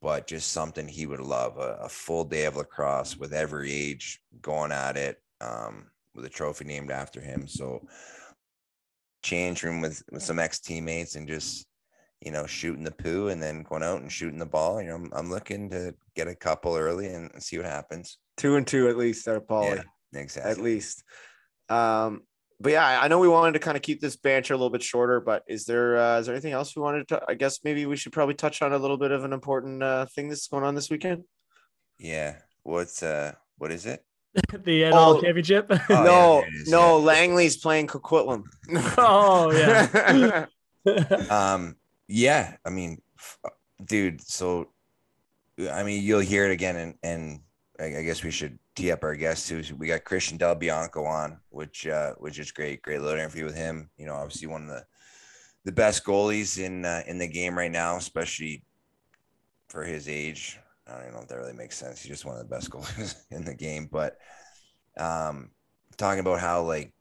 but 0.02 0.26
just 0.26 0.52
something 0.52 0.88
he 0.88 1.06
would 1.06 1.20
love 1.20 1.58
a, 1.58 1.78
a 1.82 1.88
full 1.88 2.24
day 2.24 2.44
of 2.44 2.56
lacrosse 2.56 3.16
with 3.16 3.32
every 3.32 3.72
age 3.72 4.20
going 4.42 4.72
at 4.72 4.96
it. 4.96 5.22
Um, 5.40 5.86
with 6.16 6.24
a 6.24 6.30
trophy 6.30 6.64
named 6.64 6.90
after 6.90 7.20
him. 7.20 7.46
So 7.46 7.86
change 9.22 9.62
room 9.62 9.80
with, 9.80 10.02
with 10.10 10.22
some 10.22 10.38
ex 10.38 10.58
teammates 10.58 11.14
and 11.14 11.28
just 11.28 11.66
you 12.20 12.30
know 12.30 12.46
shooting 12.46 12.84
the 12.84 12.90
poo 12.90 13.28
and 13.28 13.42
then 13.42 13.62
going 13.62 13.82
out 13.82 14.00
and 14.00 14.10
shooting 14.10 14.38
the 14.38 14.46
ball. 14.46 14.80
You 14.80 14.88
know, 14.88 14.94
I'm, 14.96 15.10
I'm 15.12 15.30
looking 15.30 15.70
to 15.70 15.94
get 16.14 16.28
a 16.28 16.34
couple 16.34 16.76
early 16.76 17.06
and, 17.08 17.30
and 17.32 17.42
see 17.42 17.56
what 17.56 17.66
happens. 17.66 18.18
Two 18.36 18.56
and 18.56 18.66
two 18.66 18.88
at 18.88 18.96
least 18.96 19.26
at 19.28 19.46
Poly. 19.46 19.76
Yeah, 20.12 20.20
exactly. 20.20 20.50
At 20.52 20.58
least. 20.58 21.04
Um, 21.68 22.22
but 22.58 22.72
yeah, 22.72 23.00
I 23.00 23.08
know 23.08 23.18
we 23.18 23.28
wanted 23.28 23.52
to 23.52 23.58
kind 23.58 23.76
of 23.76 23.82
keep 23.82 24.00
this 24.00 24.16
banter 24.16 24.54
a 24.54 24.56
little 24.56 24.70
bit 24.70 24.82
shorter, 24.82 25.20
but 25.20 25.42
is 25.46 25.66
there 25.66 25.98
uh, 25.98 26.18
is 26.18 26.26
there 26.26 26.34
anything 26.34 26.52
else 26.52 26.74
we 26.74 26.82
wanted 26.82 27.08
to? 27.08 27.22
I 27.28 27.34
guess 27.34 27.60
maybe 27.64 27.84
we 27.86 27.96
should 27.96 28.12
probably 28.12 28.34
touch 28.34 28.62
on 28.62 28.72
a 28.72 28.78
little 28.78 28.96
bit 28.96 29.10
of 29.10 29.24
an 29.24 29.32
important 29.32 29.82
uh, 29.82 30.06
thing 30.06 30.28
that's 30.28 30.48
going 30.48 30.64
on 30.64 30.74
this 30.74 30.90
weekend. 30.90 31.24
Yeah. 31.98 32.36
What's 32.62 33.02
uh 33.02 33.32
what 33.58 33.70
is 33.72 33.86
it? 33.86 34.04
the 34.34 34.82
NLL 34.82 35.22
championship. 35.22 35.70
Oh, 35.90 36.04
no, 36.04 36.40
there 36.40 36.48
it 36.48 36.54
is, 36.54 36.68
no, 36.68 36.98
yeah. 36.98 37.04
Langley's 37.04 37.56
playing 37.56 37.86
Coquitlam. 37.86 38.44
oh 38.98 39.52
yeah. 39.52 40.46
um 41.30 41.76
yeah 42.08 42.56
i 42.64 42.70
mean 42.70 43.00
f- 43.18 43.38
dude 43.84 44.20
so 44.20 44.68
i 45.72 45.82
mean 45.82 46.02
you'll 46.02 46.20
hear 46.20 46.46
it 46.46 46.52
again 46.52 46.76
and 46.76 46.94
and 47.02 47.40
i 47.80 47.98
I 47.98 48.02
guess 48.02 48.22
we 48.22 48.30
should 48.30 48.58
tee 48.76 48.92
up 48.92 49.02
our 49.02 49.16
guests 49.16 49.48
too. 49.48 49.62
We 49.76 49.88
got 49.88 50.04
christian 50.04 50.36
del 50.36 50.54
bianco 50.54 51.04
on 51.04 51.40
which 51.48 51.86
uh 51.86 52.12
which 52.18 52.38
is 52.38 52.52
great 52.52 52.82
great 52.82 53.00
little 53.00 53.18
interview 53.18 53.44
with 53.44 53.56
him. 53.56 53.90
You 53.96 54.06
know 54.06 54.14
obviously 54.14 54.48
one 54.48 54.62
of 54.62 54.68
the 54.68 54.84
the 55.64 55.72
best 55.72 56.04
goalies 56.04 56.62
in 56.62 56.84
uh, 56.84 57.02
in 57.06 57.18
the 57.18 57.26
game 57.26 57.58
right 57.58 57.72
now 57.72 57.96
especially 57.96 58.62
for 59.68 59.82
his 59.82 60.08
age. 60.08 60.58
I 60.86 60.92
don't 60.92 61.02
even 61.02 61.14
know 61.14 61.20
if 61.22 61.28
that 61.28 61.36
really 61.36 61.52
makes 61.52 61.76
sense. 61.76 62.00
He's 62.00 62.12
just 62.12 62.24
one 62.24 62.36
of 62.36 62.42
the 62.42 62.54
best 62.54 62.70
goalies 62.74 63.16
in 63.30 63.44
the 63.44 63.54
game 63.54 63.88
but 63.90 64.18
um 64.98 65.50
talking 65.96 66.20
about 66.20 66.40
how 66.40 66.62
like 66.62 66.92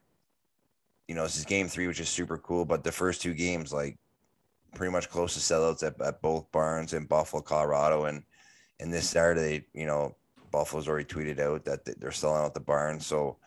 you 1.08 1.16
know 1.16 1.24
this 1.24 1.38
is 1.38 1.46
game 1.46 1.68
three 1.68 1.88
which 1.88 2.00
is 2.00 2.10
super 2.10 2.38
cool 2.38 2.66
but 2.66 2.84
the 2.84 2.92
first 2.92 3.22
two 3.22 3.34
games 3.34 3.72
like 3.72 3.98
pretty 4.76 4.92
much 4.92 5.10
close 5.10 5.34
to 5.34 5.40
sellouts 5.40 5.84
at, 5.84 6.00
at 6.02 6.22
both 6.22 6.52
barns 6.52 6.94
in 6.94 7.06
Buffalo, 7.06 7.42
Colorado. 7.42 8.06
And 8.06 8.24
and 8.80 8.94
this 8.94 9.10
Saturday, 9.10 9.66
you 9.74 9.86
know, 9.86 10.16
Buffalo's 10.52 10.88
already 10.88 11.06
tweeted 11.06 11.40
out 11.40 11.66
that 11.66 12.00
they're 12.00 12.12
selling 12.12 12.44
out 12.44 12.54
the 12.54 12.60
barn. 12.60 13.00
So 13.00 13.38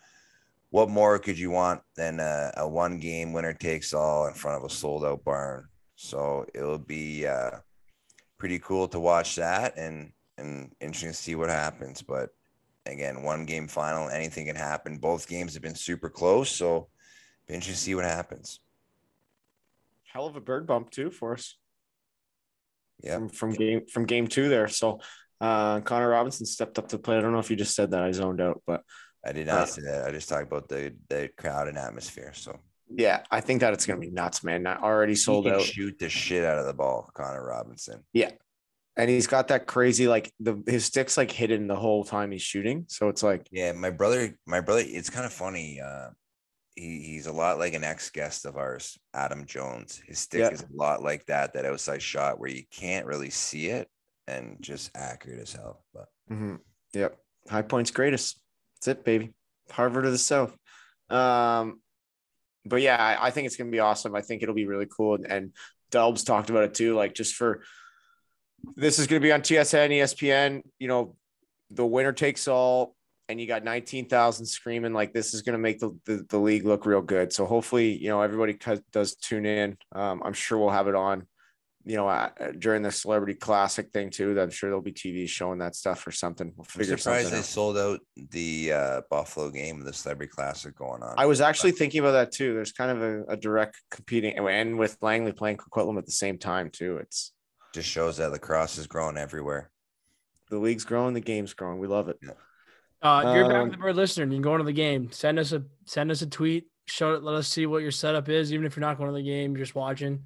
what 0.71 0.89
more 0.89 1.19
could 1.19 1.39
you 1.39 1.51
want 1.51 1.83
than 1.97 2.21
a, 2.21 2.53
a 2.57 2.69
one 2.69 2.99
game 2.99 3.33
winner 3.33 3.55
takes 3.55 3.95
all 3.95 4.27
in 4.27 4.35
front 4.35 4.59
of 4.59 4.64
a 4.64 4.75
sold 4.75 5.05
out 5.05 5.25
barn? 5.25 5.69
So 5.97 6.47
it'll 6.55 6.79
be 6.79 7.27
uh, 7.27 7.59
pretty 8.38 8.59
cool 8.59 8.88
to 8.88 9.01
watch 9.01 9.37
that 9.37 9.77
and 9.77 10.12
and 10.38 10.71
interesting 10.81 11.11
to 11.11 11.14
see 11.14 11.35
what 11.35 11.51
happens. 11.51 12.03
But 12.03 12.31
again, 12.87 13.23
one 13.23 13.45
game 13.45 13.69
final, 13.69 14.09
anything 14.09 14.47
can 14.47 14.57
happen. 14.57 14.99
Both 14.99 15.29
games 15.29 15.55
have 15.55 15.62
been 15.62 15.75
super 15.75 16.09
close, 16.09 16.51
so 16.51 16.88
interesting 17.49 17.75
to 17.75 17.81
see 17.81 17.95
what 17.95 18.05
happens. 18.05 18.61
Hell 20.18 20.26
of 20.26 20.35
a 20.35 20.40
bird 20.40 20.66
bump 20.66 20.90
too 20.90 21.12
for 21.12 21.35
us. 21.35 21.57
Yeah. 23.04 23.14
From, 23.14 23.28
from 23.28 23.52
game 23.52 23.87
from 23.87 24.04
game 24.04 24.26
two 24.26 24.48
there. 24.48 24.66
So 24.66 24.98
uh 25.40 25.78
Connor 25.83 26.09
Robinson 26.09 26.44
stepped 26.44 26.76
up 26.76 26.88
to 26.88 26.98
play. 26.98 27.16
I 27.16 27.20
don't 27.20 27.31
know 27.31 27.38
if 27.38 27.50
you 27.50 27.57
just 27.57 27.76
said 27.76 27.92
that. 27.92 28.02
I 28.02 28.11
zoned 28.11 28.40
out, 28.40 28.61
but 28.66 28.83
I 29.24 29.31
did 29.31 29.46
not 29.46 29.59
Uh, 29.59 29.66
say 29.66 29.83
that. 29.83 30.09
I 30.09 30.11
just 30.11 30.28
talked 30.28 30.48
about 30.48 30.68
the 30.68 30.92
the 31.09 31.31
crowd 31.38 31.68
and 31.68 31.78
atmosphere. 31.78 32.33
So 32.35 32.59
yeah, 32.90 33.22
I 33.31 33.40
think 33.40 33.61
that 33.61 33.72
it's 33.74 33.87
gonna 33.87 34.00
be 34.00 34.11
nuts, 34.11 34.42
man. 34.42 34.66
I 34.66 34.78
already 34.83 35.14
sold 35.14 35.46
out. 35.46 35.61
shoot 35.62 35.96
the 36.00 36.09
shit 36.09 36.44
out 36.44 36.59
of 36.59 36.66
the 36.66 36.74
ball, 36.74 37.09
Connor 37.14 37.46
Robinson. 37.46 38.02
Yeah, 38.12 38.33
and 38.96 39.09
he's 39.09 39.28
got 39.28 39.46
that 39.48 39.68
crazy 39.68 40.09
like 40.09 40.33
the 40.40 40.61
his 40.66 40.85
stick's 40.85 41.16
like 41.16 41.31
hidden 41.31 41.68
the 41.68 41.76
whole 41.76 42.02
time 42.02 42.33
he's 42.33 42.42
shooting. 42.42 42.87
So 42.88 43.09
it's 43.09 43.22
like 43.22 43.46
Yeah, 43.52 43.70
my 43.70 43.90
brother, 43.90 44.37
my 44.46 44.62
brother, 44.62 44.83
it's 44.85 45.11
kind 45.11 45.26
of 45.26 45.33
funny. 45.33 45.81
Uh, 45.81 46.09
he, 46.79 47.01
he's 47.01 47.27
a 47.27 47.33
lot 47.33 47.59
like 47.59 47.75
an 47.75 47.85
ex 47.85 48.11
guest 48.11 48.47
of 48.47 48.57
ours, 48.57 48.99
Adam 49.14 49.45
Jones. 49.47 50.01
His 50.07 50.19
stick 50.21 50.41
Yeah. 50.41 50.51
is 50.51 50.62
a 50.62 50.67
lot 50.73 51.03
like 51.03 51.27
that, 51.27 51.53
that 51.55 51.64
outside 51.64 52.01
shot 52.03 52.38
where 52.38 52.51
you 52.51 52.62
can't 52.71 53.07
really 53.07 53.31
see 53.31 53.67
it 53.67 53.88
and 54.27 54.57
just 54.61 54.91
accurate 54.95 55.41
as 55.41 55.53
hell. 55.53 55.85
But 55.93 56.07
Mhm. 56.31 56.61
Yep. 56.95 57.19
High 57.49 57.62
points 57.62 57.91
greatest. 57.91 58.41
That's 58.77 58.88
it, 58.99 59.05
baby. 59.05 59.35
Harvard 59.71 60.07
of 60.07 60.12
the 60.12 60.19
South. 60.19 60.57
Um, 61.11 61.81
but 62.64 62.83
yeah, 62.83 62.97
I, 62.97 63.27
I 63.27 63.31
think 63.31 63.47
it's 63.47 63.57
gonna 63.57 63.71
be 63.71 63.81
awesome. 63.81 64.14
I 64.14 64.21
think 64.21 64.43
it'll 64.43 64.55
be 64.55 64.67
really 64.67 64.87
cool. 64.87 65.14
And, 65.14 65.27
and 65.27 65.53
Dubs 65.91 66.25
talked 66.25 66.51
about 66.51 66.64
it 66.64 66.75
too. 66.75 66.95
Like 66.95 67.14
just 67.14 67.35
for 67.35 67.62
this 68.77 68.99
is 68.99 69.07
gonna 69.07 69.21
be 69.21 69.33
on 69.33 69.41
TSN, 69.43 69.91
ESPN. 69.91 70.62
You 70.79 70.88
know, 70.88 71.17
the 71.71 71.87
winner 71.87 72.12
takes 72.12 72.47
all, 72.49 72.95
and 73.29 73.41
you 73.41 73.47
got 73.47 73.64
nineteen 73.64 74.09
thousand 74.09 74.47
screaming. 74.47 74.93
Like 74.93 75.12
this 75.12 75.35
is 75.35 75.43
gonna 75.43 75.59
make 75.59 75.79
the, 75.81 75.97
the 76.07 76.25
the 76.29 76.38
league 76.38 76.64
look 76.64 76.87
real 76.87 77.03
good. 77.03 77.33
So 77.33 77.45
hopefully, 77.47 77.97
you 77.97 78.09
know, 78.09 78.23
everybody 78.23 78.59
does 78.93 79.14
tune 79.17 79.47
in. 79.47 79.77
Um, 79.93 80.23
I'm 80.25 80.33
sure 80.33 80.59
we'll 80.59 80.71
have 80.71 80.88
it 80.88 80.95
on 80.95 81.27
you 81.85 81.97
know, 81.97 82.07
uh, 82.07 82.29
during 82.59 82.83
the 82.83 82.91
celebrity 82.91 83.33
classic 83.33 83.91
thing 83.93 84.11
too. 84.11 84.35
that 84.35 84.43
I'm 84.43 84.51
sure 84.51 84.69
there'll 84.69 84.83
be 84.83 84.93
TV 84.93 85.27
showing 85.27 85.59
that 85.61 85.75
stuff 85.75 86.07
or 86.07 86.11
something. 86.11 86.53
We'll 86.55 86.67
I'm 86.75 86.81
figure 86.81 86.99
surprised 86.99 87.29
something 87.29 87.37
they 87.37 87.38
out. 87.38 87.45
sold 87.47 87.79
out 87.79 88.01
the 88.31 88.73
uh, 88.73 89.01
Buffalo 89.09 89.49
game, 89.51 89.83
the 89.83 89.95
Celebrity 89.95 90.31
Classic 90.31 90.77
going 90.77 91.03
on. 91.03 91.14
I 91.17 91.25
was 91.25 91.41
actually 91.41 91.71
thinking 91.71 92.01
about 92.01 92.12
that 92.12 92.33
too. 92.33 92.53
There's 92.53 92.73
kind 92.73 92.91
of 92.91 93.03
a, 93.03 93.33
a 93.33 93.37
direct 93.38 93.81
competing, 93.91 94.37
and 94.37 94.79
with 94.79 94.99
Langley 95.01 95.33
playing 95.33 95.57
Coquitlam 95.57 95.97
at 95.97 96.05
the 96.05 96.12
same 96.12 96.37
time 96.37 96.69
too. 96.69 96.99
It's 96.99 97.33
just 97.73 97.88
shows 97.88 98.19
that 98.19 98.33
lacrosse 98.33 98.77
is 98.77 98.87
growing 98.87 99.17
everywhere. 99.17 99.71
the 100.51 100.59
league's 100.59 100.85
growing, 100.85 101.14
the 101.14 101.21
game's 101.21 101.55
growing. 101.55 101.79
We 101.79 101.87
love 101.87 102.11
it. 102.11 102.19
Uh, 103.01 103.33
you're 103.35 103.49
back 103.49 103.63
Um, 103.63 103.71
the 103.71 103.77
bird 103.77 103.97
listener 103.97 104.25
and 104.25 104.33
you 104.33 104.37
can 104.37 104.43
go 104.43 104.55
into 104.55 104.65
the 104.65 104.73
game. 104.73 105.11
Send 105.13 105.39
us 105.39 105.53
a 105.53 105.63
send 105.85 106.11
us 106.11 106.23
a 106.23 106.27
tweet. 106.27 106.67
Show 106.87 107.15
it. 107.15 107.23
Let 107.23 107.35
us 107.35 107.49
see 107.49 107.67
what 107.67 107.83
your 107.83 107.91
setup 107.91 108.29
is. 108.29 108.53
Even 108.53 108.67
if 108.67 108.77
you're 108.77 108.81
not 108.81 108.99
going 108.99 109.11
to 109.11 109.17
the 109.17 109.23
game, 109.23 109.53
you're 109.53 109.65
just 109.65 109.75
watching. 109.75 110.25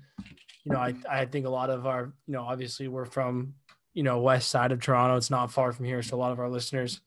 You 0.64 0.72
know, 0.72 0.78
I 0.78 0.94
I 1.10 1.26
think 1.26 1.46
a 1.46 1.50
lot 1.50 1.70
of 1.70 1.86
our 1.86 2.12
you 2.26 2.32
know 2.32 2.42
obviously 2.42 2.88
we're 2.88 3.04
from 3.04 3.54
you 3.94 4.02
know 4.02 4.20
west 4.20 4.48
side 4.48 4.72
of 4.72 4.80
Toronto. 4.80 5.16
It's 5.16 5.30
not 5.30 5.52
far 5.52 5.72
from 5.72 5.84
here, 5.84 6.02
so 6.02 6.16
a 6.16 6.18
lot 6.18 6.32
of 6.32 6.38
our 6.38 6.48
listeners, 6.48 7.00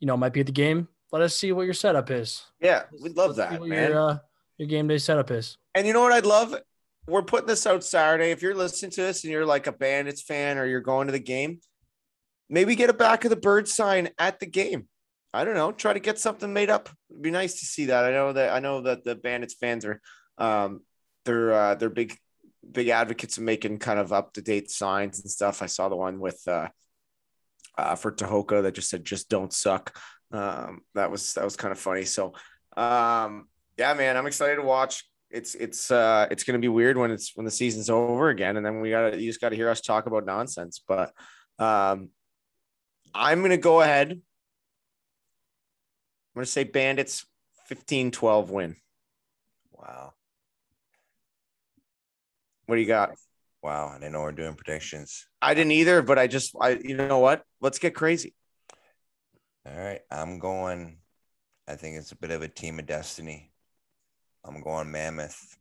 you 0.00 0.06
know, 0.06 0.16
might 0.16 0.32
be 0.32 0.40
at 0.40 0.46
the 0.46 0.52
game. 0.52 0.88
Let 1.12 1.22
us 1.22 1.34
see 1.34 1.52
what 1.52 1.62
your 1.62 1.74
setup 1.74 2.10
is. 2.10 2.42
Yeah, 2.60 2.84
we'd 3.02 3.16
love 3.16 3.36
Let's 3.36 3.50
that, 3.50 3.62
man. 3.62 3.90
Your, 3.90 4.10
uh, 4.10 4.18
your 4.58 4.68
game 4.68 4.88
day 4.88 4.98
setup 4.98 5.30
is. 5.30 5.56
And 5.74 5.86
you 5.86 5.92
know 5.92 6.02
what 6.02 6.12
I'd 6.12 6.26
love? 6.26 6.54
We're 7.06 7.22
putting 7.22 7.46
this 7.46 7.66
out 7.66 7.84
Saturday. 7.84 8.30
If 8.30 8.42
you're 8.42 8.54
listening 8.54 8.90
to 8.92 9.02
this 9.02 9.24
and 9.24 9.32
you're 9.32 9.46
like 9.46 9.66
a 9.66 9.72
Bandits 9.72 10.22
fan 10.22 10.58
or 10.58 10.66
you're 10.66 10.80
going 10.80 11.06
to 11.06 11.12
the 11.12 11.18
game, 11.18 11.60
maybe 12.48 12.74
get 12.74 12.90
a 12.90 12.94
back 12.94 13.24
of 13.24 13.30
the 13.30 13.36
bird 13.36 13.68
sign 13.68 14.10
at 14.18 14.40
the 14.40 14.46
game. 14.46 14.88
I 15.32 15.44
don't 15.44 15.54
know. 15.54 15.72
Try 15.72 15.92
to 15.92 16.00
get 16.00 16.18
something 16.18 16.52
made 16.52 16.70
up. 16.70 16.88
It'd 17.10 17.22
be 17.22 17.30
nice 17.30 17.60
to 17.60 17.66
see 17.66 17.86
that. 17.86 18.04
I 18.04 18.10
know 18.10 18.32
that 18.32 18.52
I 18.52 18.60
know 18.60 18.80
that 18.82 19.04
the 19.04 19.14
Bandits 19.14 19.54
fans 19.54 19.84
are 19.84 20.00
um 20.38 20.80
they're 21.24 21.52
uh 21.52 21.74
they're 21.74 21.90
big 21.90 22.16
big 22.70 22.88
advocates 22.88 23.36
of 23.36 23.44
making 23.44 23.78
kind 23.78 23.98
of 23.98 24.12
up 24.12 24.32
to 24.34 24.42
date 24.42 24.70
signs 24.70 25.20
and 25.20 25.30
stuff. 25.30 25.62
I 25.62 25.66
saw 25.66 25.88
the 25.88 25.96
one 25.96 26.18
with 26.20 26.40
uh 26.46 26.68
uh 27.76 27.94
for 27.94 28.10
Tehoka 28.10 28.62
that 28.62 28.74
just 28.74 28.90
said 28.90 29.04
just 29.04 29.28
don't 29.28 29.52
suck. 29.52 29.98
Um 30.32 30.80
that 30.94 31.10
was 31.10 31.34
that 31.34 31.44
was 31.44 31.56
kind 31.56 31.72
of 31.72 31.78
funny. 31.78 32.04
So 32.04 32.32
um 32.76 33.48
yeah, 33.76 33.94
man, 33.94 34.16
I'm 34.16 34.26
excited 34.26 34.56
to 34.56 34.62
watch. 34.62 35.04
It's 35.30 35.54
it's 35.54 35.90
uh 35.90 36.26
it's 36.30 36.44
gonna 36.44 36.58
be 36.58 36.68
weird 36.68 36.96
when 36.96 37.10
it's 37.10 37.36
when 37.36 37.44
the 37.44 37.50
season's 37.50 37.90
over 37.90 38.30
again, 38.30 38.56
and 38.56 38.64
then 38.64 38.80
we 38.80 38.90
gotta 38.90 39.20
you 39.20 39.28
just 39.28 39.42
gotta 39.42 39.56
hear 39.56 39.68
us 39.68 39.82
talk 39.82 40.06
about 40.06 40.24
nonsense. 40.24 40.82
But 40.86 41.12
um 41.58 42.10
I'm 43.14 43.42
gonna 43.42 43.56
go 43.56 43.80
ahead. 43.80 44.10
I'm 44.10 44.20
gonna 46.34 46.46
say 46.46 46.64
bandits 46.64 47.26
15-12 47.70 48.48
win. 48.48 48.76
Wow. 49.72 50.14
What 52.66 52.76
do 52.76 52.80
you 52.80 52.86
got? 52.86 53.10
Wow, 53.62 53.88
I 53.88 53.98
didn't 53.98 54.12
know 54.12 54.20
we're 54.20 54.32
doing 54.32 54.54
predictions. 54.54 55.26
I 55.42 55.54
didn't 55.54 55.72
either, 55.72 56.02
but 56.02 56.18
I 56.18 56.26
just 56.26 56.54
I 56.60 56.78
you 56.82 56.96
know 56.96 57.18
what? 57.18 57.42
Let's 57.60 57.78
get 57.78 57.94
crazy. 57.94 58.34
All 59.66 59.76
right, 59.76 60.00
I'm 60.10 60.38
going. 60.38 60.98
I 61.66 61.74
think 61.74 61.96
it's 61.96 62.12
a 62.12 62.16
bit 62.16 62.30
of 62.30 62.42
a 62.42 62.48
team 62.48 62.78
of 62.78 62.86
destiny. 62.86 63.52
I'm 64.44 64.62
going 64.62 64.90
Mammoth 64.90 65.58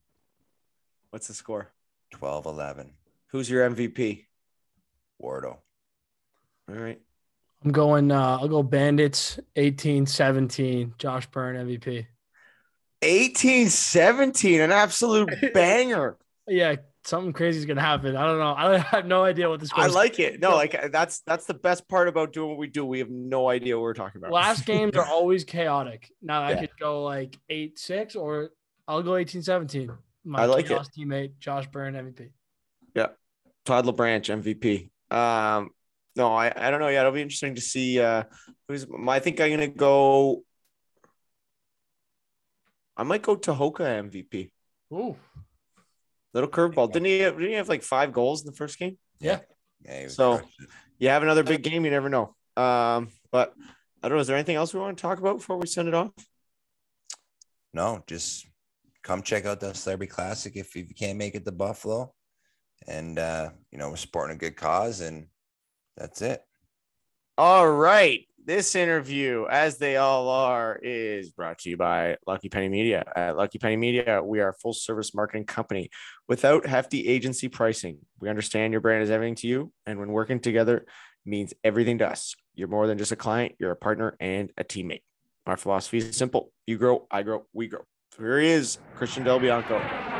What's 1.09 1.27
the 1.27 1.33
score? 1.33 1.71
12 2.11 2.45
11. 2.45 2.93
Who's 3.31 3.49
your 3.49 3.69
MVP? 3.69 4.25
Wardo. 5.21 5.57
All 6.69 6.75
right. 6.75 6.99
I'm 7.63 7.71
going. 7.71 8.11
Uh, 8.11 8.37
I'll 8.39 8.47
go 8.47 8.63
Bandits 8.63 9.39
18-17. 9.55 10.97
Josh 10.97 11.27
Byrne 11.27 11.55
MVP. 11.67 12.05
18 13.01 13.69
17, 13.69 14.61
an 14.61 14.71
absolute 14.71 15.29
banger. 15.53 16.17
Yeah, 16.47 16.75
something 17.03 17.33
crazy 17.33 17.59
is 17.59 17.65
gonna 17.65 17.81
happen. 17.81 18.15
I 18.15 18.25
don't 18.25 18.39
know. 18.39 18.53
I 18.57 18.77
have 18.91 19.05
no 19.05 19.23
idea 19.23 19.49
what 19.49 19.65
score. 19.65 19.83
I 19.83 19.87
is. 19.87 19.95
like 19.95 20.19
it. 20.19 20.39
No, 20.39 20.55
like 20.55 20.91
that's 20.91 21.21
that's 21.21 21.45
the 21.45 21.53
best 21.53 21.87
part 21.87 22.07
about 22.07 22.33
doing 22.33 22.49
what 22.49 22.57
we 22.57 22.67
do. 22.67 22.85
We 22.85 22.99
have 22.99 23.09
no 23.09 23.49
idea 23.49 23.75
what 23.77 23.83
we're 23.83 23.93
talking 23.93 24.19
about. 24.19 24.31
Last 24.31 24.65
games 24.65 24.95
are 24.95 25.05
always 25.05 25.43
chaotic. 25.43 26.11
Now 26.21 26.43
I 26.43 26.55
could 26.55 26.71
go 26.79 27.03
like 27.03 27.37
eight 27.49 27.77
six 27.77 28.15
or 28.15 28.51
I'll 28.87 29.03
go 29.03 29.11
18-17. 29.11 29.95
My 30.23 30.43
I 30.43 30.45
like 30.45 30.69
it. 30.69 30.81
teammate 30.97 31.39
Josh 31.39 31.67
Byrne 31.67 31.93
MVP. 31.93 32.29
Yeah, 32.95 33.07
Todd 33.65 33.85
LeBranch 33.85 34.29
MVP. 34.41 34.89
Um, 35.15 35.69
no, 36.17 36.33
I, 36.33 36.51
I 36.55 36.71
don't 36.71 36.79
know 36.79 36.87
yet. 36.89 37.01
It'll 37.01 37.11
be 37.13 37.21
interesting 37.21 37.55
to 37.55 37.61
see. 37.61 37.99
Uh, 37.99 38.23
who's 38.67 38.85
I 39.07 39.19
think 39.19 39.39
I'm 39.39 39.51
gonna 39.51 39.67
go. 39.67 40.43
I 42.95 43.03
might 43.03 43.21
go 43.21 43.37
Tehoka 43.37 43.81
MVP. 44.09 44.51
Ooh, 44.93 45.15
Little 46.33 46.49
curveball. 46.49 46.91
Didn't 46.91 47.05
he? 47.05 47.19
Have, 47.19 47.35
didn't 47.35 47.49
he 47.49 47.55
have 47.55 47.69
like 47.69 47.83
five 47.83 48.11
goals 48.11 48.41
in 48.41 48.47
the 48.51 48.57
first 48.57 48.77
game? 48.79 48.97
Yeah. 49.19 49.39
Yeah, 49.85 50.07
So- 50.07 50.37
crushing. 50.37 50.67
You 50.99 51.09
have 51.09 51.21
another 51.21 51.43
big 51.43 51.61
game. 51.61 51.85
You 51.85 51.91
never 51.91 52.09
know. 52.09 52.35
Um, 52.55 53.09
but 53.31 53.53
I 54.01 54.07
don't 54.09 54.17
know. 54.17 54.21
Is 54.21 54.25
there 54.25 54.35
anything 54.35 54.55
else 54.55 54.73
we 54.73 54.79
want 54.79 54.97
to 54.97 55.01
talk 55.01 55.19
about 55.19 55.37
before 55.37 55.57
we 55.57 55.67
send 55.67 55.87
it 55.87 55.93
off? 55.93 56.11
no, 57.73 58.03
just 58.07 58.47
come 59.03 59.21
check 59.21 59.45
out 59.45 59.59
the 59.59 59.73
Celebrity 59.73 60.09
Classic 60.11 60.55
if 60.55 60.75
you 60.75 60.87
can't 60.97 61.19
make 61.19 61.35
it 61.35 61.45
to 61.45 61.51
Buffalo. 61.51 62.11
And, 62.87 63.19
uh, 63.19 63.51
you 63.71 63.77
know, 63.77 63.91
we're 63.91 63.97
supporting 63.97 64.35
a 64.35 64.39
good 64.39 64.55
cause, 64.55 65.01
and 65.01 65.27
that's 65.97 66.21
it. 66.21 66.41
All 67.37 67.69
right. 67.69 68.21
This 68.45 68.75
interview, 68.75 69.45
as 69.49 69.77
they 69.77 69.97
all 69.97 70.29
are, 70.29 70.79
is 70.81 71.31
brought 71.31 71.59
to 71.59 71.69
you 71.69 71.75
by 71.75 72.15
Lucky 72.25 72.47
Penny 72.47 72.69
Media. 72.69 73.03
At 73.13 73.35
Lucky 73.35 73.59
Penny 73.59 73.75
Media, 73.75 74.23
we 74.23 74.39
are 74.39 74.49
a 74.49 74.53
full 74.53 74.71
service 74.71 75.13
marketing 75.13 75.43
company 75.43 75.89
without 76.29 76.65
hefty 76.65 77.05
agency 77.07 77.49
pricing. 77.49 77.97
We 78.21 78.29
understand 78.29 78.71
your 78.71 78.79
brand 78.79 79.03
is 79.03 79.11
everything 79.11 79.35
to 79.35 79.47
you, 79.47 79.73
and 79.85 79.99
when 79.99 80.13
working 80.13 80.39
together 80.39 80.85
means 81.25 81.53
everything 81.65 81.97
to 81.97 82.07
us. 82.07 82.35
You're 82.55 82.69
more 82.69 82.87
than 82.87 82.97
just 82.97 83.11
a 83.11 83.17
client, 83.17 83.55
you're 83.59 83.71
a 83.71 83.75
partner 83.75 84.15
and 84.21 84.49
a 84.57 84.63
teammate. 84.63 85.03
Our 85.45 85.57
philosophy 85.57 85.97
is 85.97 86.15
simple 86.15 86.51
you 86.65 86.77
grow, 86.77 87.05
I 87.11 87.23
grow, 87.23 87.45
we 87.51 87.67
grow. 87.67 87.81
So 88.15 88.23
here 88.23 88.39
he 88.39 88.47
is, 88.47 88.77
Christian 88.95 89.25
Del 89.25 89.39
Bianco. 89.39 90.16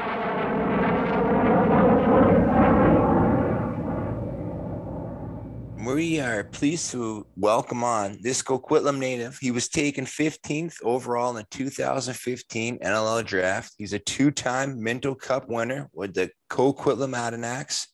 We 5.96 6.20
are 6.20 6.44
pleased 6.44 6.92
to 6.92 7.26
welcome 7.38 7.82
on 7.82 8.18
this 8.22 8.42
Coquitlam 8.42 8.98
native. 8.98 9.38
He 9.38 9.52
was 9.52 9.70
taken 9.70 10.04
15th 10.04 10.84
overall 10.84 11.30
in 11.30 11.38
the 11.38 11.48
2015 11.50 12.80
NLL 12.80 13.26
draft. 13.26 13.74
He's 13.78 13.94
a 13.94 14.00
two-time 14.00 14.84
Minto 14.84 15.16
Cup 15.16 15.48
winner 15.48 15.90
with 15.94 16.14
the 16.14 16.30
Coquitlam 16.50 17.16
Adanacs. 17.16 17.88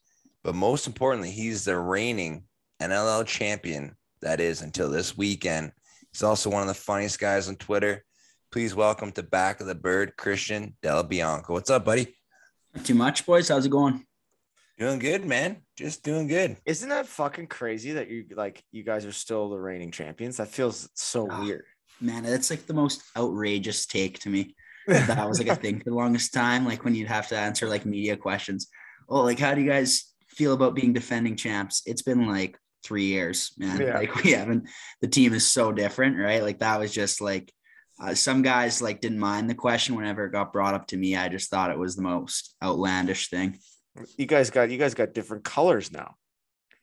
But 0.43 0.55
most 0.55 0.87
importantly, 0.87 1.29
he's 1.29 1.65
the 1.65 1.77
reigning 1.77 2.45
NLL 2.81 3.27
champion. 3.27 3.95
That 4.23 4.39
is 4.39 4.63
until 4.63 4.89
this 4.89 5.15
weekend. 5.15 5.71
He's 6.11 6.23
also 6.23 6.49
one 6.49 6.63
of 6.63 6.67
the 6.67 6.73
funniest 6.73 7.19
guys 7.19 7.47
on 7.47 7.57
Twitter. 7.57 8.03
Please 8.51 8.73
welcome 8.73 9.11
to 9.11 9.21
Back 9.21 9.61
of 9.61 9.67
the 9.67 9.75
Bird, 9.75 10.17
Christian 10.17 10.75
Del 10.81 11.03
Bianco. 11.03 11.53
What's 11.53 11.69
up, 11.69 11.85
buddy? 11.85 12.15
Not 12.73 12.85
too 12.85 12.95
much, 12.95 13.23
boys. 13.23 13.49
How's 13.49 13.67
it 13.67 13.69
going? 13.69 14.03
Doing 14.77 14.99
good, 14.99 15.25
man. 15.25 15.57
Just 15.77 16.03
doing 16.03 16.27
good. 16.27 16.57
Isn't 16.65 16.89
that 16.89 17.07
fucking 17.07 17.47
crazy 17.47 17.91
that 17.93 18.09
you 18.09 18.25
like 18.35 18.63
you 18.71 18.83
guys 18.83 19.05
are 19.05 19.11
still 19.11 19.49
the 19.49 19.59
reigning 19.59 19.91
champions? 19.91 20.37
That 20.37 20.47
feels 20.49 20.89
so 20.95 21.27
Ah. 21.29 21.41
weird. 21.41 21.63
Man, 22.01 22.23
that's 22.23 22.49
like 22.49 22.65
the 22.65 22.73
most 22.73 23.03
outrageous 23.15 23.85
take 23.85 24.19
to 24.19 24.29
me. 24.29 24.55
That 24.87 25.29
was 25.29 25.39
like 25.39 25.47
a 25.47 25.55
thing 25.55 25.77
for 25.79 25.85
the 25.91 25.95
longest 25.95 26.33
time. 26.33 26.65
Like 26.65 26.83
when 26.83 26.93
you'd 26.95 27.07
have 27.07 27.27
to 27.29 27.37
answer 27.37 27.69
like 27.69 27.85
media 27.85 28.17
questions. 28.17 28.67
Oh, 29.07 29.21
like 29.21 29.39
how 29.39 29.53
do 29.53 29.61
you 29.61 29.69
guys 29.69 30.11
feel 30.27 30.53
about 30.53 30.75
being 30.75 30.91
defending 30.91 31.37
champs? 31.37 31.83
It's 31.85 32.01
been 32.01 32.27
like 32.27 32.57
three 32.83 33.05
years, 33.05 33.53
man. 33.57 33.79
Yeah. 33.79 33.97
Like 33.99 34.15
we 34.23 34.31
haven't. 34.31 34.67
The 35.01 35.07
team 35.07 35.33
is 35.33 35.47
so 35.47 35.71
different, 35.71 36.17
right? 36.17 36.41
Like 36.43 36.59
that 36.59 36.79
was 36.79 36.91
just 36.91 37.21
like 37.21 37.53
uh, 38.01 38.13
some 38.15 38.41
guys 38.41 38.81
like 38.81 38.99
didn't 38.99 39.19
mind 39.19 39.49
the 39.49 39.55
question 39.55 39.95
whenever 39.95 40.25
it 40.25 40.31
got 40.33 40.51
brought 40.51 40.73
up 40.73 40.87
to 40.87 40.97
me. 40.97 41.15
I 41.15 41.29
just 41.29 41.49
thought 41.49 41.71
it 41.71 41.77
was 41.79 41.95
the 41.95 42.01
most 42.01 42.55
outlandish 42.61 43.29
thing. 43.29 43.59
You 44.17 44.25
guys 44.25 44.49
got 44.49 44.69
you 44.71 44.77
guys 44.77 44.93
got 44.93 45.13
different 45.13 45.43
colors 45.43 45.91
now. 45.91 46.15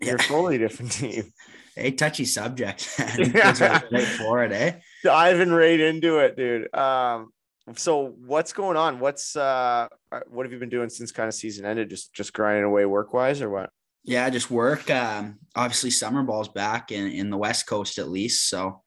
You're 0.01 0.17
a 0.17 0.19
Yeah. 0.23 0.27
totally 0.29 0.59
different 0.59 0.93
team. 0.93 1.33
A 1.77 1.93
touchy 1.93 2.25
subject. 2.25 2.93
right 2.99 4.05
for 4.19 4.43
it, 4.45 4.53
eh? 4.53 4.81
Diving 5.05 5.51
right 5.51 5.79
into 5.79 6.19
it, 6.19 6.37
dude. 6.37 6.75
Um, 6.75 7.31
so 7.77 8.09
what's 8.27 8.53
going 8.53 8.77
on? 8.77 8.99
What's 8.99 9.37
uh 9.37 9.87
what 10.29 10.45
have 10.45 10.53
you 10.53 10.59
been 10.59 10.69
doing 10.69 10.89
since 10.91 11.13
kind 11.13 11.29
of 11.29 11.35
season 11.35 11.65
ended? 11.65 11.89
Just 11.89 12.13
just 12.13 12.33
grinding 12.33 12.65
away 12.65 12.85
work 12.87 13.13
wise 13.15 13.41
or 13.41 13.51
what? 13.51 13.71
Yeah, 14.03 14.29
just 14.31 14.51
work. 14.51 14.91
Um, 14.91 15.39
obviously, 15.55 15.91
summer 15.91 16.23
ball's 16.23 16.49
back 16.49 16.91
in, 16.91 17.07
in 17.13 17.31
the 17.31 17.37
West 17.37 17.67
Coast 17.67 17.99
at 17.99 18.09
least. 18.09 18.49
So, 18.49 18.83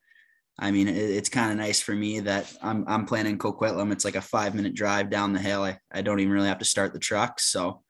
I 0.59 0.71
mean, 0.71 0.87
it, 0.87 0.97
it's 0.97 1.29
kind 1.29 1.51
of 1.51 1.57
nice 1.57 1.79
for 1.79 1.93
me 1.93 2.19
that 2.21 2.51
I'm 2.61 2.83
I'm 2.87 3.05
playing 3.05 3.27
in 3.27 3.37
Coquitlam. 3.37 3.91
It's 3.91 4.05
like 4.05 4.15
a 4.15 4.21
five 4.21 4.55
minute 4.55 4.73
drive 4.73 5.09
down 5.09 5.31
the 5.33 5.39
hill. 5.39 5.63
I, 5.63 5.77
I 5.91 6.01
don't 6.01 6.19
even 6.19 6.33
really 6.33 6.47
have 6.49 6.59
to 6.59 6.65
start 6.65 6.93
the 6.93 6.99
truck. 6.99 7.39
So, 7.39 7.82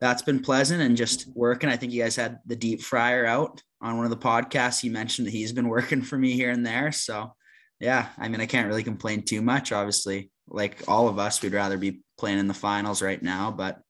that's 0.00 0.22
been 0.22 0.40
pleasant 0.40 0.82
and 0.82 0.96
just 0.96 1.26
working. 1.34 1.68
I 1.70 1.76
think 1.76 1.92
you 1.92 2.02
guys 2.02 2.16
had 2.16 2.38
the 2.46 2.56
deep 2.56 2.82
fryer 2.82 3.24
out 3.24 3.62
on 3.80 3.96
one 3.96 4.04
of 4.06 4.10
the 4.10 4.16
podcasts. 4.16 4.80
He 4.80 4.88
mentioned 4.88 5.26
that 5.26 5.32
he's 5.32 5.52
been 5.52 5.68
working 5.76 6.02
for 6.02 6.18
me 6.18 6.32
here 6.32 6.50
and 6.50 6.66
there. 6.66 6.92
So, 6.92 7.34
yeah, 7.80 8.08
I 8.18 8.28
mean, 8.28 8.40
I 8.40 8.46
can't 8.46 8.68
really 8.68 8.82
complain 8.84 9.22
too 9.22 9.42
much. 9.42 9.72
Obviously, 9.72 10.30
like 10.48 10.82
all 10.88 11.08
of 11.08 11.18
us, 11.18 11.40
we'd 11.42 11.52
rather 11.54 11.78
be 11.78 12.00
playing 12.18 12.38
in 12.38 12.48
the 12.48 12.54
finals 12.54 13.02
right 13.02 13.22
now, 13.22 13.50
but 13.50 13.80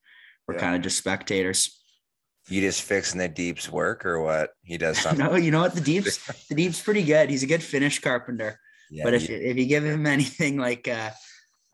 we're 0.47 0.55
Yeah. 0.55 0.61
kind 0.61 0.77
of 0.77 0.83
just 0.83 0.99
spectators. 0.99 1.81
You 2.49 2.61
just 2.61 2.83
fixing 2.83 3.19
the 3.19 3.29
deep's 3.29 3.71
work 3.73 4.05
or 4.05 4.21
what? 4.21 4.51
He 4.62 4.77
does 4.77 4.99
something. 5.03 5.25
No, 5.25 5.37
you 5.37 5.51
know 5.51 5.61
what? 5.61 5.75
The 5.75 5.81
deep's 5.81 6.19
the 6.49 6.55
deep's 6.55 6.81
pretty 6.81 7.03
good. 7.03 7.31
He's 7.31 7.43
a 7.43 7.47
good 7.47 7.62
finish 7.62 7.99
carpenter. 8.01 8.61
Yeah, 8.90 9.05
but 9.05 9.14
if 9.14 9.29
you, 9.31 9.37
if 9.37 9.57
you 9.57 9.64
give 9.67 9.85
him 9.85 10.07
anything 10.07 10.59
like 10.59 10.87
uh, 10.87 11.11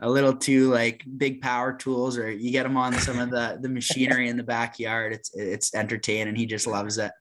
a 0.01 0.09
little 0.09 0.35
too 0.35 0.71
like 0.71 1.05
big 1.17 1.41
power 1.41 1.73
tools, 1.73 2.17
or 2.17 2.31
you 2.31 2.51
get 2.51 2.67
him 2.67 2.77
on 2.77 2.95
some 2.95 3.19
of 3.19 3.31
the 3.31 3.59
the 3.61 3.69
machinery 3.69 4.29
in 4.29 4.37
the 4.37 4.43
backyard, 4.43 5.13
it's 5.13 5.35
it's 5.35 5.75
entertaining. 5.75 6.35
He 6.35 6.47
just 6.47 6.67
loves 6.67 6.99
it. 6.99 7.13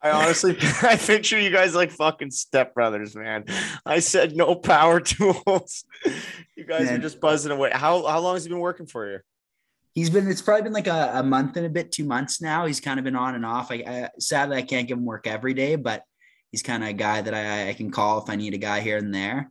I 0.00 0.10
honestly 0.10 0.56
I 0.82 0.96
picture 0.96 1.40
you 1.40 1.50
guys 1.50 1.74
like 1.74 1.90
fucking 1.90 2.30
stepbrothers, 2.30 3.16
man. 3.16 3.46
I 3.84 3.98
said 3.98 4.36
no 4.36 4.54
power 4.54 5.00
tools. 5.00 5.84
You 6.56 6.64
guys 6.64 6.90
are 6.90 6.98
just 6.98 7.20
buzzing 7.20 7.52
away. 7.52 7.70
How 7.72 8.06
how 8.06 8.20
long 8.20 8.34
has 8.34 8.44
he 8.44 8.50
been 8.50 8.60
working 8.60 8.86
for 8.86 9.10
you? 9.10 9.18
He's 9.94 10.10
been 10.10 10.28
it's 10.28 10.42
probably 10.42 10.62
been 10.62 10.72
like 10.72 10.86
a, 10.86 11.12
a 11.14 11.22
month 11.22 11.56
and 11.56 11.66
a 11.66 11.70
bit, 11.70 11.90
two 11.90 12.04
months 12.04 12.40
now. 12.40 12.66
He's 12.66 12.80
kind 12.80 12.98
of 12.98 13.04
been 13.04 13.16
on 13.16 13.34
and 13.34 13.46
off. 13.46 13.72
I, 13.72 13.76
I 13.86 14.08
sadly 14.18 14.56
I 14.56 14.62
can't 14.62 14.86
give 14.86 14.98
him 14.98 15.04
work 15.04 15.26
every 15.26 15.54
day, 15.54 15.76
but 15.76 16.02
he's 16.52 16.62
kind 16.62 16.84
of 16.84 16.90
a 16.90 16.94
guy 16.94 17.22
that 17.22 17.34
I, 17.34 17.70
I 17.70 17.72
can 17.72 17.90
call 17.90 18.22
if 18.22 18.28
I 18.28 18.36
need 18.36 18.54
a 18.54 18.58
guy 18.58 18.80
here 18.80 18.98
and 18.98 19.12
there. 19.12 19.50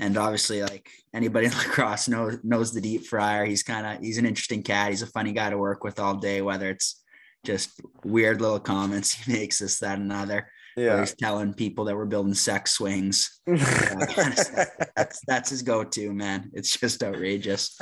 And 0.00 0.16
obviously, 0.16 0.62
like 0.62 0.88
anybody 1.12 1.46
in 1.46 1.52
lacrosse 1.58 2.08
knows 2.08 2.38
knows 2.44 2.72
the 2.72 2.80
deep 2.80 3.06
fryer. 3.06 3.44
He's 3.44 3.62
kind 3.62 3.86
of 3.86 4.02
he's 4.04 4.18
an 4.18 4.26
interesting 4.26 4.62
cat. 4.62 4.90
He's 4.90 5.02
a 5.02 5.06
funny 5.08 5.32
guy 5.32 5.50
to 5.50 5.58
work 5.58 5.82
with 5.84 5.98
all 5.98 6.14
day, 6.14 6.40
whether 6.42 6.70
it's 6.70 7.02
just 7.44 7.80
weird 8.04 8.40
little 8.40 8.60
comments 8.60 9.12
he 9.24 9.32
makes 9.32 9.58
this, 9.58 9.78
that, 9.80 9.98
and 9.98 10.10
another. 10.10 10.48
Or 10.76 10.82
Yeah. 10.82 11.00
he's 11.00 11.14
telling 11.16 11.54
people 11.54 11.84
that 11.86 11.96
we're 11.96 12.04
building 12.06 12.34
sex 12.34 12.72
swings. 12.72 13.40
Kind 13.46 14.38
of. 14.38 14.66
That's 14.96 15.20
that's 15.26 15.50
his 15.50 15.62
go-to, 15.62 16.12
man. 16.12 16.50
It's 16.54 16.76
just 16.78 17.02
outrageous. 17.02 17.76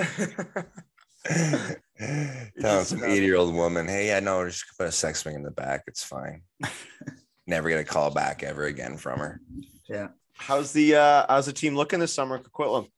Telling 1.27 2.85
some 2.85 3.05
80 3.05 3.25
year 3.25 3.37
old 3.37 3.55
woman, 3.55 3.87
hey, 3.89 4.17
I 4.17 4.21
know, 4.21 4.47
just 4.49 4.65
put 4.79 4.87
a 4.87 4.93
sex 4.93 5.21
swing 5.23 5.35
in 5.35 5.43
the 5.43 5.51
back. 5.51 5.83
It's 5.87 6.03
fine. 6.05 6.43
Never 7.47 7.69
get 7.69 7.81
a 7.81 7.85
call 7.85 8.11
back 8.11 8.43
ever 8.43 8.65
again 8.65 8.97
from 8.97 9.19
her. 9.21 9.41
How's 10.37 10.73
the 10.73 10.95
uh 10.95 11.27
how's 11.29 11.47
the 11.47 11.53
team 11.53 11.75
looking 11.75 12.01
this 12.01 12.15
summer, 12.15 12.39
Coquitlam? 12.39 12.89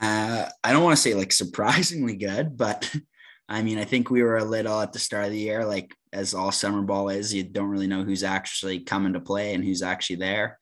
Uh, 0.00 0.48
I 0.62 0.72
don't 0.72 0.84
want 0.84 0.96
to 0.96 1.02
say 1.02 1.14
like 1.14 1.32
surprisingly 1.32 2.16
good, 2.16 2.56
but 2.56 2.90
I 3.48 3.62
mean, 3.62 3.78
I 3.78 3.84
think 3.84 4.10
we 4.10 4.22
were 4.22 4.36
a 4.36 4.44
little 4.44 4.80
at 4.80 4.92
the 4.92 4.98
start 4.98 5.24
of 5.24 5.30
the 5.30 5.38
year, 5.38 5.64
like 5.64 5.94
as 6.12 6.34
all 6.34 6.52
summer 6.52 6.82
ball 6.82 7.08
is, 7.08 7.32
you 7.32 7.42
don't 7.42 7.68
really 7.70 7.86
know 7.86 8.04
who's 8.04 8.22
actually 8.22 8.80
coming 8.80 9.14
to 9.14 9.20
play 9.20 9.54
and 9.54 9.64
who's 9.64 9.82
actually 9.82 10.16
there. 10.16 10.58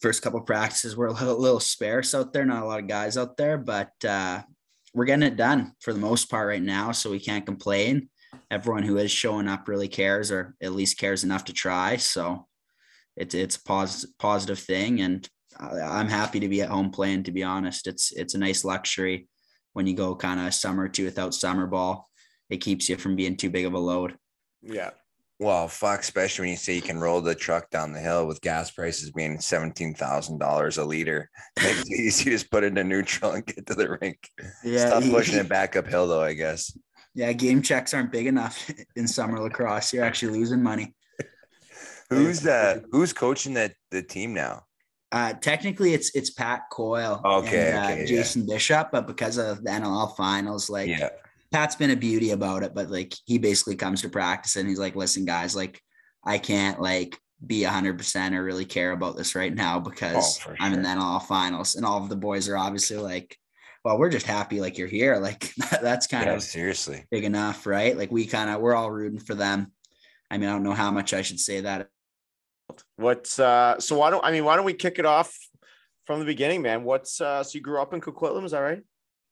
First 0.00 0.20
couple 0.20 0.40
practices 0.40 0.96
were 0.96 1.06
a 1.06 1.12
little, 1.12 1.38
little 1.38 1.60
sparse 1.60 2.12
out 2.14 2.32
there, 2.32 2.44
not 2.44 2.64
a 2.64 2.66
lot 2.66 2.80
of 2.80 2.88
guys 2.88 3.16
out 3.16 3.36
there, 3.36 3.56
but 3.56 3.92
uh, 4.04 4.42
we're 4.92 5.04
getting 5.04 5.22
it 5.22 5.36
done 5.36 5.72
for 5.80 5.92
the 5.92 6.00
most 6.00 6.28
part 6.28 6.48
right 6.48 6.62
now, 6.62 6.90
so 6.90 7.10
we 7.10 7.20
can't 7.20 7.46
complain. 7.46 8.08
everyone 8.50 8.82
who 8.82 8.98
is 8.98 9.10
showing 9.10 9.48
up 9.48 9.68
really 9.68 9.88
cares, 9.88 10.30
or 10.30 10.54
at 10.60 10.72
least 10.72 10.98
cares 10.98 11.22
enough 11.24 11.44
to 11.44 11.52
try. 11.52 11.96
So 11.96 12.46
it's 13.16 13.34
it's 13.34 13.56
a 13.56 13.62
pos- 13.62 14.06
positive 14.18 14.58
thing, 14.58 15.00
and 15.00 15.28
I'm 15.58 16.08
happy 16.08 16.40
to 16.40 16.48
be 16.48 16.62
at 16.62 16.70
home 16.70 16.90
playing. 16.90 17.24
To 17.24 17.32
be 17.32 17.42
honest, 17.42 17.86
it's 17.86 18.12
it's 18.12 18.34
a 18.34 18.38
nice 18.38 18.64
luxury 18.64 19.28
when 19.72 19.86
you 19.86 19.94
go 19.94 20.14
kind 20.14 20.40
of 20.40 20.54
summer 20.54 20.88
to 20.88 21.04
without 21.04 21.34
summer 21.34 21.66
ball. 21.66 22.08
It 22.50 22.58
keeps 22.58 22.88
you 22.88 22.96
from 22.96 23.16
being 23.16 23.36
too 23.36 23.50
big 23.50 23.64
of 23.64 23.74
a 23.74 23.78
load. 23.78 24.16
Yeah. 24.62 24.90
Well, 25.38 25.66
fuck, 25.66 26.00
especially 26.00 26.44
when 26.44 26.50
you 26.50 26.56
say 26.56 26.76
you 26.76 26.82
can 26.82 27.00
roll 27.00 27.20
the 27.20 27.34
truck 27.34 27.68
down 27.70 27.92
the 27.92 27.98
hill 27.98 28.28
with 28.28 28.40
gas 28.42 28.70
prices 28.70 29.10
being 29.10 29.40
seventeen 29.40 29.94
thousand 29.94 30.38
dollars 30.38 30.78
a 30.78 30.84
liter. 30.84 31.30
Makes 31.62 31.80
it 31.80 32.00
easy 32.00 32.24
to 32.24 32.30
just 32.30 32.50
put 32.50 32.62
it 32.62 32.78
in 32.78 32.88
neutral 32.88 33.32
and 33.32 33.44
get 33.44 33.66
to 33.66 33.74
the 33.74 33.98
rink. 34.00 34.18
yeah 34.62 34.86
Stop 34.86 35.02
pushing 35.04 35.38
it 35.40 35.48
back 35.48 35.74
uphill 35.74 36.06
though, 36.06 36.22
I 36.22 36.34
guess. 36.34 36.76
Yeah, 37.14 37.32
game 37.32 37.60
checks 37.60 37.92
aren't 37.92 38.12
big 38.12 38.26
enough 38.26 38.70
in 38.96 39.08
summer 39.08 39.38
lacrosse. 39.40 39.92
You're 39.92 40.04
actually 40.04 40.38
losing 40.38 40.62
money. 40.62 40.94
Who's 42.14 42.46
uh 42.46 42.80
who's 42.90 43.12
coaching 43.12 43.54
that 43.54 43.74
the 43.90 44.02
team 44.02 44.34
now? 44.34 44.64
Uh, 45.10 45.34
technically, 45.34 45.92
it's 45.92 46.14
it's 46.14 46.30
Pat 46.30 46.62
Coyle 46.70 47.20
Okay, 47.24 47.70
and 47.72 47.78
uh, 47.78 47.82
okay, 47.90 48.00
yeah. 48.00 48.06
Jason 48.06 48.46
Bishop, 48.46 48.88
but 48.92 49.06
because 49.06 49.36
of 49.36 49.62
the 49.62 49.70
NLL 49.70 50.16
finals, 50.16 50.70
like 50.70 50.88
yeah. 50.88 51.10
Pat's 51.50 51.76
been 51.76 51.90
a 51.90 51.96
beauty 51.96 52.30
about 52.30 52.62
it. 52.62 52.74
But 52.74 52.90
like 52.90 53.12
he 53.26 53.36
basically 53.38 53.76
comes 53.76 54.00
to 54.02 54.08
practice 54.08 54.56
and 54.56 54.68
he's 54.68 54.78
like, 54.78 54.96
"Listen, 54.96 55.24
guys, 55.26 55.54
like 55.54 55.80
I 56.24 56.38
can't 56.38 56.80
like 56.80 57.18
be 57.46 57.62
hundred 57.62 57.98
percent 57.98 58.34
or 58.34 58.42
really 58.42 58.64
care 58.64 58.92
about 58.92 59.16
this 59.16 59.34
right 59.34 59.54
now 59.54 59.80
because 59.80 60.40
Oh, 60.48 60.54
I'm 60.58 60.72
in 60.72 60.82
the. 60.82 60.88
NLL 60.88 61.22
finals." 61.26 61.74
And 61.74 61.84
all 61.84 62.02
of 62.02 62.08
the 62.08 62.16
boys 62.16 62.48
are 62.48 62.56
obviously 62.56 62.96
like, 62.96 63.36
"Well, 63.84 63.98
we're 63.98 64.08
just 64.08 64.24
happy 64.26 64.60
like 64.62 64.78
you're 64.78 64.88
here." 64.88 65.16
Like 65.20 65.52
that's 65.82 66.06
kind 66.06 66.24
Yeah, 66.26 66.36
of 66.36 66.42
seriously. 66.42 67.04
big 67.10 67.24
enough, 67.24 67.66
right? 67.66 67.94
Like 67.98 68.10
we 68.10 68.24
kind 68.24 68.48
of 68.48 68.62
we're 68.62 68.74
all 68.74 68.90
rooting 68.90 69.20
for 69.20 69.34
them. 69.34 69.72
I 70.30 70.38
mean, 70.38 70.48
I 70.48 70.52
don't 70.52 70.62
know 70.62 70.72
how 70.72 70.90
much 70.90 71.12
I 71.12 71.20
should 71.20 71.38
say 71.38 71.60
that. 71.60 71.88
What's 73.02 73.38
uh 73.38 73.78
so 73.78 73.98
why 73.98 74.10
don't 74.10 74.24
I 74.24 74.32
mean 74.32 74.44
why 74.44 74.56
don't 74.56 74.64
we 74.64 74.74
kick 74.74 74.98
it 74.98 75.06
off 75.06 75.36
from 76.06 76.20
the 76.20 76.24
beginning, 76.26 76.62
man? 76.62 76.84
What's 76.84 77.20
uh 77.20 77.42
so 77.42 77.56
you 77.56 77.60
grew 77.60 77.80
up 77.80 77.92
in 77.94 78.00
Coquitlam, 78.00 78.44
is 78.44 78.52
that 78.52 78.60
right? 78.60 78.82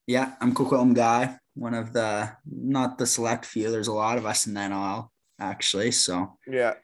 Yeah, 0.07 0.33
I'm 0.41 0.53
Coquitlam 0.53 0.93
guy, 0.93 1.37
one 1.55 1.73
of 1.73 1.93
the 1.93 2.31
not 2.45 2.97
the 2.97 3.05
select 3.05 3.45
few. 3.45 3.71
There's 3.71 3.87
a 3.87 3.93
lot 3.93 4.17
of 4.17 4.25
us 4.25 4.47
in 4.47 4.53
the 4.53 4.59
NLL 4.61 5.07
actually. 5.39 5.91
So 5.91 6.37
Yeah. 6.47 6.75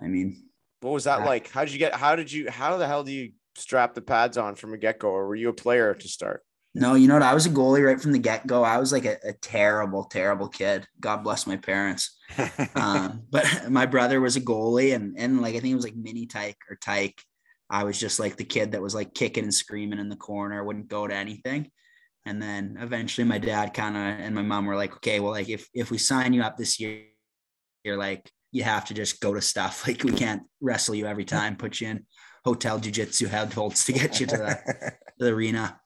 I 0.00 0.06
mean, 0.06 0.48
What 0.80 0.92
was 0.92 1.04
that 1.04 1.24
like? 1.24 1.50
How 1.50 1.64
did 1.64 1.72
you 1.72 1.78
get 1.78 1.94
how 1.94 2.16
did 2.16 2.30
you 2.30 2.50
how 2.50 2.76
the 2.76 2.86
hell 2.86 3.04
do 3.04 3.12
you 3.12 3.32
strap 3.56 3.94
the 3.94 4.02
pads 4.02 4.36
on 4.36 4.54
from 4.56 4.74
a 4.74 4.76
get-go 4.76 5.08
or 5.08 5.26
were 5.28 5.36
you 5.36 5.48
a 5.48 5.54
player 5.54 5.94
to 5.94 6.08
start? 6.08 6.42
No, 6.74 6.94
you 6.94 7.06
know 7.06 7.14
what? 7.14 7.22
I 7.22 7.34
was 7.34 7.46
a 7.46 7.50
goalie 7.50 7.86
right 7.86 8.00
from 8.00 8.12
the 8.12 8.18
get 8.18 8.46
go. 8.46 8.64
I 8.64 8.78
was 8.78 8.92
like 8.92 9.04
a, 9.04 9.16
a 9.24 9.32
terrible, 9.34 10.04
terrible 10.04 10.48
kid. 10.48 10.86
God 10.98 11.22
bless 11.22 11.46
my 11.46 11.56
parents. 11.56 12.16
Um, 12.74 13.22
but 13.30 13.46
my 13.70 13.86
brother 13.86 14.20
was 14.20 14.36
a 14.36 14.40
goalie, 14.40 14.94
and 14.94 15.16
and 15.16 15.40
like 15.40 15.54
I 15.54 15.60
think 15.60 15.72
it 15.72 15.76
was 15.76 15.84
like 15.84 15.96
mini 15.96 16.26
tyke 16.26 16.58
or 16.68 16.76
tyke. 16.76 17.22
I 17.70 17.84
was 17.84 17.98
just 17.98 18.18
like 18.18 18.36
the 18.36 18.44
kid 18.44 18.72
that 18.72 18.82
was 18.82 18.94
like 18.94 19.14
kicking 19.14 19.44
and 19.44 19.54
screaming 19.54 19.98
in 20.00 20.08
the 20.08 20.16
corner, 20.16 20.64
wouldn't 20.64 20.88
go 20.88 21.06
to 21.06 21.14
anything. 21.14 21.70
And 22.26 22.42
then 22.42 22.76
eventually 22.80 23.26
my 23.26 23.38
dad 23.38 23.74
kind 23.74 23.96
of 23.96 24.02
and 24.02 24.34
my 24.34 24.42
mom 24.42 24.66
were 24.66 24.76
like, 24.76 24.94
okay, 24.96 25.20
well, 25.20 25.32
like 25.32 25.48
if 25.48 25.68
if 25.74 25.90
we 25.90 25.98
sign 25.98 26.32
you 26.32 26.42
up 26.42 26.56
this 26.56 26.80
year, 26.80 27.04
you're 27.84 27.96
like, 27.96 28.28
you 28.50 28.64
have 28.64 28.86
to 28.86 28.94
just 28.94 29.20
go 29.20 29.32
to 29.32 29.40
stuff. 29.40 29.86
Like 29.86 30.02
we 30.02 30.12
can't 30.12 30.42
wrestle 30.60 30.94
you 30.96 31.06
every 31.06 31.24
time, 31.24 31.56
put 31.56 31.80
you 31.80 31.88
in 31.88 32.06
hotel 32.44 32.80
jujitsu 32.80 33.28
head 33.28 33.52
holds 33.52 33.84
to 33.84 33.92
get 33.92 34.20
you 34.20 34.26
to 34.26 34.36
the, 34.36 34.92
to 35.18 35.24
the 35.24 35.32
arena. 35.32 35.80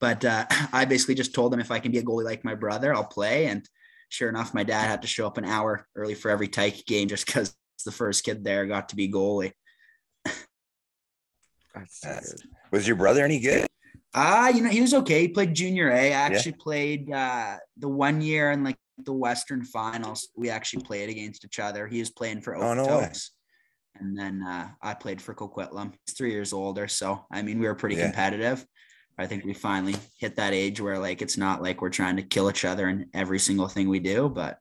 But 0.00 0.24
uh, 0.24 0.46
I 0.72 0.84
basically 0.84 1.14
just 1.14 1.34
told 1.34 1.52
him 1.52 1.60
if 1.60 1.70
I 1.70 1.78
can 1.78 1.92
be 1.92 1.98
a 1.98 2.02
goalie 2.02 2.24
like 2.24 2.44
my 2.44 2.54
brother, 2.54 2.94
I'll 2.94 3.04
play. 3.04 3.46
And 3.46 3.68
sure 4.08 4.28
enough, 4.28 4.54
my 4.54 4.64
dad 4.64 4.88
had 4.88 5.02
to 5.02 5.08
show 5.08 5.26
up 5.26 5.38
an 5.38 5.44
hour 5.44 5.86
early 5.94 6.14
for 6.14 6.30
every 6.30 6.48
Tyke 6.48 6.84
game 6.86 7.08
just 7.08 7.26
because 7.26 7.54
the 7.84 7.92
first 7.92 8.24
kid 8.24 8.44
there 8.44 8.66
got 8.66 8.88
to 8.90 8.96
be 8.96 9.10
goalie. 9.10 9.52
That's 11.74 12.00
That's- 12.00 12.34
was 12.70 12.86
your 12.86 12.96
brother 12.96 13.24
any 13.24 13.40
good? 13.40 13.66
Ah, 14.12 14.48
you 14.48 14.62
know, 14.62 14.70
he 14.70 14.80
was 14.80 14.92
okay. 14.92 15.20
He 15.22 15.28
played 15.28 15.54
junior 15.54 15.88
A. 15.90 16.08
I 16.12 16.16
actually 16.16 16.52
played 16.52 17.12
uh, 17.12 17.58
the 17.76 17.88
one 17.88 18.20
year 18.20 18.50
in 18.50 18.64
like 18.64 18.76
the 19.04 19.12
Western 19.12 19.64
finals. 19.64 20.28
We 20.36 20.50
actually 20.50 20.82
played 20.82 21.10
against 21.10 21.44
each 21.44 21.60
other. 21.60 21.86
He 21.86 22.00
was 22.00 22.10
playing 22.10 22.40
for 22.40 22.56
Oh, 22.56 22.74
no 22.74 23.08
And 24.00 24.18
then 24.18 24.42
uh, 24.42 24.70
I 24.82 24.94
played 24.94 25.22
for 25.22 25.32
Coquitlam. 25.32 25.92
He's 26.06 26.16
three 26.16 26.32
years 26.32 26.52
older. 26.52 26.88
So, 26.88 27.24
I 27.30 27.42
mean, 27.42 27.60
we 27.60 27.66
were 27.68 27.76
pretty 27.76 27.96
Yeah. 27.96 28.06
competitive. 28.06 28.66
I 29.20 29.26
think 29.26 29.44
we 29.44 29.52
finally 29.54 29.94
hit 30.18 30.36
that 30.36 30.52
age 30.54 30.80
where 30.80 30.98
like 30.98 31.20
it's 31.22 31.36
not 31.36 31.62
like 31.62 31.82
we're 31.82 31.90
trying 31.90 32.16
to 32.16 32.22
kill 32.22 32.48
each 32.50 32.64
other 32.64 32.88
in 32.88 33.08
every 33.14 33.38
single 33.38 33.68
thing 33.68 33.88
we 33.88 34.00
do, 34.00 34.28
but 34.28 34.58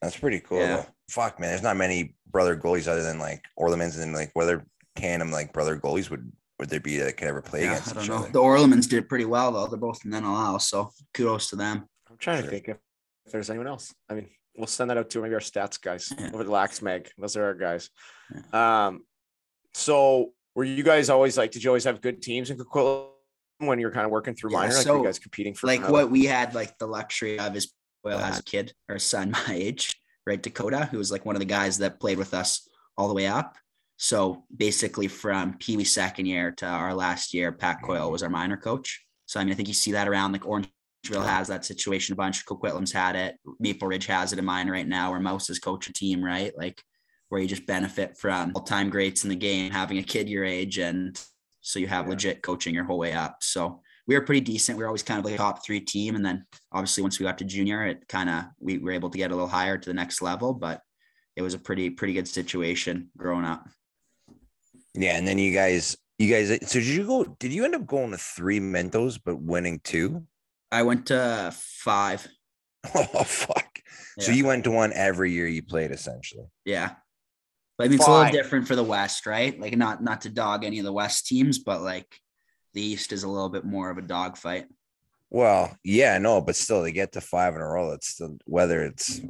That's 0.00 0.16
pretty 0.16 0.40
cool. 0.40 0.58
Yeah. 0.60 0.86
Fuck, 1.10 1.38
man. 1.38 1.50
There's 1.50 1.62
not 1.62 1.76
many 1.76 2.14
brother 2.30 2.56
goalies 2.56 2.88
other 2.88 3.02
than 3.02 3.18
like 3.18 3.44
Orlemans 3.58 4.00
and 4.00 4.14
like 4.14 4.30
whether 4.34 4.64
tandem 4.96 5.30
like 5.30 5.52
brother 5.52 5.78
goalies 5.78 6.08
would 6.10 6.32
would 6.58 6.68
there 6.70 6.80
be 6.80 6.98
that 6.98 7.16
could 7.16 7.28
ever 7.28 7.42
play 7.42 7.62
yeah, 7.64 7.72
against 7.72 7.90
I 7.90 7.92
don't 7.94 8.02
each 8.04 8.08
know. 8.10 8.16
other? 8.16 8.28
The 8.32 8.38
Orlemans 8.38 8.88
did 8.88 9.08
pretty 9.08 9.24
well 9.24 9.52
though. 9.52 9.66
They're 9.66 9.78
both 9.78 10.04
in 10.04 10.10
NLL, 10.12 10.60
so 10.60 10.90
kudos 11.14 11.50
to 11.50 11.56
them. 11.56 11.86
I'm 12.08 12.16
trying 12.18 12.38
Sure. 12.38 12.44
to 12.44 12.50
think 12.50 12.68
if, 12.68 12.76
if 13.26 13.32
there's 13.32 13.50
anyone 13.50 13.66
else. 13.66 13.94
I 14.08 14.14
mean, 14.14 14.28
we'll 14.56 14.66
send 14.66 14.90
that 14.90 14.98
out 14.98 15.10
to 15.10 15.22
maybe 15.22 15.34
our 15.34 15.40
stats 15.40 15.80
guys 15.80 16.12
Yeah. 16.18 16.30
over 16.34 16.44
the 16.44 16.50
Lax 16.50 16.80
Meg. 16.82 17.08
Those 17.18 17.36
are 17.36 17.44
our 17.44 17.54
guys. 17.54 17.88
Um, 18.52 19.04
so 19.74 20.32
were 20.54 20.64
you 20.64 20.82
guys 20.82 21.08
always 21.10 21.36
like? 21.38 21.50
Did 21.50 21.62
you 21.64 21.70
always 21.70 21.84
have 21.84 22.00
good 22.00 22.20
teams 22.22 22.50
in 22.50 22.58
Coquitlam 22.58 23.08
when 23.66 23.78
you're 23.78 23.90
kind 23.90 24.04
of 24.04 24.10
working 24.10 24.34
through 24.34 24.52
Yeah, 24.52 24.58
minor? 24.58 24.74
Like, 24.74 24.82
so, 24.82 24.92
were 24.92 24.98
you 25.00 25.04
guys 25.04 25.18
competing 25.18 25.54
for 25.54 25.66
like 25.66 25.88
what 25.88 26.10
we 26.10 26.24
had 26.24 26.54
like 26.54 26.78
the 26.78 26.86
luxury 26.86 27.38
of 27.38 27.56
is 27.56 27.72
well 28.02 28.18
as 28.18 28.38
a 28.38 28.42
kid 28.42 28.72
or 28.88 28.98
son 28.98 29.30
my 29.46 29.54
age 29.54 29.94
right 30.26 30.42
dakota 30.42 30.88
who 30.90 30.98
was 30.98 31.10
like 31.10 31.26
one 31.26 31.36
of 31.36 31.40
the 31.40 31.46
guys 31.46 31.78
that 31.78 32.00
played 32.00 32.18
with 32.18 32.34
us 32.34 32.68
all 32.96 33.08
the 33.08 33.14
way 33.14 33.26
up. 33.26 33.56
So 33.96 34.44
basically 34.54 35.08
from 35.08 35.58
pee 35.58 35.76
wee 35.76 35.84
second 35.84 36.26
year 36.26 36.52
to 36.52 36.66
our 36.66 36.94
last 36.94 37.34
year 37.34 37.52
pat 37.52 37.76
mm-hmm. 37.76 37.86
coyle 37.86 38.10
was 38.10 38.22
our 38.22 38.30
minor 38.30 38.56
coach. 38.56 39.04
So 39.26 39.38
i 39.38 39.44
mean 39.44 39.52
i 39.52 39.56
think 39.56 39.68
you 39.68 39.74
see 39.74 39.92
that 39.92 40.08
around 40.08 40.32
like 40.32 40.42
orangeville 40.42 41.26
has 41.26 41.48
that 41.48 41.64
situation 41.64 42.14
a 42.14 42.16
bunch 42.16 42.44
coquitlam's 42.46 42.92
had 42.92 43.14
it 43.14 43.36
maple 43.58 43.88
ridge 43.88 44.06
has 44.06 44.32
it 44.32 44.38
in 44.38 44.44
mine 44.44 44.68
right 44.68 44.88
now 44.88 45.10
where 45.10 45.20
Mouse 45.20 45.50
is 45.50 45.58
coach 45.58 45.88
a 45.88 45.92
team 45.92 46.24
right? 46.24 46.52
Like 46.56 46.82
where 47.28 47.40
you 47.40 47.46
just 47.46 47.66
benefit 47.66 48.18
from 48.18 48.52
all-time 48.54 48.90
greats 48.90 49.22
in 49.22 49.30
the 49.30 49.36
game 49.36 49.70
having 49.70 49.98
a 49.98 50.02
kid 50.02 50.28
your 50.28 50.44
age 50.44 50.78
and 50.78 51.20
so 51.60 51.78
you 51.78 51.86
have 51.86 52.06
Yeah. 52.06 52.10
legit 52.10 52.42
coaching 52.42 52.74
your 52.74 52.84
whole 52.84 52.98
way 52.98 53.12
up 53.12 53.38
so 53.42 53.80
we 54.06 54.16
were 54.16 54.24
pretty 54.24 54.40
decent. 54.40 54.76
We 54.76 54.82
were 54.82 54.88
always 54.88 55.04
kind 55.04 55.20
of 55.20 55.24
like 55.24 55.34
a 55.34 55.36
top 55.36 55.64
three 55.64 55.78
team. 55.78 56.16
And 56.16 56.24
then 56.26 56.44
obviously 56.72 57.02
once 57.02 57.20
we 57.20 57.24
got 57.24 57.38
to 57.38 57.44
junior, 57.44 57.86
it 57.86 58.08
kind 58.08 58.28
of 58.28 58.44
we 58.58 58.78
were 58.78 58.90
able 58.90 59.08
to 59.08 59.16
get 59.18 59.30
a 59.30 59.34
little 59.34 59.46
higher 59.46 59.78
to 59.78 59.88
the 59.88 59.94
next 59.94 60.20
level. 60.20 60.52
But 60.52 60.80
it 61.36 61.42
was 61.42 61.54
a 61.54 61.58
pretty, 61.60 61.90
pretty 61.90 62.14
good 62.14 62.26
situation 62.26 63.10
growing 63.16 63.44
up. 63.44 63.68
Yeah, 64.94 65.16
and 65.16 65.28
then 65.28 65.38
you 65.38 65.52
guys, 65.54 65.96
you 66.18 66.28
guys. 66.28 66.48
So 66.68 66.80
did 66.80 66.86
you 66.88 67.06
go? 67.06 67.24
Did 67.38 67.52
you 67.52 67.64
end 67.64 67.76
up 67.76 67.86
going 67.86 68.10
to 68.10 68.18
three 68.18 68.58
Mintos 68.58 69.20
but 69.24 69.40
winning 69.40 69.80
two? 69.84 70.26
I 70.72 70.82
went 70.82 71.06
to 71.06 71.52
five. 71.54 72.26
Oh 72.94 73.22
fuck! 73.24 73.78
So 74.18 74.32
you 74.32 74.46
went 74.46 74.64
to 74.64 74.70
one 74.72 74.92
every 74.94 75.30
year 75.30 75.46
you 75.46 75.62
played 75.62 75.92
essentially. 75.92 76.46
Yeah. 76.64 76.94
But 77.80 77.86
I 77.86 77.88
mean, 77.88 77.98
it's 77.98 78.06
a 78.06 78.12
little 78.12 78.30
different 78.30 78.68
for 78.68 78.76
the 78.76 78.84
West, 78.84 79.24
right? 79.24 79.58
Like 79.58 79.74
not 79.74 80.02
not 80.02 80.20
to 80.20 80.28
dog 80.28 80.64
any 80.64 80.80
of 80.80 80.84
the 80.84 80.92
West 80.92 81.26
teams, 81.26 81.60
but 81.60 81.80
like 81.80 82.14
the 82.74 82.82
East 82.82 83.10
is 83.10 83.22
a 83.22 83.28
little 83.28 83.48
bit 83.48 83.64
more 83.64 83.88
of 83.88 83.96
a 83.96 84.02
dog 84.02 84.36
fight. 84.36 84.66
Well, 85.30 85.74
yeah, 85.82 86.18
no, 86.18 86.42
but 86.42 86.56
still, 86.56 86.84
to 86.84 86.92
get 86.92 87.12
to 87.12 87.22
five 87.22 87.54
in 87.54 87.62
a 87.62 87.66
row, 87.66 87.92
it's 87.92 88.08
still 88.08 88.36
whether 88.44 88.82
it's 88.82 89.22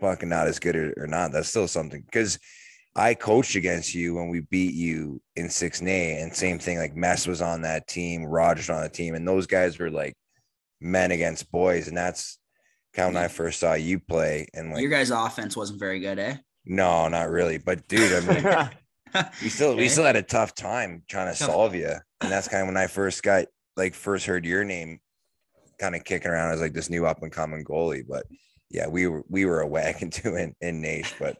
fucking 0.00 0.28
not 0.28 0.46
as 0.46 0.60
good 0.60 0.76
or, 0.76 0.94
or 0.96 1.08
not. 1.08 1.32
That's 1.32 1.48
still 1.48 1.66
something 1.66 2.02
because 2.02 2.38
I 2.94 3.14
coached 3.14 3.56
against 3.56 3.96
you 3.96 4.14
when 4.14 4.28
we 4.28 4.42
beat 4.42 4.74
you 4.74 5.20
in 5.34 5.50
six 5.50 5.82
A, 5.82 6.20
and 6.20 6.32
same 6.32 6.60
thing. 6.60 6.78
Like 6.78 6.94
Mess 6.94 7.26
was 7.26 7.42
on 7.42 7.62
that 7.62 7.88
team, 7.88 8.26
Rogers 8.26 8.70
on 8.70 8.84
the 8.84 8.88
team, 8.88 9.16
and 9.16 9.26
those 9.26 9.48
guys 9.48 9.76
were 9.76 9.90
like 9.90 10.14
men 10.80 11.10
against 11.10 11.50
boys, 11.50 11.88
and 11.88 11.96
that's 11.96 12.38
kind 12.94 13.08
of 13.08 13.14
when 13.14 13.24
I 13.24 13.26
first 13.26 13.58
saw 13.58 13.74
you 13.74 13.98
play. 13.98 14.46
And 14.54 14.70
like, 14.70 14.82
Your 14.82 14.90
guys' 14.92 15.10
offense 15.10 15.56
wasn't 15.56 15.80
very 15.80 15.98
good, 15.98 16.20
eh? 16.20 16.36
No, 16.64 17.08
not 17.08 17.30
really, 17.30 17.58
but 17.58 17.88
dude, 17.88 18.12
I 18.12 18.34
mean, 18.34 18.70
we 19.42 19.48
still 19.48 19.76
we 19.76 19.88
still 19.88 20.04
had 20.04 20.16
a 20.16 20.22
tough 20.22 20.54
time 20.54 21.02
trying 21.08 21.32
to 21.32 21.38
Tough. 21.38 21.50
solve 21.50 21.74
you 21.74 21.94
and 22.20 22.30
that's 22.30 22.48
kind 22.48 22.62
of 22.62 22.68
when 22.68 22.76
i 22.76 22.86
first 22.86 23.22
got 23.22 23.46
like 23.76 23.94
first 23.94 24.26
heard 24.26 24.44
your 24.44 24.64
name 24.64 25.00
kind 25.78 25.94
of 25.94 26.04
kicking 26.04 26.30
around 26.30 26.52
as 26.52 26.60
like 26.60 26.72
this 26.72 26.90
new 26.90 27.06
up 27.06 27.22
and 27.22 27.32
coming 27.32 27.64
goalie 27.64 28.04
but 28.06 28.24
yeah 28.70 28.86
we 28.86 29.06
were 29.06 29.24
we 29.28 29.44
were 29.44 29.60
a 29.60 29.66
wagon 29.66 30.10
too 30.12 30.36
in 30.36 30.54
in 30.60 30.80
Nash, 30.80 31.14
but 31.18 31.36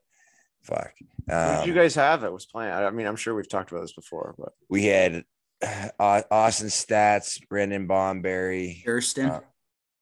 fuck 0.63 0.93
Who 0.99 1.35
did 1.35 1.67
you 1.67 1.73
um, 1.73 1.79
guys 1.79 1.95
have 1.95 2.23
that 2.23 2.33
was 2.33 2.47
playing? 2.47 2.73
I 2.73 2.87
I 2.87 2.91
mean, 2.91 3.07
I'm 3.07 3.17
sure 3.17 3.35
we've 3.35 3.49
talked 3.49 3.71
about 3.71 3.83
this 3.83 3.93
before, 3.93 4.35
but 4.39 4.53
we 4.69 4.87
had 4.87 5.25
uh, 5.63 6.23
austin 6.31 6.69
Staats 6.69 7.47
brendan 7.49 7.87
bomberry 7.87 8.83
Durston. 8.87 9.31
Uh, 9.31 9.41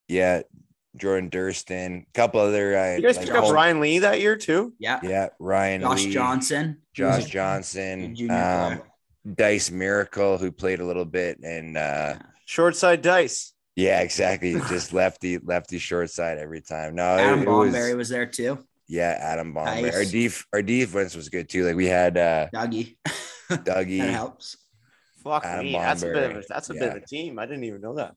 yeah 0.06 0.42
jordan 0.96 1.30
durston 1.30 2.02
a 2.02 2.06
couple 2.14 2.40
other 2.40 2.76
uh, 2.76 2.94
you 2.96 3.02
guys 3.02 3.16
like, 3.16 3.26
picked 3.26 3.36
up 3.36 3.44
old- 3.44 3.54
Ryan 3.54 3.80
Lee 3.80 3.98
that 4.00 4.20
year 4.20 4.36
too. 4.36 4.72
yeah. 4.78 4.98
yeah 5.02 5.28
ryan 5.38 5.82
Josh 5.82 6.04
Lee, 6.04 6.12
Johnson. 6.12 6.78
Josh 6.94 7.26
johnson 7.26 8.16
um, 8.30 8.82
dice 9.34 9.70
miracle 9.70 10.38
who 10.38 10.50
played 10.50 10.80
a 10.80 10.84
little 10.86 11.04
bit 11.04 11.38
and 11.40 11.76
uh 11.76 12.14
Short 12.46 12.74
side 12.76 13.02
dice. 13.02 13.52
Yeah, 13.76 14.00
exactly. 14.00 14.54
Just 14.70 14.94
lefty, 14.94 15.36
lefty 15.36 15.78
short 15.78 16.08
side 16.10 16.38
every 16.38 16.62
time. 16.62 16.94
No, 16.94 17.16
it- 17.18 17.20
Adam 17.20 17.42
it 17.42 17.46
was- 17.46 17.74
Bomberry 17.74 17.94
was 17.94 18.08
there 18.08 18.24
too. 18.24 18.58
yeah, 18.88 19.18
Adam 19.20 19.52
Bomber. 19.52 19.70
Our 19.70 19.82
Nice. 19.82 20.10
def 20.10 20.46
our 20.54 20.62
defense 20.62 21.14
was 21.14 21.28
good 21.28 21.46
too. 21.50 21.66
Like 21.66 21.76
we 21.76 21.84
had 21.86 22.16
uh 22.16 22.48
Dougie. 22.54 22.96
Dougie. 23.50 23.98
that 23.98 24.10
helps. 24.14 24.56
Fuck 25.22 25.44
Adam 25.44 25.66
me. 25.66 25.72
That's 25.72 26.02
a 26.02 26.06
bit 26.06 26.30
of 26.30 26.36
a 26.38 26.42
that's 26.48 26.70
a 26.70 26.72
bit 26.72 26.88
of 26.88 26.94
a 27.02 27.06
team. 27.06 27.38
I 27.38 27.44
didn't 27.44 27.64
even 27.64 27.82
know 27.82 27.96
that. 27.96 28.14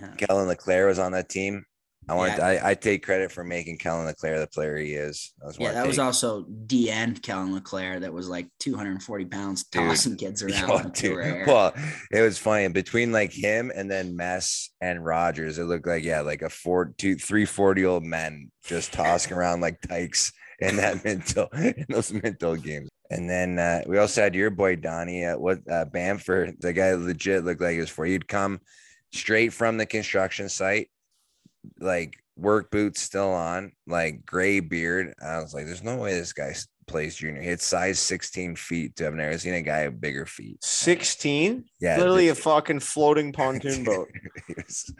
Yeah. 0.00 0.14
Kellen 0.16 0.48
LeClaire 0.48 0.86
was 0.86 0.98
on 0.98 1.12
that 1.12 1.28
team. 1.28 1.64
I 2.08 2.14
want 2.14 2.38
Yeah. 2.38 2.46
I, 2.46 2.70
I 2.70 2.74
take 2.74 3.04
credit 3.04 3.30
for 3.30 3.44
making 3.44 3.78
Kellen 3.78 4.06
LeClaire 4.06 4.40
the 4.40 4.46
player 4.46 4.76
he 4.76 4.94
is. 4.94 5.32
That 5.38 5.46
was 5.46 5.58
Yeah, 5.60 5.72
that 5.72 5.86
was 5.86 5.98
also 5.98 6.44
DN 6.66 7.22
Kellen 7.22 7.54
LeClaire 7.54 8.00
that 8.00 8.12
was 8.12 8.28
like 8.28 8.48
240 8.58 9.26
pounds 9.26 9.64
Dude. 9.64 9.82
tossing 9.82 10.16
kids 10.16 10.42
around. 10.42 10.68
Yo, 10.68 10.76
in 10.78 10.82
dude. 10.84 10.94
pure 10.94 11.22
air. 11.22 11.44
Well, 11.46 11.74
it 12.10 12.20
was 12.22 12.38
funny 12.38 12.66
between 12.68 13.12
like 13.12 13.32
him 13.32 13.70
and 13.74 13.90
then 13.90 14.16
Mess 14.16 14.70
and 14.80 15.04
Rogers. 15.04 15.58
It 15.58 15.64
looked 15.64 15.86
like 15.86 16.02
yeah, 16.02 16.22
like 16.22 16.42
a 16.42 16.50
four, 16.50 16.94
two, 16.98 17.14
three, 17.16 17.44
40 17.44 17.84
old 17.84 18.04
men 18.04 18.50
just 18.64 18.92
tossing 18.92 19.32
around 19.32 19.60
like 19.60 19.80
tykes 19.82 20.32
in 20.58 20.76
that 20.76 21.04
mental 21.04 21.48
in 21.52 21.86
those 21.88 22.12
mental 22.12 22.56
games. 22.56 22.88
And 23.10 23.28
then 23.28 23.58
uh, 23.58 23.82
we 23.86 23.98
also 23.98 24.22
had 24.22 24.34
your 24.34 24.50
boy 24.50 24.76
Donnie 24.76 25.24
at 25.24 25.40
what 25.40 25.58
uh, 25.70 25.84
Bamford. 25.84 26.56
The 26.60 26.72
guy 26.72 26.92
legit 26.94 27.44
looked 27.44 27.60
like 27.60 27.74
he 27.74 27.80
was 27.80 27.90
for 27.90 28.04
he'd 28.04 28.26
come 28.26 28.60
straight 29.12 29.52
from 29.52 29.76
the 29.76 29.86
construction 29.86 30.48
site, 30.48 30.88
like 31.78 32.16
work 32.36 32.70
boots 32.70 33.00
still 33.00 33.30
on, 33.30 33.72
like 33.86 34.24
gray 34.24 34.60
beard. 34.60 35.14
I 35.22 35.38
was 35.38 35.54
like, 35.54 35.66
there's 35.66 35.82
no 35.82 35.96
way 35.96 36.14
this 36.14 36.32
guy 36.32 36.54
plays 36.86 37.16
junior. 37.16 37.40
He 37.40 37.48
had 37.48 37.60
size 37.60 37.98
16 37.98 38.56
feet. 38.56 38.96
To 38.96 39.04
have 39.04 39.14
never 39.14 39.38
seen 39.38 39.54
a 39.54 39.62
guy 39.62 39.86
with 39.86 40.00
bigger 40.00 40.26
feet. 40.26 40.62
16? 40.62 41.64
Yeah, 41.80 41.96
Literally 41.96 42.28
a 42.28 42.34
fucking 42.34 42.80
floating 42.80 43.32
pontoon 43.34 43.84
boat. 43.84 44.08
he, 44.46 44.54
was, 44.56 44.92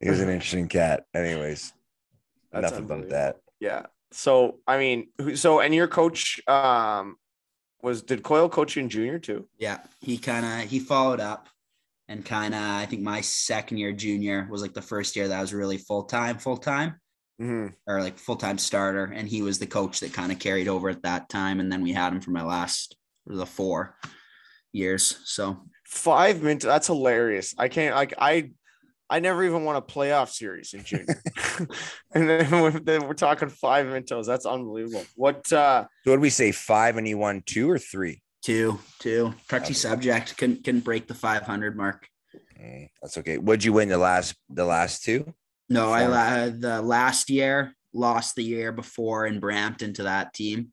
he 0.00 0.10
was 0.10 0.20
an 0.20 0.28
interesting 0.28 0.68
cat. 0.68 1.04
Anyways, 1.14 1.72
That's 2.50 2.72
enough 2.72 2.84
about 2.84 3.08
that. 3.10 3.36
Yeah. 3.60 3.86
So 4.10 4.58
I 4.66 4.78
mean, 4.78 5.08
so 5.36 5.60
and 5.60 5.74
your 5.74 5.88
coach 5.88 6.40
um 6.46 7.16
was 7.82 8.02
did 8.02 8.22
Coyle 8.22 8.48
coach 8.48 8.76
in 8.76 8.88
junior 8.88 9.18
too? 9.18 9.48
Yeah, 9.58 9.78
he 10.00 10.18
kind 10.18 10.44
of 10.44 10.68
he 10.68 10.78
followed 10.78 11.20
up, 11.20 11.48
and 12.08 12.24
kind 12.24 12.54
of 12.54 12.60
I 12.60 12.86
think 12.86 13.02
my 13.02 13.20
second 13.20 13.78
year 13.78 13.92
junior 13.92 14.48
was 14.50 14.62
like 14.62 14.74
the 14.74 14.82
first 14.82 15.16
year 15.16 15.28
that 15.28 15.38
I 15.38 15.40
was 15.40 15.54
really 15.54 15.78
full 15.78 16.04
time, 16.04 16.38
full 16.38 16.56
time, 16.58 16.96
Mm-hmm. 17.40 17.68
or 17.88 18.00
like 18.02 18.18
full 18.18 18.36
time 18.36 18.58
starter, 18.58 19.04
and 19.04 19.26
he 19.28 19.42
was 19.42 19.58
the 19.58 19.66
coach 19.66 20.00
that 20.00 20.12
kind 20.12 20.30
of 20.30 20.38
carried 20.38 20.68
over 20.68 20.90
at 20.90 21.02
that 21.02 21.28
time, 21.28 21.58
and 21.60 21.72
then 21.72 21.82
we 21.82 21.92
had 21.92 22.12
him 22.12 22.20
for 22.20 22.30
my 22.30 22.44
last 22.44 22.96
the 23.26 23.46
four 23.46 23.96
years. 24.72 25.18
So 25.24 25.64
Five 25.86 26.42
minutes. 26.42 26.64
That's 26.64 26.86
hilarious. 26.86 27.54
I 27.58 27.68
can't 27.68 27.94
like 27.94 28.14
I 28.18 28.52
I 29.10 29.20
never 29.20 29.44
even 29.44 29.64
won 29.64 29.76
a 29.76 29.82
playoff 29.82 30.30
series 30.30 30.72
in 30.72 30.84
junior. 30.84 31.20
and 32.14 32.28
then 32.28 32.50
we're, 32.50 32.70
then 32.70 33.06
we're 33.06 33.12
talking 33.14 33.50
five 33.50 33.86
Mintos. 33.86 34.26
That's 34.26 34.46
unbelievable. 34.46 35.04
What 35.16 35.52
uh 35.52 35.82
So 36.04 36.10
what 36.10 36.16
did 36.16 36.20
we 36.20 36.30
say? 36.30 36.52
Five 36.52 36.96
and 36.96 37.06
he 37.06 37.14
won 37.14 37.42
two 37.44 37.70
or 37.70 37.78
three? 37.78 38.21
Two, 38.42 38.78
two 38.98 39.34
touchy 39.48 39.74
subject, 39.74 40.36
couldn't 40.36 40.64
couldn't 40.64 40.84
break 40.84 41.06
the 41.08 41.14
500 41.14 41.76
mark. 41.76 42.06
Mm, 42.60 42.88
that's 43.00 43.18
okay. 43.18 43.38
What'd 43.38 43.64
you 43.64 43.72
win 43.72 43.88
the 43.88 43.98
last 43.98 44.34
the 44.50 44.64
last 44.64 45.02
two? 45.04 45.32
No, 45.68 45.92
I 45.92 46.00
Four. 46.02 46.10
la- 46.10 46.48
the 46.76 46.82
last 46.82 47.30
year 47.30 47.74
lost 47.94 48.36
the 48.36 48.44
year 48.44 48.72
before 48.72 49.26
in 49.26 49.40
Brampton 49.40 49.92
to 49.94 50.04
that 50.04 50.34
team. 50.34 50.72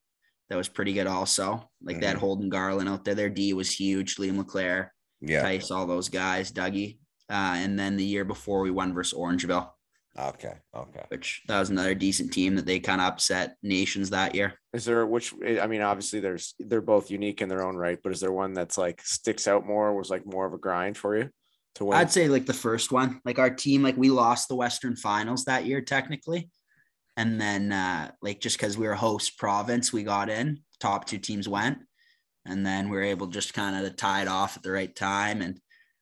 That 0.49 0.55
was 0.57 0.67
pretty 0.67 0.93
good 0.93 1.07
also. 1.07 1.69
Like 1.81 2.01
that 2.01 2.15
Mhm. 2.15 2.19
Holden 2.19 2.49
Garland 2.49 2.89
out 2.89 3.05
there. 3.05 3.13
Their 3.15 3.29
D 3.29 3.53
was 3.53 3.71
huge. 3.71 4.15
Liam 4.15 4.37
LeClaire, 4.37 4.93
Yeah. 5.21 5.41
Tice, 5.41 5.69
all 5.69 5.85
those 5.85 6.09
guys, 6.09 6.51
Dougie. 6.51 6.97
Uh, 7.29 7.53
and 7.57 7.77
then 7.77 7.97
the 7.97 8.03
year 8.05 8.25
before 8.25 8.61
we 8.61 8.71
won 8.71 8.93
versus 8.93 9.17
Orangeville, 9.17 9.69
Okay. 10.17 10.53
Okay. 10.75 11.03
which 11.09 11.41
that 11.47 11.59
was 11.59 11.69
another 11.69 11.93
decent 11.93 12.33
team 12.33 12.55
that 12.55 12.65
they 12.65 12.79
kind 12.79 12.99
of 12.99 13.07
upset 13.07 13.55
nations 13.61 14.09
that 14.09 14.35
year. 14.35 14.53
is 14.73 14.85
there 14.85 15.05
which 15.05 15.33
I 15.43 15.67
mean 15.67 15.81
obviously 15.81 16.19
there's 16.19 16.55
they're 16.59 16.81
both 16.81 17.11
unique 17.11 17.41
in 17.41 17.49
their 17.49 17.63
own 17.63 17.77
right, 17.77 17.99
but 18.03 18.11
is 18.11 18.19
there 18.19 18.31
one 18.31 18.53
that's 18.53 18.77
like 18.77 19.01
sticks 19.03 19.47
out 19.47 19.65
more 19.65 19.95
was 19.95 20.09
like 20.09 20.25
more 20.25 20.45
of 20.45 20.53
a 20.53 20.57
grind 20.57 20.97
for 20.97 21.15
you 21.15 21.29
to 21.75 21.85
win? 21.85 21.97
I'd 21.97 22.11
say 22.11 22.27
like 22.27 22.45
the 22.45 22.53
first 22.53 22.91
one, 22.91 23.21
like 23.23 23.39
our 23.39 23.49
team, 23.49 23.83
like 23.83 23.97
we 23.97 24.09
lost 24.09 24.47
the 24.47 24.55
Western 24.55 24.95
Finals 24.95 25.45
that 25.45 25.65
year 25.65 25.81
technically, 25.81 26.49
and 27.15 27.39
then 27.39 27.71
uh, 27.71 28.11
like 28.21 28.41
just 28.41 28.57
because 28.57 28.77
we 28.77 28.87
were 28.87 28.95
host 28.95 29.37
province, 29.37 29.93
we 29.93 30.03
got 30.03 30.29
in. 30.29 30.59
Top 30.79 31.05
two 31.05 31.17
teams 31.17 31.47
went, 31.47 31.77
and 32.45 32.65
then 32.65 32.89
we 32.89 32.97
were 32.97 33.03
able 33.03 33.27
just 33.27 33.53
kind 33.53 33.75
of 33.75 33.89
to 33.89 33.95
tie 33.95 34.21
it 34.21 34.27
off 34.27 34.57
at 34.57 34.63
the 34.63 34.71
right 34.71 34.95
time, 34.95 35.41
and 35.41 35.59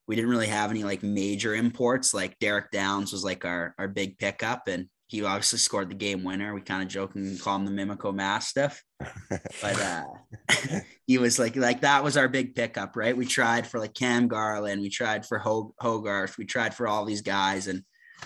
we 0.07 0.15
didn't 0.15 0.29
really 0.29 0.47
have 0.47 0.71
any 0.71 0.83
like 0.83 1.03
major 1.03 1.53
imports. 1.53 2.13
Like 2.13 2.39
Derek 2.39 2.71
Downs 2.71 3.11
was 3.11 3.23
like 3.23 3.45
our 3.45 3.75
our 3.77 3.87
big 3.87 4.17
pickup, 4.17 4.67
and 4.67 4.87
he 5.07 5.23
obviously 5.23 5.59
scored 5.59 5.89
the 5.89 5.95
game 5.95 6.23
winner. 6.23 6.53
We 6.53 6.61
kind 6.61 6.81
of 6.81 6.89
jokingly 6.89 7.37
call 7.37 7.57
him 7.57 7.65
the 7.65 7.71
Mimico 7.71 8.13
Mastiff 8.13 8.81
but 9.61 9.79
uh 9.81 10.03
he 11.07 11.17
was 11.17 11.37
like 11.37 11.55
like 11.55 11.81
that 11.81 12.03
was 12.03 12.17
our 12.17 12.27
big 12.27 12.55
pickup 12.55 12.95
right 12.95 13.15
we 13.15 13.25
tried 13.25 13.67
for 13.67 13.79
like 13.79 13.93
cam 13.93 14.27
garland 14.27 14.81
we 14.81 14.89
tried 14.89 15.25
for 15.25 15.37
Ho- 15.37 15.73
hogarth 15.79 16.37
we 16.37 16.45
tried 16.45 16.73
for 16.73 16.87
all 16.87 17.05
these 17.05 17.21
guys 17.21 17.67
and 17.67 17.83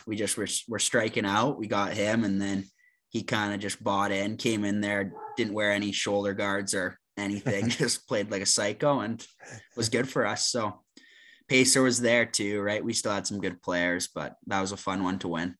we 0.07 0.15
just 0.15 0.37
were, 0.37 0.47
were 0.69 0.79
striking 0.79 1.25
out 1.25 1.59
we 1.59 1.67
got 1.67 1.93
him 1.93 2.23
and 2.23 2.41
then 2.41 2.63
he 3.09 3.23
kind 3.23 3.53
of 3.53 3.59
just 3.59 3.83
bought 3.83 4.11
in 4.11 4.37
came 4.37 4.63
in 4.63 4.79
there 4.79 5.11
didn't 5.35 5.53
wear 5.53 5.71
any 5.71 5.91
shoulder 5.91 6.33
guards 6.33 6.73
or 6.73 6.97
anything 7.17 7.67
just 7.69 8.07
played 8.07 8.31
like 8.31 8.41
a 8.41 8.45
psycho 8.45 9.01
and 9.01 9.25
was 9.75 9.89
good 9.89 10.07
for 10.07 10.25
us 10.25 10.47
so 10.47 10.80
pacer 11.51 11.81
was 11.83 11.99
there 11.99 12.25
too 12.25 12.61
right 12.61 12.83
we 12.83 12.93
still 12.93 13.11
had 13.11 13.27
some 13.27 13.39
good 13.41 13.61
players 13.61 14.07
but 14.13 14.35
that 14.47 14.61
was 14.61 14.71
a 14.71 14.77
fun 14.77 15.03
one 15.03 15.19
to 15.19 15.27
win 15.27 15.55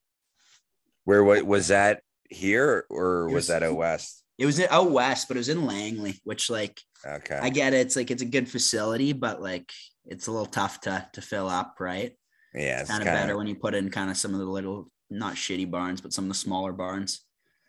Where 1.04 1.24
what 1.24 1.44
was 1.46 1.68
that 1.68 2.02
here 2.30 2.86
or 2.90 3.26
was 3.26 3.34
was- 3.34 3.48
that 3.48 3.64
out 3.64 3.76
west? 3.76 4.24
it 4.38 4.46
was 4.46 4.60
out 4.60 4.90
west 4.92 5.28
but 5.28 5.36
it 5.38 5.40
was 5.44 5.50
in 5.50 5.66
langley 5.66 6.20
which 6.24 6.50
like 6.50 6.80
Okay. 7.04 7.40
I 7.42 7.50
get 7.50 7.74
it. 7.74 7.80
It's 7.86 7.96
like 7.96 8.12
it's 8.12 8.22
a 8.22 8.26
good 8.38 8.48
facility, 8.48 9.12
but 9.12 9.42
like 9.42 9.72
it's 10.06 10.28
a 10.28 10.32
little 10.32 10.46
tough 10.46 10.82
to 10.82 10.94
to 11.14 11.20
fill 11.22 11.50
up, 11.50 11.78
right? 11.80 12.12
yeah, 12.54 12.82
It's 12.82 12.92
kind 12.92 13.02
of 13.02 13.08
better 13.08 13.36
when 13.36 13.48
you 13.48 13.56
put 13.56 13.74
in 13.74 13.90
kind 13.90 14.12
of 14.12 14.18
some 14.18 14.36
of 14.36 14.40
the 14.40 14.46
little 14.46 14.88
not 15.10 15.34
shitty 15.34 15.72
barns, 15.72 16.00
but 16.00 16.14
some 16.14 16.26
of 16.26 16.30
the 16.30 16.36
smaller 16.36 16.74
barns. 16.74 17.22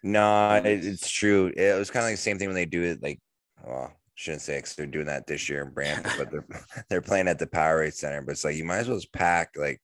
No, 0.02 0.60
it's 0.62 1.08
true. 1.10 1.50
It 1.56 1.78
was 1.78 1.90
kind 1.90 2.04
of 2.04 2.08
like 2.10 2.16
the 2.16 2.26
same 2.28 2.38
thing 2.38 2.48
when 2.48 2.54
they 2.60 2.66
do 2.66 2.82
it. 2.82 3.02
Like, 3.02 3.20
well, 3.66 3.90
shouldn't 4.14 4.42
say 4.42 4.58
because 4.58 4.74
they're 4.74 4.86
doing 4.86 5.06
that 5.06 5.26
this 5.26 5.48
year 5.48 5.62
in 5.62 5.70
Brampton, 5.72 6.12
but 6.18 6.30
they're 6.30 6.46
they're 6.88 7.02
playing 7.02 7.28
at 7.28 7.38
the 7.38 7.46
Powerade 7.46 7.94
Center. 7.94 8.22
But 8.22 8.32
it's 8.32 8.44
like 8.44 8.56
you 8.56 8.64
might 8.64 8.78
as 8.78 8.88
well 8.88 8.98
just 8.98 9.12
pack 9.12 9.50
like, 9.56 9.80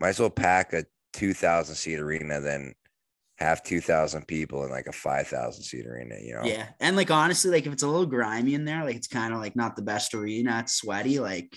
might 0.00 0.10
as 0.10 0.20
well 0.20 0.30
pack 0.30 0.72
a 0.72 0.84
two 1.12 1.32
thousand 1.34 1.74
seat 1.76 1.98
arena 1.98 2.40
than 2.40 2.74
have 3.38 3.62
two 3.62 3.80
thousand 3.80 4.26
people 4.26 4.64
in 4.64 4.70
like 4.70 4.86
a 4.86 4.92
five 4.92 5.26
thousand 5.28 5.62
seat 5.64 5.86
arena. 5.86 6.16
You 6.20 6.34
know? 6.34 6.44
Yeah, 6.44 6.68
and 6.80 6.96
like 6.96 7.10
honestly, 7.10 7.50
like 7.50 7.66
if 7.66 7.72
it's 7.72 7.82
a 7.82 7.88
little 7.88 8.06
grimy 8.06 8.54
in 8.54 8.64
there, 8.64 8.84
like 8.84 8.96
it's 8.96 9.08
kind 9.08 9.34
of 9.34 9.40
like 9.40 9.56
not 9.56 9.76
the 9.76 9.82
best 9.82 10.14
arena. 10.14 10.60
It's 10.60 10.74
sweaty, 10.74 11.18
like 11.20 11.56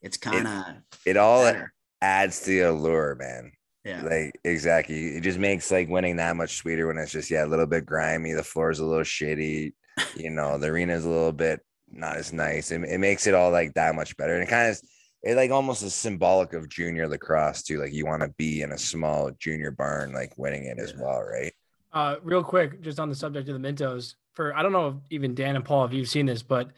it's 0.00 0.16
kind 0.16 0.46
of 0.48 0.64
It 1.06 1.16
all 1.16 1.44
better. 1.44 1.72
adds 2.00 2.40
to 2.40 2.46
the 2.50 2.60
allure, 2.60 3.14
man. 3.14 3.52
Yeah, 3.84 4.02
Like 4.02 4.40
exactly. 4.44 5.16
It 5.16 5.22
just 5.22 5.38
makes 5.38 5.70
like 5.70 5.88
winning 5.88 6.16
that 6.16 6.36
much 6.36 6.56
sweeter 6.56 6.86
when 6.86 6.98
it's 6.98 7.12
just 7.12 7.30
yeah, 7.30 7.44
a 7.44 7.46
little 7.46 7.66
bit 7.66 7.84
grimy. 7.86 8.32
The 8.32 8.42
floor 8.44 8.70
is 8.70 8.78
a 8.78 8.84
little 8.84 9.04
shitty. 9.04 9.72
You 10.16 10.30
know, 10.30 10.58
the 10.58 10.68
arena 10.68 10.94
is 10.94 11.04
a 11.04 11.10
little 11.10 11.32
bit 11.32 11.60
not 11.90 12.16
as 12.16 12.32
nice. 12.32 12.70
It, 12.70 12.82
it 12.84 12.98
makes 12.98 13.26
it 13.26 13.34
all 13.34 13.50
like 13.50 13.74
that 13.74 13.94
much 13.94 14.16
better. 14.16 14.34
And 14.34 14.42
it 14.42 14.48
kind 14.48 14.70
of 14.70 14.80
it 15.22 15.36
like 15.36 15.50
almost 15.50 15.82
is 15.82 15.94
symbolic 15.94 16.52
of 16.52 16.68
junior 16.68 17.06
lacrosse 17.06 17.62
too. 17.62 17.78
Like 17.78 17.92
you 17.92 18.06
want 18.06 18.22
to 18.22 18.28
be 18.36 18.62
in 18.62 18.72
a 18.72 18.78
small 18.78 19.30
junior 19.38 19.70
barn, 19.70 20.12
like 20.12 20.36
winning 20.36 20.64
it 20.64 20.78
as 20.78 20.94
well, 20.96 21.22
right? 21.22 21.52
Uh, 21.92 22.16
real 22.22 22.42
quick, 22.42 22.80
just 22.80 22.98
on 22.98 23.08
the 23.08 23.14
subject 23.14 23.48
of 23.48 23.60
the 23.60 23.68
Mintos, 23.68 24.14
for 24.32 24.56
I 24.56 24.62
don't 24.62 24.72
know 24.72 24.88
if 24.88 24.94
even 25.10 25.34
Dan 25.34 25.56
and 25.56 25.64
Paul 25.64 25.84
if 25.84 25.92
you've 25.92 26.08
seen 26.08 26.26
this, 26.26 26.42
but 26.42 26.70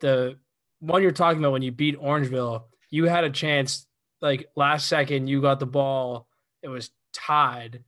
the 0.00 0.38
one 0.80 1.02
you're 1.02 1.12
talking 1.12 1.38
about 1.38 1.52
when 1.52 1.62
you 1.62 1.70
beat 1.70 2.00
Orangeville, 2.00 2.64
you 2.90 3.04
had 3.04 3.24
a 3.24 3.30
chance 3.30 3.86
like 4.20 4.48
last 4.56 4.88
second, 4.88 5.28
you 5.28 5.40
got 5.42 5.60
the 5.60 5.66
ball, 5.66 6.26
it 6.62 6.68
was 6.68 6.90
tied, 7.12 7.84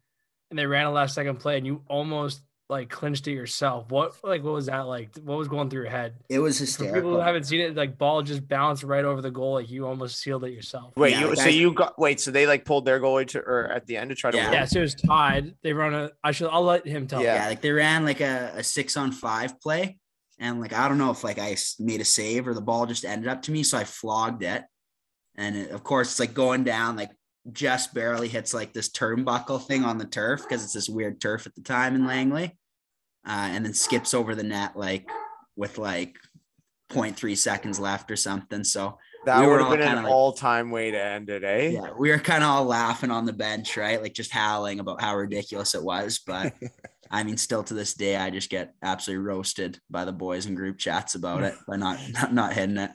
and 0.51 0.59
they 0.59 0.67
ran 0.67 0.87
a 0.87 0.93
last 0.93 1.15
second 1.15 1.37
play, 1.37 1.57
and 1.57 1.67
you 1.67 1.83
almost 1.89 2.43
like 2.69 2.91
clinched 2.91 3.29
it 3.29 3.33
yourself. 3.33 3.91
What 3.91 4.15
like 4.25 4.43
what 4.43 4.53
was 4.53 4.67
that 4.67 4.81
like? 4.87 5.11
What 5.23 5.39
was 5.39 5.49
going 5.49 5.71
through 5.71 5.83
your 5.83 5.91
head? 5.91 6.15
it 6.29 6.39
was 6.41 6.59
For 6.77 6.85
people 6.85 7.11
who 7.13 7.19
haven't 7.19 7.45
seen 7.45 7.61
it, 7.61 7.77
like 7.77 7.97
ball 7.97 8.23
just 8.23 8.47
bounced 8.49 8.83
right 8.83 9.05
over 9.05 9.23
the 9.23 9.31
goal, 9.31 9.55
like 9.55 9.71
you 9.71 9.87
almost 9.87 10.19
sealed 10.19 10.45
it 10.45 10.51
yourself. 10.53 10.93
Wait, 10.97 11.13
Yeah, 11.13 11.29
you 11.29 11.37
so 11.37 11.49
you 11.49 11.73
got 11.73 11.99
wait, 11.99 12.21
so 12.21 12.31
they 12.31 12.47
like 12.47 12.65
pulled 12.65 12.85
their 12.85 13.01
goalie 13.01 13.27
to 13.29 13.39
or 13.39 13.71
at 13.71 13.87
the 13.87 13.97
end 13.97 14.11
to 14.11 14.17
try 14.17 14.31
to 14.31 14.37
Yeah. 14.37 14.45
win? 14.47 14.53
Yeah, 14.55 14.65
so 14.65 14.79
it 14.81 14.83
was 14.83 14.95
tied. 14.95 15.55
They 15.63 15.73
run 15.73 15.95
a. 15.95 16.11
I 16.25 16.33
should. 16.33 16.49
I'll 16.51 16.65
let 16.65 16.87
him 16.87 17.07
tell. 17.07 17.23
Yeah. 17.23 17.43
yeah, 17.43 17.49
like 17.49 17.61
they 17.61 17.71
ran 17.71 18.05
like 18.05 18.21
a, 18.21 18.53
a 18.57 18.65
six 18.65 18.97
on 18.97 19.13
five 19.13 19.61
play. 19.61 19.99
And 20.39 20.61
like, 20.61 20.75
I 20.75 20.87
don't 20.89 20.99
know 20.99 21.11
if 21.11 21.25
like 21.25 21.39
I 21.39 21.57
made 21.79 22.01
a 22.01 22.05
save 22.05 22.47
or 22.47 22.53
the 22.53 22.61
ball 22.61 22.85
just 22.85 23.05
ended 23.07 23.29
up 23.29 23.43
to 23.43 23.53
me. 23.53 23.63
So 23.63 23.79
I 23.79 23.85
flogged 23.85 24.43
it. 24.43 24.65
And 25.37 25.57
it, 25.57 25.71
of 25.71 25.83
course, 25.85 26.11
it's 26.11 26.21
like 26.21 26.35
going 26.35 26.65
down, 26.65 26.97
like 26.97 27.11
just 27.53 27.95
barely 27.95 28.29
hits 28.29 28.53
like 28.55 28.73
this 28.73 28.91
turnbuckle 28.91 29.65
thing 29.65 29.85
on 29.85 29.99
the 29.99 30.05
turf 30.05 30.43
because 30.43 30.65
it's 30.65 30.73
this 30.73 30.89
weird 30.89 31.21
turf 31.21 31.47
at 31.47 31.55
the 31.55 31.63
time 31.63 31.95
in 31.95 32.07
Langley. 32.07 32.57
Uh, 33.27 33.49
and 33.51 33.65
then 33.65 33.75
skips 33.75 34.15
over 34.15 34.35
the 34.35 34.43
net 34.43 34.77
like 34.77 35.09
with 35.57 35.79
like 35.79 36.17
0.3 36.93 37.37
seconds 37.37 37.81
left 37.81 38.11
or 38.11 38.17
something. 38.17 38.63
So 38.63 38.99
That 39.25 39.41
we 39.41 39.47
would 39.49 39.61
have 39.61 39.71
been 39.71 39.81
an 39.99 40.05
like- 40.05 40.13
all-time 40.13 40.71
way 40.71 40.93
to 40.93 41.03
end 41.03 41.29
it, 41.31 41.43
eh? 41.43 41.69
Yeah, 41.71 41.91
we 41.99 42.11
were 42.11 42.19
kind 42.19 42.45
of 42.45 42.51
all 42.51 42.65
laughing 42.65 43.11
on 43.11 43.25
the 43.27 43.33
bench, 43.33 43.77
right? 43.77 44.01
Like 44.01 44.15
just 44.15 44.31
howling 44.31 44.79
about 44.79 45.01
how 45.01 45.17
ridiculous 45.17 45.75
it 45.75 45.83
was. 45.83 46.21
But 46.25 46.55
I 47.11 47.25
mean, 47.25 47.37
still 47.37 47.63
to 47.65 47.75
this 47.75 47.95
day, 47.95 48.17
I 48.17 48.31
just 48.31 48.51
get 48.51 48.75
absolutely 48.83 49.25
roasted 49.27 49.81
by 49.91 50.05
the 50.05 50.13
boys 50.13 50.47
in 50.47 50.55
group 50.55 50.79
chats 50.79 51.15
about 51.17 51.43
it 51.43 51.55
by 51.67 51.77
not 51.77 51.99
not, 52.13 52.33
not 52.35 52.53
hitting 52.53 52.77
it. 52.79 52.91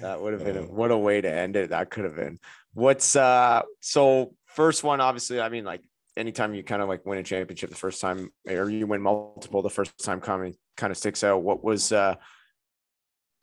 That 0.00 0.20
would 0.20 0.32
have 0.32 0.44
been 0.44 0.56
a, 0.56 0.60
Oh. 0.62 0.64
what 0.64 0.90
a 0.90 0.96
way 0.96 1.20
to 1.20 1.30
end 1.32 1.56
it. 1.56 1.70
That 1.70 1.90
could 1.90 2.04
have 2.04 2.16
been. 2.16 2.38
What's 2.74 3.16
uh 3.16 3.62
so 3.80 4.34
first 4.46 4.84
one, 4.84 5.00
obviously, 5.00 5.40
I 5.40 5.48
mean, 5.48 5.64
like 5.64 5.82
anytime 6.16 6.54
you 6.54 6.62
kind 6.62 6.82
of 6.82 6.88
like 6.88 7.06
win 7.06 7.18
a 7.18 7.22
championship 7.22 7.70
the 7.70 7.76
first 7.76 8.00
time 8.00 8.30
or 8.48 8.68
you 8.70 8.86
win 8.86 9.00
multiple 9.00 9.62
the 9.62 9.70
first 9.70 9.92
time 10.02 10.20
coming 10.20 10.54
kind 10.76 10.90
of 10.90 10.96
sticks 10.96 11.24
out. 11.24 11.42
What 11.42 11.64
was 11.64 11.92
uh 11.92 12.14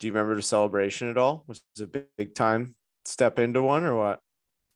do 0.00 0.06
you 0.06 0.12
remember 0.12 0.36
the 0.36 0.42
celebration 0.42 1.08
at 1.08 1.18
all? 1.18 1.44
Was 1.46 1.60
it 1.76 1.82
a 1.82 1.86
big, 1.86 2.04
big 2.16 2.34
time 2.34 2.76
step 3.04 3.38
into 3.38 3.62
one 3.62 3.84
or 3.84 3.96
what? 3.96 4.20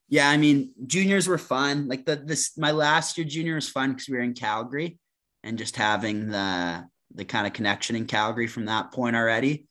Yeah, 0.09 0.29
I 0.29 0.37
mean, 0.37 0.73
juniors 0.85 1.27
were 1.27 1.37
fun. 1.37 1.87
Like 1.87 2.05
the 2.05 2.17
this 2.17 2.57
my 2.57 2.71
last 2.71 3.17
year 3.17 3.25
junior 3.25 3.55
was 3.55 3.69
fun 3.69 3.91
because 3.91 4.09
we 4.09 4.17
were 4.17 4.23
in 4.23 4.33
Calgary 4.33 4.99
and 5.43 5.57
just 5.57 5.75
having 5.75 6.27
the 6.29 6.85
the 7.15 7.25
kind 7.25 7.47
of 7.47 7.53
connection 7.53 7.95
in 7.95 8.05
Calgary 8.05 8.47
from 8.47 8.65
that 8.65 8.91
point 8.91 9.15
already. 9.15 9.65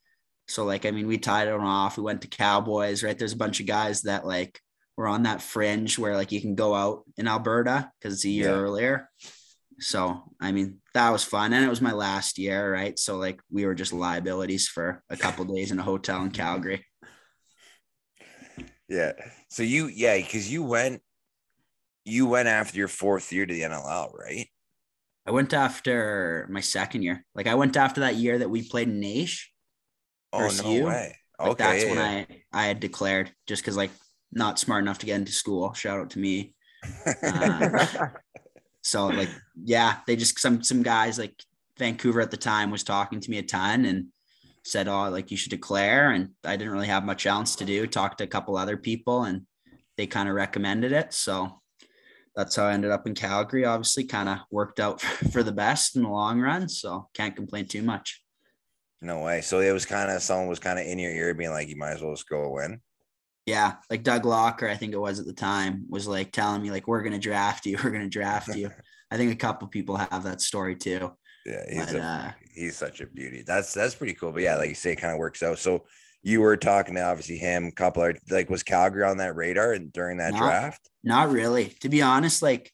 So 0.48 0.64
like, 0.64 0.86
I 0.86 0.90
mean, 0.90 1.06
we 1.06 1.18
tied 1.18 1.48
it 1.48 1.54
off. 1.54 1.96
We 1.96 2.02
went 2.02 2.22
to 2.22 2.28
Cowboys, 2.28 3.02
right? 3.02 3.18
There's 3.18 3.32
a 3.32 3.38
bunch 3.38 3.60
of 3.60 3.66
guys 3.66 4.02
that 4.02 4.26
like 4.26 4.60
were 4.96 5.08
on 5.08 5.24
that 5.24 5.42
fringe 5.42 5.98
where 5.98 6.16
like 6.16 6.32
you 6.32 6.40
can 6.40 6.54
go 6.54 6.74
out 6.74 7.04
in 7.16 7.26
Alberta 7.28 7.90
because 7.98 8.14
it's 8.14 8.24
a 8.24 8.28
year 8.30 8.50
Yeah. 8.50 8.56
earlier. 8.56 9.08
So 9.80 10.22
I 10.40 10.52
mean, 10.52 10.80
that 10.94 11.10
was 11.10 11.24
fun, 11.24 11.52
and 11.52 11.64
it 11.64 11.68
was 11.68 11.80
my 11.80 11.92
last 11.92 12.38
year, 12.38 12.72
right? 12.72 12.98
So 12.98 13.16
like, 13.16 13.40
we 13.50 13.66
were 13.66 13.74
just 13.74 13.92
liabilities 13.92 14.68
for 14.68 15.02
a 15.10 15.16
couple 15.16 15.44
days 15.46 15.70
in 15.72 15.78
a 15.78 15.82
hotel 15.82 16.22
in 16.22 16.30
Calgary. 16.30 16.84
Yeah. 18.88 19.12
So 19.48 19.62
you, 19.62 19.86
yeah, 19.86 20.16
because 20.18 20.52
you 20.52 20.62
went, 20.62 21.02
you 22.04 22.26
went 22.26 22.48
after 22.48 22.76
your 22.78 22.88
fourth 22.88 23.32
year 23.32 23.46
to 23.46 23.52
the 23.54 23.62
NLL, 23.62 24.12
right? 24.12 24.46
I 25.26 25.30
went 25.30 25.54
after 25.54 26.46
my 26.50 26.60
second 26.60 27.02
year. 27.02 27.24
Like 27.34 27.46
I 27.46 27.54
went 27.54 27.76
after 27.76 28.00
that 28.00 28.16
year 28.16 28.38
that 28.38 28.50
we 28.50 28.68
played 28.68 28.88
in 28.88 29.00
Naish. 29.00 29.44
Oh 30.32 30.48
no 30.62 30.70
you? 30.70 30.84
way. 30.84 31.16
Like 31.38 31.50
okay. 31.52 31.64
that's 31.64 31.84
yeah, 31.84 31.90
when 31.90 31.98
yeah. 31.98 32.36
I 32.52 32.62
I 32.64 32.66
had 32.66 32.80
declared 32.80 33.32
just 33.46 33.62
because 33.62 33.76
like 33.76 33.90
not 34.32 34.58
smart 34.58 34.82
enough 34.82 34.98
to 35.00 35.06
get 35.06 35.16
into 35.20 35.32
school. 35.32 35.72
Shout 35.74 36.00
out 36.00 36.10
to 36.10 36.18
me. 36.18 36.54
Uh, 37.22 37.86
So 38.82 39.06
like 39.06 39.28
yeah, 39.62 39.98
they 40.06 40.16
just 40.16 40.38
some 40.40 40.62
some 40.62 40.82
guys 40.82 41.18
like 41.18 41.40
Vancouver 41.78 42.20
at 42.20 42.30
the 42.30 42.36
time 42.36 42.70
was 42.70 42.82
talking 42.82 43.20
to 43.20 43.30
me 43.30 43.38
a 43.38 43.42
ton 43.42 43.84
and 43.84 44.06
said, 44.64 44.88
Oh, 44.88 45.08
like 45.08 45.30
you 45.30 45.36
should 45.36 45.50
declare. 45.50 46.10
And 46.10 46.30
I 46.44 46.56
didn't 46.56 46.72
really 46.72 46.88
have 46.88 47.04
much 47.04 47.24
else 47.26 47.56
to 47.56 47.64
do. 47.64 47.86
Talked 47.86 48.18
to 48.18 48.24
a 48.24 48.28
couple 48.28 48.56
other 48.56 48.76
people 48.76 49.24
and 49.24 49.42
they 49.96 50.06
kind 50.06 50.28
of 50.28 50.34
recommended 50.34 50.90
it. 50.92 51.14
So 51.14 51.60
that's 52.34 52.56
how 52.56 52.66
I 52.66 52.72
ended 52.72 52.90
up 52.90 53.06
in 53.06 53.14
Calgary. 53.14 53.64
Obviously, 53.64 54.04
kind 54.04 54.28
of 54.28 54.38
worked 54.50 54.80
out 54.80 55.00
for 55.32 55.42
the 55.44 55.52
best 55.52 55.94
in 55.94 56.02
the 56.02 56.08
long 56.08 56.40
run. 56.40 56.68
So 56.68 57.08
can't 57.14 57.36
complain 57.36 57.66
too 57.66 57.82
much. 57.82 58.20
no 59.00 59.22
way. 59.22 59.42
So 59.42 59.60
it 59.60 59.72
was 59.72 59.86
kind 59.86 60.10
of 60.10 60.22
someone 60.22 60.48
was 60.48 60.58
kind 60.58 60.78
of 60.78 60.86
in 60.86 60.98
your 60.98 61.12
ear 61.12 61.34
being 61.34 61.50
like, 61.50 61.68
you 61.68 61.76
might 61.76 61.92
as 61.92 62.02
well 62.02 62.14
just 62.14 62.28
go 62.28 62.50
win. 62.50 62.80
Yeah, 63.46 63.74
like 63.90 64.04
Doug 64.04 64.24
Locker, 64.24 64.68
I 64.68 64.76
think 64.76 64.92
it 64.92 64.98
was 64.98 65.18
at 65.18 65.26
the 65.26 65.32
time, 65.32 65.86
was 65.88 66.06
like 66.06 66.30
telling 66.30 66.62
me 66.62 66.70
like 66.70 66.86
we're 66.86 67.02
gonna 67.02 67.18
draft 67.18 67.66
you, 67.66 67.76
we're 67.84 67.90
gonna 67.90 68.08
draft 68.08 68.54
you. 68.54 68.70
I 69.10 69.16
think 69.16 69.32
a 69.32 69.36
couple 69.36 69.68
people 69.68 69.96
have 69.96 70.22
that 70.24 70.40
story 70.40 70.76
too. 70.76 71.12
Yeah, 71.44 71.64
he's 71.68 71.86
But, 71.86 71.96
a, 71.96 72.02
uh, 72.02 72.32
he's 72.54 72.76
such 72.76 73.00
a 73.00 73.06
beauty. 73.06 73.42
That's 73.46 73.74
that's 73.74 73.94
pretty 73.94 74.14
cool. 74.14 74.32
But 74.32 74.42
yeah, 74.42 74.56
like 74.56 74.68
you 74.68 74.74
say, 74.74 74.92
it 74.92 74.96
kind 74.96 75.12
of 75.12 75.18
works 75.18 75.42
out. 75.42 75.58
So 75.58 75.84
you 76.22 76.40
were 76.40 76.56
talking 76.56 76.94
to 76.94 77.02
obviously 77.02 77.36
him, 77.36 77.72
couple 77.72 78.04
of 78.04 78.16
like 78.30 78.48
was 78.48 78.62
Calgary 78.62 79.02
on 79.02 79.16
that 79.18 79.34
radar 79.34 79.72
and 79.72 79.92
during 79.92 80.18
that 80.18 80.32
No. 80.34 80.38
draft? 80.38 80.88
Not 81.02 81.30
really. 81.30 81.74
To 81.80 81.88
be 81.88 82.00
honest, 82.00 82.42
like 82.42 82.72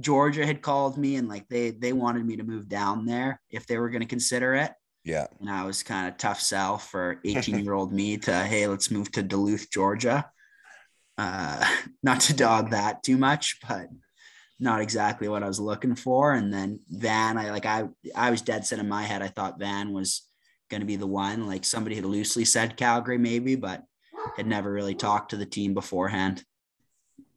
Georgia 0.00 0.46
had 0.46 0.62
called 0.62 0.96
me 0.96 1.16
and 1.16 1.28
like 1.28 1.48
they 1.48 1.70
they 1.72 1.92
wanted 1.92 2.24
me 2.24 2.36
to 2.36 2.44
move 2.44 2.68
down 2.68 3.04
there 3.04 3.40
if 3.50 3.66
they 3.66 3.78
were 3.78 3.90
gonna 3.90 4.06
consider 4.06 4.54
it. 4.54 4.72
Yeah. 5.04 5.26
And 5.40 5.50
I 5.50 5.64
was 5.64 5.82
kind 5.82 6.08
of 6.08 6.16
tough 6.16 6.40
sell 6.40 6.78
for 6.78 7.20
18 7.24 7.64
year 7.64 7.74
old 7.74 7.92
me 7.92 8.16
to, 8.18 8.32
hey, 8.32 8.66
let's 8.66 8.90
move 8.90 9.12
to 9.12 9.22
Duluth, 9.22 9.70
Georgia. 9.70 10.30
Uh, 11.16 11.64
not 12.02 12.20
to 12.20 12.34
dog 12.34 12.70
that 12.70 13.02
too 13.02 13.16
much, 13.16 13.58
but 13.68 13.88
not 14.58 14.80
exactly 14.80 15.28
what 15.28 15.42
I 15.42 15.48
was 15.48 15.60
looking 15.60 15.94
for. 15.94 16.32
And 16.32 16.52
then 16.52 16.80
Van, 16.88 17.36
I 17.36 17.50
like, 17.50 17.66
I, 17.66 17.88
I 18.14 18.30
was 18.30 18.42
dead 18.42 18.66
set 18.66 18.78
in 18.78 18.88
my 18.88 19.02
head. 19.02 19.22
I 19.22 19.28
thought 19.28 19.58
Van 19.58 19.92
was 19.92 20.22
going 20.70 20.80
to 20.80 20.86
be 20.86 20.96
the 20.96 21.06
one, 21.06 21.46
like 21.46 21.64
somebody 21.64 21.96
had 21.96 22.04
loosely 22.04 22.44
said 22.44 22.76
Calgary 22.76 23.18
maybe, 23.18 23.56
but 23.56 23.82
had 24.36 24.46
never 24.46 24.72
really 24.72 24.94
talked 24.94 25.30
to 25.30 25.36
the 25.36 25.44
team 25.44 25.74
beforehand. 25.74 26.42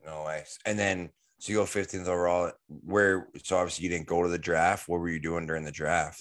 No 0.05 0.23
way. 0.25 0.45
And 0.65 0.79
then 0.79 1.09
so 1.39 1.51
you 1.51 1.57
go 1.59 1.65
15th 1.65 2.07
overall. 2.07 2.51
Where 2.67 3.27
so 3.43 3.57
obviously 3.57 3.83
you 3.83 3.89
didn't 3.89 4.07
go 4.07 4.23
to 4.23 4.29
the 4.29 4.39
draft. 4.39 4.87
What 4.87 5.01
were 5.01 5.09
you 5.09 5.19
doing 5.19 5.45
during 5.45 5.65
the 5.65 5.71
draft? 5.71 6.19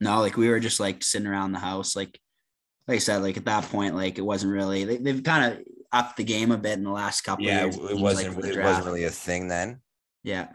No, 0.00 0.20
like 0.20 0.36
we 0.36 0.48
were 0.48 0.60
just 0.60 0.80
like 0.80 1.02
sitting 1.02 1.26
around 1.26 1.52
the 1.52 1.58
house. 1.58 1.96
Like, 1.96 2.18
like 2.88 2.96
I 2.96 2.98
said, 2.98 3.22
like 3.22 3.36
at 3.36 3.44
that 3.46 3.64
point, 3.64 3.94
like 3.94 4.18
it 4.18 4.22
wasn't 4.22 4.52
really, 4.52 4.84
they, 4.84 4.96
they've 4.98 5.22
kind 5.22 5.52
of 5.52 5.58
upped 5.92 6.16
the 6.18 6.24
game 6.24 6.50
a 6.52 6.58
bit 6.58 6.74
in 6.78 6.84
the 6.84 6.90
last 6.90 7.22
couple 7.22 7.44
Yeah, 7.44 7.64
of 7.64 7.74
years. 7.74 7.76
it 7.76 7.88
seems 7.88 8.00
wasn't 8.02 8.36
with 8.36 8.44
the 8.46 8.60
it 8.60 8.64
wasn't 8.64 8.86
really 8.86 9.04
a 9.04 9.10
thing 9.10 9.48
then. 9.48 9.80
Yeah. 10.22 10.48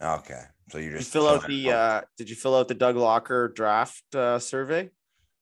Okay. 0.00 0.42
So 0.70 0.78
you're 0.78 0.88
Did 0.88 0.92
you 0.92 0.98
just 1.00 1.12
fill 1.12 1.28
out 1.28 1.42
chilling. 1.46 1.64
the 1.64 1.72
uh 1.72 2.00
did 2.16 2.28
you 2.30 2.36
fill 2.36 2.54
out 2.56 2.68
the 2.68 2.74
Doug 2.74 2.96
Locker 2.96 3.48
draft 3.48 4.02
uh 4.14 4.38
survey? 4.38 4.90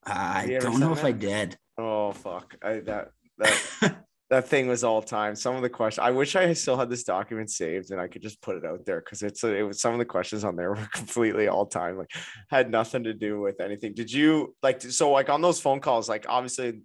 I 0.05 0.59
don't 0.61 0.79
know 0.79 0.95
sent 0.95 0.99
if 0.99 1.05
I 1.05 1.13
did. 1.13 1.59
Oh 1.77 2.13
fuck. 2.13 2.57
I 2.63 2.79
that 2.81 3.11
that 3.39 3.61
that 4.29 4.49
thing 4.49 4.67
was 4.67 4.83
all 4.83 5.03
time. 5.03 5.37
Some 5.37 5.55
of 5.55 5.63
the 5.63 5.69
questions 5.69 6.05
I 6.05 6.11
wish 6.11 6.35
I 6.35 6.53
still 6.55 6.77
had 6.77 6.91
this 6.91 7.05
document 7.05 7.51
saved 7.51 7.93
and 7.93 8.01
I 8.01 8.09
could 8.09 8.23
just 8.23 8.43
put 8.43 8.57
it 8.57 8.65
out 8.65 8.85
there 8.85 9.01
because 9.01 9.23
it's 9.23 9.45
it 9.45 9.67
was 9.67 9.81
some 9.81 9.93
of 9.93 9.99
the 9.99 10.05
questions 10.05 10.43
on 10.43 10.57
there 10.57 10.71
were 10.75 10.89
completely 10.93 11.49
all 11.49 11.67
time, 11.67 11.97
like 11.97 12.11
had 12.51 12.71
nothing 12.71 13.05
to 13.05 13.15
do 13.15 13.41
with 13.41 13.61
anything. 13.61 13.95
Did 13.95 14.13
you 14.13 14.55
like 14.63 14.83
so 14.83 15.11
like 15.11 15.29
on 15.29 15.43
those 15.43 15.61
phone 15.61 15.81
calls, 15.81 16.09
like 16.09 16.27
obviously 16.29 16.81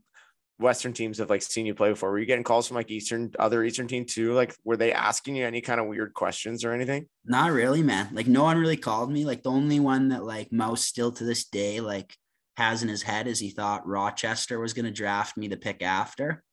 Western 0.61 0.93
teams 0.93 1.17
have 1.17 1.29
like 1.29 1.41
seen 1.41 1.65
you 1.65 1.73
play 1.73 1.89
before. 1.89 2.11
Were 2.11 2.19
you 2.19 2.25
getting 2.25 2.43
calls 2.43 2.67
from 2.67 2.75
like 2.75 2.91
Eastern 2.91 3.31
other 3.39 3.63
Eastern 3.63 3.87
team 3.87 4.05
too? 4.05 4.33
Like 4.33 4.55
were 4.63 4.77
they 4.77 4.93
asking 4.93 5.35
you 5.35 5.45
any 5.45 5.61
kind 5.61 5.81
of 5.81 5.87
weird 5.87 6.13
questions 6.13 6.63
or 6.63 6.71
anything? 6.71 7.07
Not 7.25 7.51
really, 7.51 7.81
man. 7.81 8.09
Like 8.13 8.27
no 8.27 8.43
one 8.43 8.59
really 8.59 8.77
called 8.77 9.11
me. 9.11 9.25
Like 9.25 9.41
the 9.41 9.49
only 9.49 9.79
one 9.79 10.09
that 10.09 10.23
like 10.23 10.51
Mouse 10.51 10.85
still 10.85 11.11
to 11.13 11.23
this 11.23 11.45
day 11.45 11.81
like 11.81 12.15
has 12.57 12.83
in 12.83 12.89
his 12.89 13.01
head 13.01 13.25
is 13.25 13.39
he 13.39 13.49
thought 13.49 13.87
Rochester 13.87 14.59
was 14.59 14.73
gonna 14.73 14.91
draft 14.91 15.35
me 15.35 15.47
the 15.47 15.57
pick 15.57 15.81
after. 15.81 16.43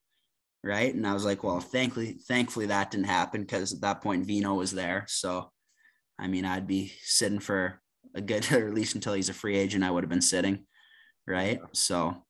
Right. 0.64 0.92
And 0.92 1.06
I 1.06 1.14
was 1.14 1.24
like, 1.24 1.44
well, 1.44 1.60
thankfully, 1.60 2.18
thankfully 2.26 2.66
that 2.66 2.90
didn't 2.90 3.06
happen 3.06 3.42
because 3.42 3.72
at 3.72 3.80
that 3.82 4.02
point 4.02 4.26
Vino 4.26 4.54
was 4.54 4.72
there. 4.72 5.04
So 5.08 5.50
I 6.18 6.26
mean 6.26 6.44
I'd 6.44 6.66
be 6.66 6.92
sitting 7.02 7.38
for 7.38 7.80
a 8.14 8.20
good 8.20 8.50
or 8.52 8.66
at 8.66 8.74
least 8.74 8.94
until 8.94 9.14
he's 9.14 9.28
a 9.28 9.34
free 9.34 9.56
agent, 9.56 9.84
I 9.84 9.90
would 9.90 10.02
have 10.02 10.10
been 10.10 10.20
sitting. 10.20 10.66
Right. 11.26 11.60
So 11.72 12.24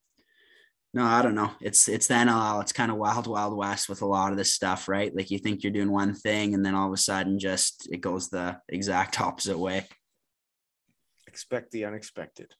no, 0.94 1.04
I 1.04 1.20
don't 1.20 1.34
know. 1.34 1.50
It's 1.60 1.88
it's 1.88 2.06
the 2.06 2.14
NLL. 2.14 2.62
It's 2.62 2.72
kind 2.72 2.90
of 2.90 2.96
wild, 2.96 3.26
wild 3.26 3.56
west 3.56 3.88
with 3.88 4.00
a 4.00 4.06
lot 4.06 4.32
of 4.32 4.38
this 4.38 4.54
stuff, 4.54 4.88
right? 4.88 5.14
Like 5.14 5.30
you 5.30 5.38
think 5.38 5.62
you're 5.62 5.72
doing 5.72 5.92
one 5.92 6.14
thing, 6.14 6.54
and 6.54 6.64
then 6.64 6.74
all 6.74 6.86
of 6.86 6.92
a 6.94 6.96
sudden, 6.96 7.38
just 7.38 7.88
it 7.92 8.00
goes 8.00 8.28
the 8.28 8.58
exact 8.68 9.20
opposite 9.20 9.58
way. 9.58 9.86
Expect 11.26 11.72
the 11.72 11.84
unexpected. 11.84 12.54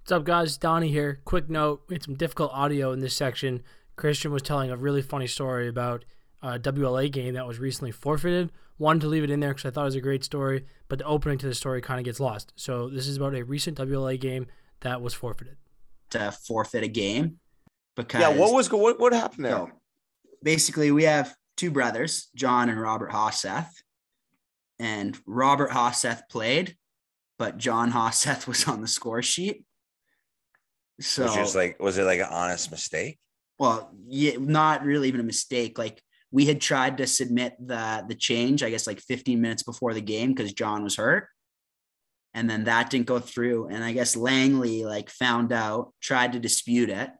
What's 0.00 0.12
up, 0.12 0.24
guys? 0.24 0.56
Donnie 0.56 0.88
here. 0.88 1.20
Quick 1.26 1.50
note: 1.50 1.82
we 1.88 1.94
had 1.94 2.02
some 2.02 2.14
difficult 2.14 2.52
audio 2.54 2.92
in 2.92 3.00
this 3.00 3.14
section. 3.14 3.62
Christian 3.96 4.32
was 4.32 4.42
telling 4.42 4.70
a 4.70 4.76
really 4.76 5.02
funny 5.02 5.26
story 5.26 5.68
about 5.68 6.04
a 6.42 6.58
WLA 6.58 7.10
game 7.10 7.34
that 7.34 7.46
was 7.46 7.58
recently 7.58 7.92
forfeited. 7.92 8.50
Wanted 8.78 9.02
to 9.02 9.08
leave 9.08 9.22
it 9.22 9.30
in 9.30 9.40
there 9.40 9.50
because 9.50 9.66
I 9.66 9.70
thought 9.70 9.82
it 9.82 9.84
was 9.84 9.94
a 9.94 10.00
great 10.00 10.24
story, 10.24 10.64
but 10.88 10.98
the 10.98 11.04
opening 11.04 11.38
to 11.38 11.46
the 11.46 11.54
story 11.54 11.80
kind 11.80 12.00
of 12.00 12.04
gets 12.04 12.18
lost. 12.18 12.52
So 12.56 12.88
this 12.88 13.06
is 13.06 13.16
about 13.16 13.34
a 13.34 13.44
recent 13.44 13.78
WLA 13.78 14.18
game 14.18 14.46
that 14.80 15.00
was 15.00 15.14
forfeited. 15.14 15.56
To 16.10 16.32
forfeit 16.32 16.82
a 16.82 16.88
game 16.88 17.38
because 17.96 18.20
Yeah, 18.20 18.28
what 18.30 18.52
was 18.52 18.70
what 18.70 18.98
what 18.98 19.12
happened 19.12 19.44
there? 19.44 19.52
so 19.52 19.70
basically 20.42 20.90
we 20.90 21.04
have 21.04 21.34
two 21.56 21.70
brothers, 21.70 22.28
John 22.34 22.68
and 22.68 22.80
Robert 22.80 23.10
Hosseth, 23.12 23.70
and 24.78 25.18
Robert 25.26 25.70
Hosseth 25.70 26.22
played, 26.28 26.76
but 27.38 27.58
John 27.58 27.92
Hosseth 27.92 28.46
was 28.48 28.66
on 28.66 28.80
the 28.80 28.88
score 28.88 29.22
sheet. 29.22 29.64
So 31.00 31.24
was 31.24 31.34
just 31.34 31.54
like 31.56 31.80
was 31.80 31.98
it 31.98 32.04
like 32.04 32.20
an 32.20 32.28
honest 32.30 32.70
mistake? 32.70 33.18
Well 33.62 33.92
yeah 34.08 34.32
not 34.40 34.82
really 34.82 35.06
even 35.06 35.20
a 35.20 35.24
mistake. 35.24 35.78
Like 35.78 36.02
we 36.32 36.46
had 36.46 36.60
tried 36.60 36.98
to 36.98 37.06
submit 37.06 37.54
the 37.64 38.04
the 38.08 38.14
change 38.16 38.62
i 38.64 38.70
guess 38.70 38.86
like 38.88 39.00
15 39.00 39.40
minutes 39.40 39.62
before 39.62 39.94
the 39.94 40.00
game 40.00 40.34
because 40.34 40.52
john 40.52 40.82
was 40.82 40.96
hurt. 40.96 41.28
And 42.34 42.48
then 42.48 42.64
that 42.64 42.88
didn't 42.88 43.06
go 43.06 43.20
through. 43.20 43.68
And 43.68 43.84
i 43.84 43.92
guess 43.92 44.16
langley 44.16 44.84
like 44.84 45.10
found 45.10 45.52
out 45.52 45.92
tried 46.00 46.32
to 46.32 46.40
dispute 46.40 46.90
it. 46.90 47.10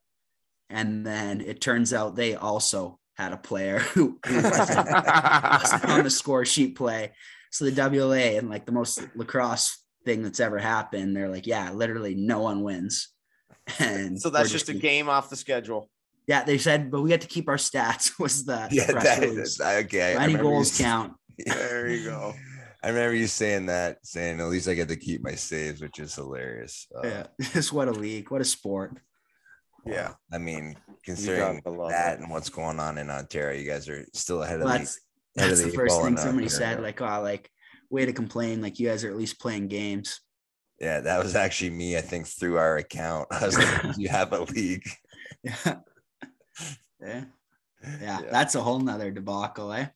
And 0.69 1.07
then 1.07 1.41
it 1.43 1.61
turns 1.61 1.95
out 1.95 2.17
they 2.17 2.35
also 2.35 2.99
had 3.15 3.33
a 3.33 3.37
player 3.37 3.79
who, 3.95 4.19
who 4.27 4.43
wasn't, 4.43 4.89
wasn't 4.89 5.85
on 5.85 6.03
the 6.03 6.11
score 6.21 6.45
sheet 6.45 6.75
play. 6.75 7.13
So 7.53 7.67
the 7.67 7.71
wla 7.71 8.39
and 8.39 8.51
like 8.51 8.67
the 8.67 8.73
most 8.73 9.01
lacrosse 9.15 9.79
thing 10.05 10.25
that's 10.25 10.41
ever 10.41 10.59
happened 10.59 11.15
they're 11.15 11.29
like 11.29 11.47
yeah 11.47 11.71
literally 11.71 12.17
no 12.17 12.41
one 12.41 12.65
wins. 12.65 13.09
And 13.79 14.21
so 14.21 14.29
that's 14.29 14.49
we're 14.49 14.59
just 14.59 14.71
a 14.71 14.75
game 14.75 15.09
off 15.09 15.31
the 15.31 15.37
schedule. 15.37 15.89
Yeah, 16.27 16.45
they 16.45 16.59
said, 16.59 16.91
but 16.91 17.03
we 17.03 17.09
get 17.11 17.21
to 17.23 17.27
keep 17.27 17.49
our 17.49 17.57
stats. 17.57 18.13
Was 18.19 18.45
the 18.45 18.69
Yeah, 18.71 18.87
press 18.91 19.05
that 19.05 19.21
release. 19.21 19.39
is 19.39 19.61
okay. 19.61 20.17
I 20.17 20.23
Any 20.25 20.35
remember 20.35 20.45
you 20.45 20.51
goals 20.51 20.71
s- 20.73 20.79
count. 20.81 21.13
There 21.47 21.89
you 21.89 22.05
go. 22.05 22.35
I 22.85 22.89
remember 22.89 23.15
you 23.15 23.27
saying 23.29 23.67
that, 23.67 23.99
saying 24.05 24.41
at 24.41 24.47
least 24.49 24.69
I 24.69 24.75
get 24.75 24.89
to 24.89 24.97
keep 24.97 25.23
my 25.23 25.35
saves, 25.35 25.81
which 25.81 25.99
is 26.01 26.15
hilarious. 26.15 26.87
Uh, 26.97 27.07
Yeah, 27.07 27.27
just 27.53 27.73
what 27.73 27.89
a 27.89 27.93
league, 27.93 28.31
what 28.31 28.41
a 28.41 28.45
sport. 28.45 28.99
Yeah. 29.87 30.15
I 30.33 30.39
mean, 30.39 30.77
considering 31.05 31.61
gotta 31.65 31.89
that 31.91 32.15
it. 32.15 32.21
and 32.21 32.31
what's 32.31 32.49
going 32.51 32.79
on 32.79 32.99
in 32.99 33.11
Ontario, 33.11 33.59
you 33.61 33.69
guys 33.69 33.89
are 33.89 34.05
still 34.15 34.43
ahead 34.43 34.61
of 34.61 34.65
Well, 34.67 34.75
the 34.75 34.79
that's 34.81 35.01
ahead 35.37 35.51
of 35.53 35.57
that's 35.59 35.63
the 35.63 35.69
eight 35.73 35.75
first 35.77 35.95
ball 35.97 36.05
thing 36.05 36.17
somebody 36.17 36.47
Ontario. 36.47 36.75
said. 36.77 36.83
Like, 36.83 37.01
oh, 37.01 37.21
like 37.23 37.51
way 37.91 38.07
to 38.07 38.13
complain. 38.13 38.61
Like 38.63 38.79
you 38.79 38.89
guys 38.89 39.05
are 39.05 39.11
at 39.11 39.17
least 39.17 39.41
playing 39.41 39.69
games. 39.69 40.21
Yeah, 40.81 41.01
that 41.01 41.23
was 41.23 41.35
actually 41.37 41.71
me. 41.71 41.97
I 41.97 42.01
think 42.01 42.27
through 42.27 42.59
our 42.59 42.77
account, 42.77 43.29
I 43.31 43.47
was 43.47 43.57
like, 43.59 43.97
"You 43.99 44.09
have 44.09 44.33
a 44.33 44.43
league." 44.43 44.89
Yeah. 45.45 45.77
yeah. 47.01 47.25
Yeah. 47.83 47.99
Yeah. 48.01 48.21
That's 48.31 48.55
a 48.55 48.61
whole 48.63 48.79
nother 48.81 49.11
debacle, 49.11 49.73
eh? 49.73 49.87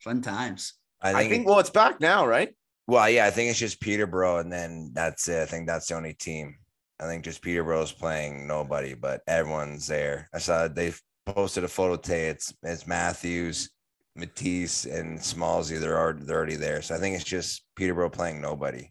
Fun 0.00 0.20
times. 0.22 0.74
I 1.00 1.10
I 1.10 1.12
think. 1.14 1.30
think, 1.30 1.42
it- 1.44 1.48
well, 1.48 1.58
it's 1.58 1.70
back 1.70 2.00
now, 2.00 2.26
right? 2.26 2.54
well, 2.86 3.08
yeah, 3.08 3.26
I 3.26 3.30
think 3.30 3.50
it's 3.50 3.58
just 3.58 3.80
Peterborough, 3.80 4.38
and 4.38 4.50
then 4.52 4.92
that's 4.94 5.28
it. 5.28 5.42
I 5.42 5.46
think 5.46 5.66
that's 5.66 5.86
the 5.88 5.94
only 5.94 6.14
team. 6.14 6.56
I 7.00 7.04
think 7.06 7.22
just 7.24 7.42
Peterborough's 7.42 7.92
playing 7.92 8.46
nobody, 8.46 8.94
but 8.94 9.20
everyone's 9.28 9.86
there. 9.86 10.28
I 10.34 10.38
saw 10.38 10.68
they 10.68 10.92
posted 11.26 11.64
a 11.64 11.68
photo 11.68 11.96
today. 11.96 12.28
It's 12.28 12.52
it's 12.62 12.86
Matthews, 12.86 13.70
Matisse, 14.16 14.84
and 14.86 15.18
Smallsy. 15.18 15.78
They're 15.78 15.98
already 15.98 16.24
they're 16.24 16.36
already 16.36 16.56
there. 16.56 16.82
So 16.82 16.94
I 16.94 16.98
think 16.98 17.14
it's 17.14 17.24
just 17.24 17.62
Peterborough 17.76 18.10
playing 18.10 18.40
nobody. 18.40 18.90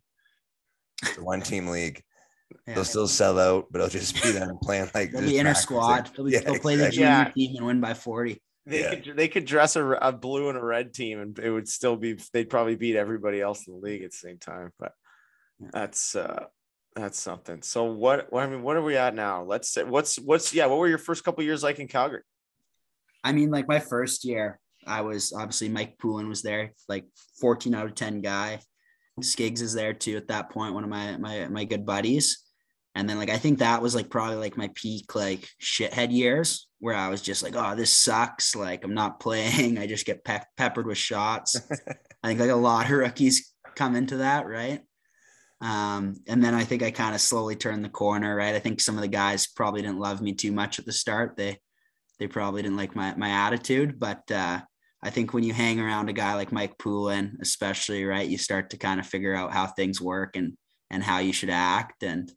It's 1.03 1.19
one 1.19 1.41
team 1.41 1.67
league. 1.67 2.01
Yeah. 2.67 2.75
They'll 2.75 2.83
still 2.85 3.07
sell 3.07 3.39
out, 3.39 3.67
but 3.71 3.79
it'll 3.79 3.89
just 3.89 4.21
be 4.21 4.31
them 4.31 4.57
playing 4.61 4.89
like 4.93 5.11
They'll 5.11 5.21
be 5.21 5.37
inter 5.37 5.51
practicing. 5.53 5.61
squad. 5.63 6.09
They'll, 6.15 6.25
be, 6.25 6.31
Yeah, 6.33 6.39
they'll 6.41 6.59
play 6.59 6.75
the 6.75 6.87
exactly. 6.87 6.97
junior 6.97 7.09
Yeah. 7.35 7.47
team 7.47 7.55
and 7.57 7.65
win 7.65 7.81
by 7.81 7.93
40. 7.93 8.41
They 8.65 8.81
Yeah. 8.81 8.95
could 8.95 9.15
they 9.15 9.27
could 9.29 9.45
dress 9.45 9.77
a, 9.77 9.85
a 9.91 10.11
blue 10.11 10.49
and 10.49 10.57
a 10.57 10.63
red 10.63 10.93
team, 10.93 11.21
and 11.21 11.39
it 11.39 11.49
would 11.49 11.69
still 11.69 11.95
be 11.95 12.19
they'd 12.33 12.49
probably 12.49 12.75
beat 12.75 12.97
everybody 12.97 13.39
else 13.39 13.65
in 13.67 13.73
the 13.73 13.79
league 13.79 14.03
at 14.03 14.11
the 14.11 14.17
same 14.17 14.37
time. 14.39 14.71
But 14.77 14.91
that's 15.71 16.15
uh 16.15 16.45
that's 16.93 17.17
something. 17.19 17.61
So 17.61 17.85
what? 17.85 18.31
what 18.33 18.43
I 18.43 18.49
mean, 18.49 18.63
what 18.63 18.75
are 18.75 18.81
we 18.83 18.97
at 18.97 19.15
now? 19.15 19.43
Let's 19.43 19.69
say 19.69 19.83
what's 19.83 20.17
what's 20.17 20.53
yeah. 20.53 20.65
What 20.65 20.79
were 20.79 20.89
your 20.89 20.97
first 20.97 21.23
couple 21.23 21.43
years 21.45 21.63
like 21.63 21.79
in 21.79 21.87
Calgary? 21.87 22.23
I 23.23 23.31
mean, 23.31 23.49
like 23.51 23.67
my 23.69 23.79
first 23.79 24.25
year, 24.25 24.59
I 24.85 25.01
was 25.01 25.31
obviously 25.31 25.69
Mike 25.69 25.97
Poulin 25.97 26.27
was 26.27 26.41
there, 26.41 26.73
like 26.89 27.05
14 27.39 27.73
out 27.73 27.85
of 27.85 27.95
10 27.95 28.19
guy. 28.21 28.59
Skiggs 29.21 29.61
is 29.61 29.73
there 29.73 29.93
too 29.93 30.17
at 30.17 30.27
that 30.27 30.49
point, 30.49 30.73
one 30.73 30.83
of 30.83 30.89
my 30.89 31.15
my 31.17 31.47
my 31.47 31.63
good 31.63 31.85
buddies. 31.85 32.43
And 32.97 33.07
then 33.07 33.19
like 33.19 33.29
I 33.29 33.37
think 33.37 33.59
that 33.59 33.83
was 33.83 33.93
like 33.93 34.09
probably 34.09 34.37
like 34.37 34.57
my 34.57 34.71
peak 34.73 35.13
like 35.13 35.47
shithead 35.61 36.11
years 36.11 36.67
where 36.79 36.95
I 36.95 37.09
was 37.09 37.21
just 37.21 37.43
like, 37.43 37.53
oh, 37.55 37.75
this 37.75 37.93
sucks. 37.93 38.55
Like 38.55 38.83
I'm 38.83 38.95
not 38.95 39.19
playing. 39.21 39.77
I 39.77 39.85
just 39.85 40.07
get 40.07 40.23
pe- 40.23 40.39
peppered 40.57 40.87
with 40.87 40.97
shots. 40.97 41.55
I 42.23 42.27
think 42.27 42.39
like 42.39 42.49
a 42.49 42.55
lot 42.55 42.85
of 42.85 42.91
rookies 42.91 43.53
come 43.75 43.95
into 43.95 44.17
that, 44.17 44.47
right? 44.47 44.81
Um, 45.61 46.15
and 46.27 46.43
then 46.43 46.55
I 46.55 46.63
think 46.63 46.81
I 46.81 46.89
kind 46.89 47.13
of 47.13 47.21
slowly 47.21 47.55
turned 47.55 47.85
the 47.85 47.89
corner, 47.89 48.35
right? 48.35 48.55
I 48.55 48.59
think 48.59 48.81
some 48.81 48.95
of 48.95 49.01
the 49.01 49.07
guys 49.07 49.45
probably 49.45 49.83
didn't 49.83 49.99
love 49.99 50.19
me 50.19 50.33
too 50.33 50.51
much 50.51 50.79
at 50.79 50.85
the 50.85 50.91
start. 50.91 51.37
They 51.37 51.59
they 52.17 52.25
probably 52.25 52.63
didn't 52.63 52.77
like 52.77 52.95
my 52.95 53.13
my 53.15 53.29
attitude, 53.29 53.99
but 53.99 54.29
uh, 54.31 54.61
I 55.03 55.09
think 55.11 55.33
when 55.33 55.43
you 55.43 55.53
hang 55.53 55.79
around 55.79 56.09
a 56.09 56.13
guy 56.13 56.33
like 56.33 56.51
Mike 56.51 56.79
Poulin, 56.79 57.37
especially, 57.41 58.05
right, 58.05 58.27
you 58.27 58.39
start 58.39 58.71
to 58.71 58.77
kind 58.77 58.99
of 58.99 59.05
figure 59.05 59.35
out 59.35 59.53
how 59.53 59.67
things 59.67 60.01
work 60.01 60.35
and 60.35 60.57
and 60.89 61.03
how 61.03 61.19
you 61.19 61.31
should 61.31 61.51
act. 61.51 62.01
And 62.01 62.31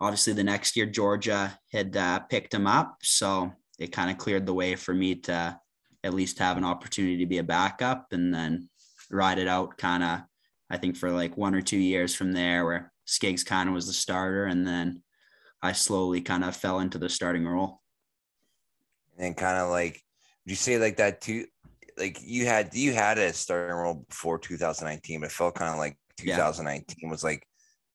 obviously, 0.00 0.32
the 0.32 0.44
next 0.44 0.76
year 0.76 0.86
Georgia 0.86 1.58
had 1.72 1.96
uh, 1.96 2.20
picked 2.20 2.54
him 2.54 2.66
up, 2.66 2.98
so 3.02 3.52
it 3.78 3.92
kind 3.92 4.10
of 4.10 4.18
cleared 4.18 4.46
the 4.46 4.54
way 4.54 4.74
for 4.76 4.94
me 4.94 5.14
to 5.16 5.58
at 6.04 6.14
least 6.14 6.38
have 6.38 6.56
an 6.56 6.64
opportunity 6.64 7.18
to 7.18 7.26
be 7.26 7.38
a 7.38 7.42
backup, 7.44 8.12
and 8.12 8.32
then 8.32 8.68
ride 9.10 9.38
it 9.38 9.48
out, 9.48 9.76
kind 9.78 10.02
of. 10.02 10.20
I 10.70 10.76
think 10.76 10.96
for 10.96 11.10
like 11.10 11.36
one 11.36 11.54
or 11.54 11.62
two 11.62 11.78
years 11.78 12.14
from 12.14 12.32
there, 12.32 12.64
where 12.64 12.92
Skiggs 13.06 13.44
kind 13.44 13.68
of 13.68 13.74
was 13.74 13.86
the 13.86 13.92
starter, 13.92 14.44
and 14.44 14.66
then 14.66 15.02
I 15.62 15.72
slowly 15.72 16.20
kind 16.20 16.44
of 16.44 16.54
fell 16.54 16.80
into 16.80 16.98
the 16.98 17.08
starting 17.08 17.46
role. 17.46 17.80
and 19.18 19.36
kind 19.36 19.58
of 19.58 19.70
like 19.70 20.02
would 20.44 20.50
you 20.50 20.56
say 20.56 20.78
like 20.78 20.96
that 20.98 21.20
too 21.20 21.44
like 21.98 22.18
you 22.22 22.46
had 22.46 22.72
you 22.74 22.92
had 22.94 23.18
a 23.18 23.32
starting 23.32 23.74
role 23.74 24.04
before 24.08 24.38
2019 24.38 25.18
but 25.20 25.26
it 25.26 25.32
felt 25.32 25.56
kind 25.56 25.72
of 25.72 25.78
like 25.78 25.96
Yeah. 26.22 26.36
2019 26.36 27.10
was 27.10 27.24
like 27.24 27.42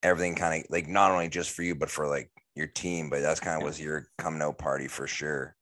everything 0.03 0.35
kind 0.35 0.63
of 0.63 0.69
like 0.69 0.87
not 0.87 1.11
only 1.11 1.27
just 1.29 1.51
for 1.51 1.63
you 1.63 1.73
but 1.73 1.89
for 1.89 2.07
like 2.07 2.29
your 2.55 2.67
team 2.67 3.09
but 3.09 3.21
that's 3.21 3.39
kind 3.39 3.57
of 3.59 3.65
was 3.65 3.81
your 3.81 4.07
coming 4.17 4.41
out 4.41 4.57
party 4.57 4.87
for 4.87 5.07
sure 5.07 5.55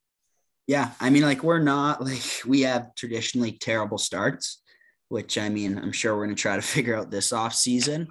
Yeah, 0.67 0.91
I 0.99 1.09
mean, 1.09 1.23
like 1.23 1.43
we're 1.43 1.59
not 1.59 2.01
like 2.09 2.23
we 2.45 2.61
have 2.61 2.95
traditionally 2.95 3.51
terrible 3.53 3.97
starts, 3.97 4.61
which 5.09 5.37
I 5.37 5.49
mean, 5.49 5.77
I'm 5.77 5.91
sure 5.91 6.15
we're 6.15 6.25
gonna 6.25 6.35
try 6.35 6.55
to 6.55 6.61
figure 6.75 6.95
out 6.95 7.11
this 7.11 7.33
off 7.33 7.53
season. 7.53 8.07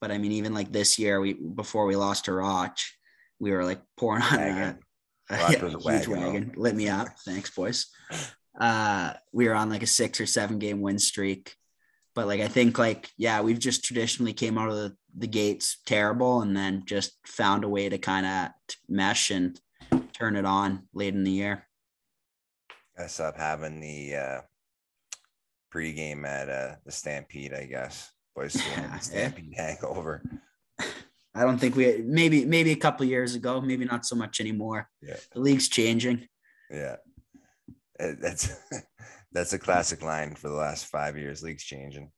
But 0.00 0.12
I 0.12 0.18
mean, 0.18 0.32
even 0.32 0.54
like 0.54 0.70
this 0.70 0.98
year, 0.98 1.20
we 1.20 1.32
before 1.34 1.86
we 1.86 1.96
lost 1.96 2.26
to 2.26 2.32
Roch, 2.32 2.78
we 3.40 3.50
were 3.50 3.64
like 3.64 3.80
pouring 3.96 4.22
on 4.22 4.38
Wagon. 4.38 4.78
a, 5.30 5.36
Roch 5.36 5.52
yeah, 5.52 5.64
was 5.64 5.74
a 5.74 5.92
huge 5.92 6.08
wagon. 6.08 6.52
Lit 6.56 6.76
me 6.76 6.88
up. 6.88 7.08
Thanks, 7.24 7.50
boys. 7.50 7.86
Uh, 8.58 9.14
we 9.32 9.48
were 9.48 9.54
on 9.54 9.70
like 9.70 9.82
a 9.82 9.86
six 9.86 10.20
or 10.20 10.26
seven 10.26 10.58
game 10.58 10.80
win 10.80 10.98
streak. 10.98 11.54
But 12.14 12.26
like 12.26 12.40
I 12.40 12.48
think 12.48 12.78
like 12.78 13.10
yeah, 13.16 13.40
we've 13.40 13.58
just 13.58 13.82
traditionally 13.82 14.34
came 14.34 14.58
out 14.58 14.70
of 14.70 14.76
the, 14.76 14.96
the 15.16 15.26
gates 15.26 15.78
terrible 15.86 16.42
and 16.42 16.56
then 16.56 16.82
just 16.86 17.16
found 17.26 17.64
a 17.64 17.68
way 17.68 17.88
to 17.88 17.98
kind 17.98 18.26
of 18.26 18.50
mesh 18.88 19.30
and 19.30 19.60
turn 20.12 20.36
it 20.36 20.44
on 20.44 20.86
late 20.92 21.14
in 21.14 21.24
the 21.24 21.30
year. 21.30 21.66
i 22.98 23.06
stopped 23.06 23.38
having 23.38 23.80
the 23.80 24.14
uh 24.16 24.40
pregame 25.74 26.26
at 26.26 26.48
uh 26.48 26.74
the 26.84 26.92
stampede 26.92 27.52
i 27.54 27.64
guess 27.64 28.10
boys 28.34 28.52
still 28.52 28.72
have 28.74 28.90
Yeah. 28.92 28.98
stampede 28.98 29.54
hangover 29.56 30.22
I 31.34 31.42
don't 31.44 31.58
think 31.58 31.76
we 31.76 31.98
maybe 32.04 32.44
maybe 32.46 32.72
a 32.72 32.76
couple 32.76 33.06
years 33.06 33.36
ago, 33.36 33.60
maybe 33.60 33.84
not 33.84 34.04
so 34.04 34.16
much 34.16 34.40
anymore. 34.40 34.88
Yeah. 35.00 35.18
The 35.32 35.38
league's 35.40 35.68
changing. 35.68 36.26
yeah 36.70 36.96
that's 37.98 38.56
that's 39.32 39.52
a 39.52 39.58
classic 39.58 40.02
line 40.02 40.34
for 40.34 40.48
the 40.48 40.54
last 40.56 40.86
five 40.86 41.16
years 41.16 41.42
league's 41.42 41.62
changing 41.62 42.10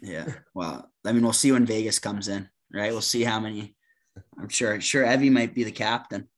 Yeah. 0.00 0.26
Well, 0.54 0.90
I 1.04 1.12
mean, 1.12 1.22
we'll 1.22 1.32
see 1.32 1.52
when 1.52 1.66
Vegas 1.66 1.98
comes 1.98 2.28
in, 2.28 2.48
right? 2.72 2.90
We'll 2.92 3.00
see 3.00 3.22
how 3.24 3.38
many. 3.40 3.76
I'm 4.38 4.48
sure 4.48 4.80
sure 4.80 5.04
Evie 5.04 5.30
might 5.30 5.54
be 5.54 5.64
the 5.64 5.70
captain. 5.72 6.28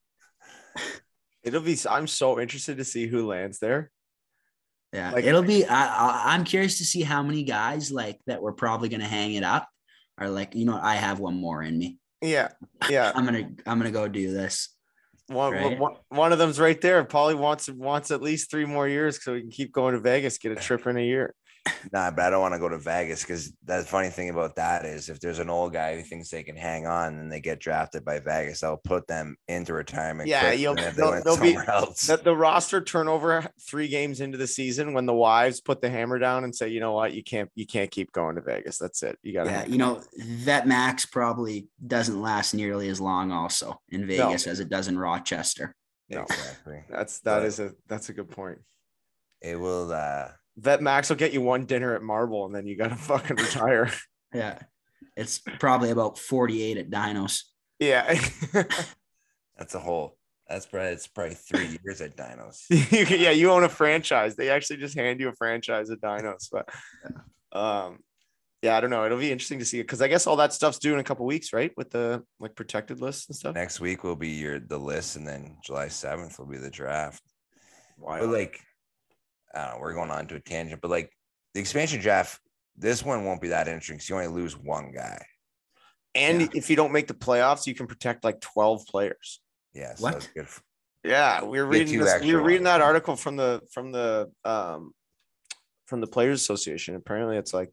It'll 1.43 1.63
be. 1.63 1.79
I'm 1.89 2.07
so 2.07 2.39
interested 2.39 2.77
to 2.79 2.85
see 2.85 3.07
who 3.07 3.27
lands 3.27 3.59
there. 3.59 3.91
Yeah. 4.93 5.13
Like- 5.13 5.25
It'll 5.25 5.43
be 5.43 5.65
I, 5.65 5.87
I 5.87 6.35
I'm 6.35 6.45
curious 6.45 6.79
to 6.79 6.85
see 6.85 7.03
how 7.03 7.23
many 7.23 7.45
guys 7.45 7.91
like 7.91 8.19
that 8.27 8.43
we're 8.43 8.53
probably 8.53 8.89
gonna 8.89 9.07
hang 9.07 9.35
it 9.35 9.45
up 9.45 9.69
are 10.19 10.29
like, 10.29 10.55
you 10.55 10.67
know, 10.67 10.79
I 10.81 10.97
have 10.97 11.19
one 11.21 11.37
more 11.37 11.63
in 11.63 11.79
me. 11.79 11.99
Yeah, 12.21 12.49
yeah. 12.91 13.13
I'm 13.15 13.25
gonna 13.25 13.51
I'm 13.67 13.79
gonna 13.79 13.91
go 13.91 14.07
do 14.09 14.33
this. 14.33 14.69
One, 15.29 15.53
Right. 15.53 15.79
one, 15.79 15.95
one 16.09 16.33
of 16.33 16.39
them's 16.39 16.59
right 16.59 16.79
there. 16.81 17.05
Paulie 17.05 17.39
wants 17.39 17.71
wants 17.71 18.11
at 18.11 18.21
least 18.21 18.51
three 18.51 18.65
more 18.67 18.89
years 18.89 19.23
so 19.23 19.33
we 19.33 19.41
can 19.43 19.51
keep 19.51 19.73
going 19.73 19.95
to 19.95 20.01
Vegas, 20.01 20.39
get 20.39 20.53
a 20.53 20.57
trip 20.57 20.87
in 20.89 20.97
a 20.97 21.07
year. 21.07 21.35
Nah, 21.93 22.11
but 22.11 22.25
I 22.25 22.31
don't 22.31 22.41
want 22.41 22.55
to 22.55 22.59
go 22.61 22.69
to 22.71 22.79
Vegas 22.79 23.23
because 23.23 23.53
the 23.65 23.83
funny 23.83 24.09
thing 24.09 24.31
about 24.31 24.57
that 24.57 24.85
is 24.87 25.09
if 25.11 25.21
there's 25.21 25.39
an 25.39 25.51
old 25.51 25.73
guy 25.73 25.97
who 25.97 26.03
thinks 26.03 26.31
they 26.31 26.43
can 26.43 26.57
hang 26.57 26.87
on 26.87 27.19
and 27.19 27.31
they 27.31 27.41
get 27.41 27.59
drafted 27.59 28.05
by 28.05 28.19
Vegas, 28.19 28.63
I'll 28.63 28.79
put 28.83 29.07
them 29.07 29.37
into 29.47 29.75
retirement. 29.75 30.29
Yeah, 30.29 30.53
you'll- 30.53 30.75
they 30.75 30.91
they'll- 30.91 31.11
went 31.11 31.25
they'll 31.25 31.37
be- 31.41 31.53
somewhere 31.55 31.71
else. 31.71 32.07
The, 32.07 32.17
the 32.17 32.35
roster 32.37 32.81
turnover 32.81 33.47
three 33.61 33.89
games 33.89 34.21
into 34.21 34.39
the 34.39 34.47
season 34.47 34.95
when 34.95 35.05
the 35.07 35.15
wives 35.15 35.61
put 35.61 35.81
the 35.83 35.91
hammer 35.91 36.19
down 36.19 36.45
and 36.45 36.55
say, 36.55 36.69
you 36.69 36.81
know 36.81 36.93
what, 36.93 37.13
you 37.13 37.23
can't 37.23 37.51
you 37.55 37.67
can't 37.67 37.91
keep 37.91 38.11
going 38.13 38.37
to 38.37 38.43
Vegas. 38.43 38.79
That's 38.79 39.03
it. 39.03 39.19
You 39.23 39.35
got 39.35 39.45
to. 39.45 39.51
Yeah, 39.51 39.67
you 39.67 39.79
know, 39.79 40.03
that 40.45 40.67
max 40.67 41.05
probably 41.07 41.69
doesn't 41.87 42.21
last 42.21 42.55
nearly 42.55 42.89
as 42.89 43.01
long 43.01 43.33
also 43.33 43.81
in 43.91 44.07
Vegas 44.07 44.47
as 44.47 44.61
it 44.61 44.69
does 44.71 44.89
in 44.89 44.99
Rochester. 44.99 45.75
No. 46.09 46.23
Exactly. 46.23 46.83
That's 46.89 47.21
that 47.21 47.41
But- 47.41 47.47
is 47.47 47.61
a 47.61 47.73
that's 47.87 48.09
a 48.09 48.13
good 48.13 48.31
point. 48.31 48.59
It 49.43 49.59
will. 49.59 49.93
uh 49.93 50.29
Vet 50.61 50.83
Max 50.83 51.09
will 51.09 51.17
get 51.17 51.33
you 51.33 51.41
one 51.41 51.65
dinner 51.67 51.95
at 51.95 52.03
Marble 52.03 52.47
and 52.47 52.55
then 52.55 52.67
you 52.67 52.77
got 52.77 52.89
to 52.89 52.97
fucking 52.97 53.37
retire. 53.37 53.91
Yeah. 54.35 54.59
It's 55.17 55.41
probably 55.59 55.91
about 55.91 56.19
48 56.19 56.77
at 56.77 56.91
Dinos. 56.91 57.43
yeah. 57.79 58.19
That's 59.59 59.75
a 59.75 59.81
whole. 59.81 60.17
That's 60.49 60.67
probably 60.67 60.89
it's 60.93 61.07
probably 61.07 61.35
three 61.35 61.79
years 61.85 62.01
at 62.01 62.17
Dinos. 62.17 62.63
You 62.71 63.05
can- 63.07 63.21
yeah, 63.21 63.31
you 63.31 63.51
own 63.51 63.63
a 63.65 63.69
franchise. 63.69 64.35
They 64.37 64.49
actually 64.51 64.79
just 64.79 64.97
hand 64.97 65.21
you 65.21 65.29
a 65.29 65.33
franchise 65.35 65.91
at 65.91 66.01
Dinos, 66.01 66.49
but 66.51 66.69
um, 67.53 67.99
yeah, 68.63 68.77
I 68.77 68.81
don't 68.81 68.91
know. 68.91 69.05
It'll 69.05 69.19
be 69.19 69.31
interesting 69.31 69.59
to 69.61 69.65
see 69.65 69.79
it 69.79 69.85
because 69.85 70.03
I 70.03 70.09
guess 70.09 70.27
all 70.27 70.37
that 70.37 70.53
stuff's 70.53 70.79
due 70.79 70.95
in 70.95 71.01
a 71.01 71.05
couple 71.05 71.25
weeks, 71.27 71.53
right? 71.53 71.73
With 71.77 71.91
the 71.91 72.25
like 72.41 72.55
protected 72.57 73.01
lists 73.01 73.29
and 73.29 73.37
stuff. 73.37 73.55
Next 73.55 73.81
week 73.81 74.03
will 74.03 74.17
be 74.17 74.29
your 74.31 74.59
the 74.59 74.79
list, 74.79 75.17
and 75.17 75.27
then 75.27 75.57
July 75.65 75.89
seventh 75.89 76.39
will 76.39 76.47
be 76.47 76.59
the 76.59 76.71
draft. 76.71 77.23
Why? 77.97 78.19
But 78.21 78.31
like, 78.31 78.61
I 79.55 79.65
don't 79.67 79.75
know. 79.75 79.81
We're 79.81 79.95
going 79.95 80.11
on 80.11 80.27
to 80.29 80.37
a 80.37 80.41
tangent, 80.41 80.81
but 80.81 80.91
like 80.91 81.11
the 81.55 81.61
expansion 81.61 82.01
draft, 82.01 82.41
this 82.77 83.05
one 83.05 83.25
won't 83.25 83.41
be 83.41 83.49
that 83.49 83.69
interesting. 83.69 83.99
'cause 83.99 84.09
you 84.09 84.15
only 84.17 84.29
lose 84.29 84.57
one 84.57 84.93
guy. 84.93 85.25
and 86.15 86.41
yeah. 86.43 86.49
if 86.55 86.69
you 86.71 86.77
don't 86.77 86.93
make 86.93 87.07
the 87.09 87.15
playoffs, 87.15 87.67
you 87.67 87.75
can 87.75 87.87
protect 87.87 88.25
like 88.25 88.41
twelve 88.41 88.85
players. 88.87 89.41
Yeah, 89.75 89.95
so 89.95 90.03
What? 90.05 90.13
that's 90.15 90.27
good. 90.29 90.45
f- 90.45 90.63
Yeah, 91.05 91.45
we 91.45 91.61
were 91.63 91.71
Get 91.71 91.79
reading 91.79 91.99
this, 92.01 92.07
we 92.09 92.13
extra 92.15 92.35
were 92.37 92.43
reading 92.43 92.65
that 92.65 92.81
article 92.81 93.15
from 93.17 93.37
the 93.37 93.63
from 93.73 93.93
the 93.93 94.31
um 94.45 94.93
from 95.87 96.01
the 96.01 96.07
Players 96.07 96.41
Association. 96.41 96.95
Apparently, 96.97 97.37
it's 97.37 97.53
like 97.55 97.71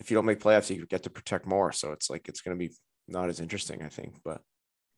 if 0.00 0.10
you 0.10 0.14
don't 0.16 0.26
make 0.26 0.40
playoffs, 0.40 0.74
you 0.74 0.86
get 0.86 1.02
to 1.04 1.10
protect 1.10 1.46
more. 1.46 1.72
So 1.72 1.92
it's 1.92 2.10
like 2.10 2.28
it's 2.28 2.40
going 2.42 2.56
to 2.58 2.68
be 2.68 2.74
not 3.08 3.28
as 3.28 3.40
interesting, 3.40 3.82
I 3.82 3.88
think. 3.88 4.20
But 4.24 4.42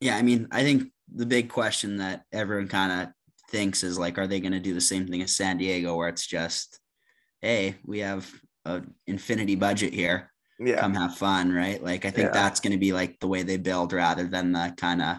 Yeah, 0.01 0.17
I 0.17 0.21
mean, 0.23 0.47
I 0.51 0.63
think 0.63 0.91
the 1.13 1.25
big 1.25 1.49
question 1.49 1.97
that 1.97 2.23
everyone 2.31 2.67
kind 2.67 2.91
of 2.91 3.13
thinks 3.49 3.83
is 3.83 3.97
like, 3.99 4.17
are 4.17 4.27
they 4.27 4.39
going 4.39 4.53
to 4.53 4.59
do 4.59 4.73
the 4.73 4.81
same 4.81 5.07
thing 5.07 5.21
as 5.21 5.35
San 5.35 5.57
Diego, 5.57 5.95
where 5.95 6.07
it's 6.09 6.25
just, 6.27 6.79
hey, 7.41 7.75
we 7.85 7.99
have 7.99 8.31
an 8.65 8.93
infinity 9.07 9.55
budget 9.55 9.93
here, 9.93 10.31
yeah, 10.59 10.79
come 10.79 10.93
have 10.93 11.17
fun, 11.17 11.51
right? 11.51 11.83
Like, 11.83 12.05
I 12.05 12.11
think 12.11 12.27
Yeah. 12.27 12.33
that's 12.33 12.59
going 12.59 12.73
to 12.73 12.77
be 12.79 12.93
like 12.93 13.19
the 13.19 13.27
way 13.27 13.43
they 13.43 13.57
build 13.57 13.93
rather 13.93 14.25
than 14.27 14.51
the 14.51 14.73
kind 14.77 15.01
of 15.01 15.17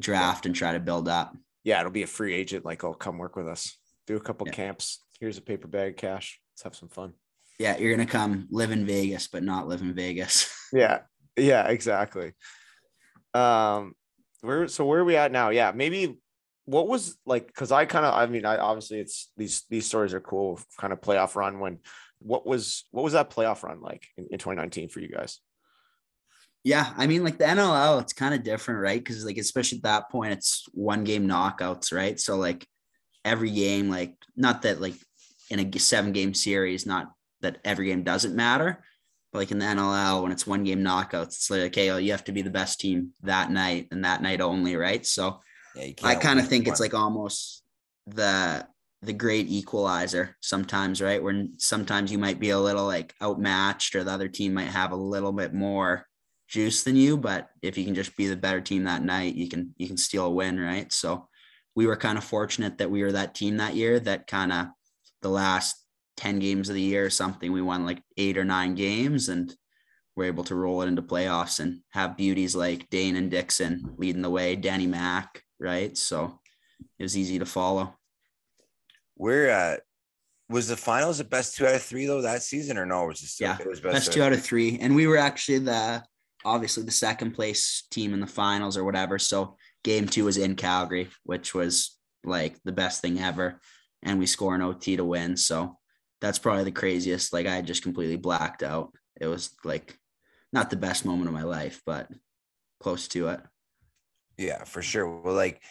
draft 0.00 0.46
and 0.46 0.54
try 0.54 0.72
to 0.72 0.80
build 0.80 1.08
up. 1.08 1.34
yeah, 1.64 1.80
it'll 1.80 1.90
be 1.90 2.02
a 2.04 2.06
free 2.06 2.32
agent. 2.32 2.64
Like, 2.64 2.84
oh, 2.84 2.94
come 2.94 3.18
work 3.18 3.34
with 3.34 3.48
us, 3.48 3.76
do 4.06 4.16
a 4.16 4.20
couple 4.20 4.46
Yeah. 4.46 4.52
camps. 4.52 5.02
Here's 5.18 5.38
a 5.38 5.42
paper 5.42 5.66
bag 5.66 5.92
of 5.92 5.96
cash. 5.96 6.38
Let's 6.52 6.62
have 6.62 6.76
some 6.76 6.88
fun. 6.88 7.14
Yeah, 7.58 7.76
you're 7.78 7.94
going 7.96 8.06
to 8.06 8.12
come 8.12 8.46
live 8.50 8.70
in 8.70 8.86
Vegas, 8.86 9.26
but 9.28 9.42
not 9.42 9.66
live 9.66 9.80
in 9.80 9.94
Vegas. 9.94 10.48
Yeah, 10.72 11.00
yeah, 11.36 11.68
exactly. 11.68 12.32
Um, 13.34 13.94
where 14.42 14.68
so 14.68 14.84
where 14.84 15.00
are 15.00 15.04
we 15.04 15.16
at 15.16 15.32
now? 15.32 15.50
Yeah, 15.50 15.72
maybe 15.74 16.18
what 16.66 16.88
was 16.88 17.16
like 17.24 17.46
because 17.46 17.72
I 17.72 17.86
kind 17.86 18.04
of 18.04 18.12
I 18.12 18.26
mean 18.26 18.44
I 18.44 18.58
obviously 18.58 18.98
it's 18.98 19.30
these 19.36 19.64
these 19.70 19.86
stories 19.86 20.12
are 20.12 20.20
cool 20.20 20.60
kind 20.78 20.92
of 20.92 21.00
playoff 21.00 21.36
run 21.36 21.60
when 21.60 21.78
what 22.18 22.46
was 22.46 22.84
what 22.90 23.04
was 23.04 23.12
that 23.14 23.30
playoff 23.30 23.62
run 23.62 23.80
like 23.80 24.06
in, 24.16 24.24
in 24.24 24.38
2019 24.38 24.88
for 24.88 25.00
you 25.00 25.08
guys? 25.08 25.40
Yeah, 26.64 26.92
I 26.96 27.06
mean, 27.06 27.22
like 27.22 27.38
the 27.38 27.44
NLL, 27.44 28.00
it's 28.00 28.12
kind 28.12 28.34
of 28.34 28.42
different, 28.42 28.80
right? 28.80 28.98
Because 28.98 29.24
like 29.24 29.38
especially 29.38 29.78
at 29.78 29.84
that 29.84 30.10
point, 30.10 30.32
it's 30.32 30.64
one 30.72 31.04
game 31.04 31.28
knockouts, 31.28 31.92
right? 31.92 32.18
So 32.18 32.36
like 32.36 32.66
every 33.24 33.52
game, 33.52 33.88
like 33.88 34.16
not 34.36 34.62
that 34.62 34.80
like 34.80 34.94
in 35.48 35.60
a 35.60 35.78
seven 35.78 36.10
game 36.10 36.34
series, 36.34 36.84
not 36.84 37.12
that 37.42 37.58
every 37.64 37.86
game 37.86 38.02
doesn't 38.02 38.34
matter, 38.34 38.82
but 39.32 39.38
like 39.38 39.52
in 39.52 39.60
the 39.60 39.64
NLL, 39.64 40.24
when 40.24 40.32
it's 40.32 40.46
one 40.46 40.64
game 40.64 40.82
knockouts, 40.82 41.36
it's 41.36 41.50
like 41.50 41.60
okay, 41.60 41.90
oh, 41.90 41.98
you 41.98 42.10
have 42.10 42.24
to 42.24 42.32
be 42.32 42.42
the 42.42 42.50
best 42.50 42.80
team 42.80 43.12
that 43.22 43.52
night 43.52 43.86
and 43.92 44.04
that 44.04 44.20
night 44.20 44.40
only, 44.40 44.74
right? 44.74 45.06
So 45.06 45.40
Yeah, 45.76 45.92
I 46.02 46.14
kind 46.14 46.40
of 46.40 46.48
think 46.48 46.66
it's 46.68 46.80
like 46.80 46.94
almost 46.94 47.62
the 48.06 48.66
the 49.02 49.12
great 49.12 49.48
equalizer 49.48 50.36
sometimes, 50.40 51.02
right? 51.02 51.22
Where 51.22 51.46
sometimes 51.58 52.10
you 52.10 52.18
might 52.18 52.40
be 52.40 52.50
a 52.50 52.58
little 52.58 52.86
like 52.86 53.14
outmatched, 53.22 53.94
or 53.94 54.04
the 54.04 54.10
other 54.10 54.28
team 54.28 54.54
might 54.54 54.68
have 54.68 54.92
a 54.92 54.96
little 54.96 55.32
bit 55.32 55.54
more 55.54 56.06
juice 56.48 56.82
than 56.82 56.96
you. 56.96 57.16
But 57.16 57.48
if 57.62 57.76
you 57.76 57.84
can 57.84 57.94
just 57.94 58.16
be 58.16 58.26
the 58.26 58.36
better 58.36 58.60
team 58.60 58.84
that 58.84 59.02
night, 59.02 59.34
you 59.34 59.48
can 59.48 59.74
you 59.76 59.86
can 59.86 59.96
steal 59.96 60.26
a 60.26 60.30
win, 60.30 60.58
right? 60.58 60.92
So 60.92 61.28
we 61.74 61.86
were 61.86 61.96
kind 61.96 62.18
of 62.18 62.24
fortunate 62.24 62.78
that 62.78 62.90
we 62.90 63.02
were 63.02 63.12
that 63.12 63.34
team 63.34 63.58
that 63.58 63.74
year. 63.74 64.00
That 64.00 64.26
kind 64.26 64.52
of 64.52 64.66
the 65.22 65.28
last 65.28 65.76
ten 66.16 66.38
games 66.38 66.68
of 66.68 66.74
the 66.74 66.82
year 66.82 67.04
or 67.04 67.10
something, 67.10 67.52
we 67.52 67.62
won 67.62 67.84
like 67.84 68.02
eight 68.16 68.38
or 68.38 68.44
nine 68.44 68.74
games 68.74 69.28
and 69.28 69.54
we're 70.16 70.24
able 70.24 70.44
to 70.44 70.54
roll 70.54 70.80
it 70.80 70.88
into 70.88 71.02
playoffs 71.02 71.60
and 71.60 71.80
have 71.90 72.16
beauties 72.16 72.56
like 72.56 72.88
Dane 72.88 73.16
and 73.16 73.30
Dixon 73.30 73.94
leading 73.98 74.22
the 74.22 74.30
way, 74.30 74.56
Danny 74.56 74.86
Mack, 74.86 75.42
right? 75.58 75.96
So 75.96 76.38
it 76.98 77.02
was 77.02 77.16
easy 77.16 77.38
to 77.38 77.46
follow. 77.46 77.94
We're 79.16 79.50
uh 79.50 79.76
was 80.48 80.68
the 80.68 80.76
finals 80.76 81.18
the 81.18 81.24
best 81.24 81.56
two 81.56 81.66
out 81.66 81.74
of 81.74 81.82
three 81.82 82.06
though 82.06 82.22
that 82.22 82.42
season 82.42 82.78
or 82.78 82.86
no? 82.86 83.04
Was 83.06 83.22
it 83.22 83.28
still 83.28 83.48
Yeah, 83.48 83.58
it 83.60 83.68
was 83.68 83.80
Best 83.80 84.12
two 84.12 84.22
out 84.22 84.32
of 84.32 84.42
three. 84.42 84.78
And 84.80 84.94
we 84.94 85.06
were 85.06 85.16
actually 85.16 85.58
the 85.58 86.02
obviously 86.44 86.84
the 86.84 86.92
second 86.92 87.32
place 87.32 87.84
team 87.90 88.14
in 88.14 88.20
the 88.20 88.26
finals 88.26 88.76
or 88.76 88.84
whatever. 88.84 89.18
So 89.18 89.56
game 89.82 90.06
two 90.06 90.24
was 90.24 90.36
in 90.36 90.54
Calgary, 90.54 91.08
which 91.24 91.54
was 91.54 91.98
like 92.24 92.56
the 92.64 92.72
best 92.72 93.02
thing 93.02 93.18
ever. 93.18 93.60
And 94.02 94.18
we 94.18 94.26
score 94.26 94.54
an 94.54 94.62
OT 94.62 94.96
to 94.96 95.04
win. 95.04 95.36
So 95.36 95.78
that's 96.20 96.38
probably 96.38 96.64
the 96.64 96.70
craziest. 96.70 97.32
Like 97.32 97.46
I 97.46 97.60
just 97.62 97.82
completely 97.82 98.16
blacked 98.16 98.62
out. 98.62 98.92
It 99.20 99.26
was 99.26 99.50
like 99.64 99.98
not 100.52 100.70
the 100.70 100.76
best 100.76 101.04
moment 101.04 101.28
of 101.28 101.34
my 101.34 101.42
life, 101.42 101.82
but 101.84 102.08
close 102.80 103.08
to 103.08 103.28
it. 103.28 103.40
Yeah, 104.38 104.64
for 104.64 104.82
sure. 104.82 105.08
Well, 105.08 105.34
like 105.34 105.62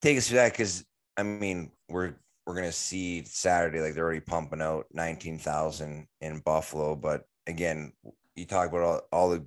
take 0.00 0.18
us 0.18 0.28
through 0.28 0.38
that 0.38 0.52
because 0.52 0.84
I 1.16 1.22
mean 1.22 1.70
we're 1.88 2.14
we're 2.46 2.54
gonna 2.54 2.72
see 2.72 3.24
Saturday 3.24 3.80
like 3.80 3.94
they're 3.94 4.04
already 4.04 4.20
pumping 4.20 4.62
out 4.62 4.86
nineteen 4.92 5.38
thousand 5.38 6.08
in 6.20 6.40
Buffalo, 6.40 6.96
but 6.96 7.24
again, 7.46 7.92
you 8.34 8.46
talk 8.46 8.68
about 8.68 8.82
all, 8.82 9.00
all 9.12 9.30
the 9.30 9.46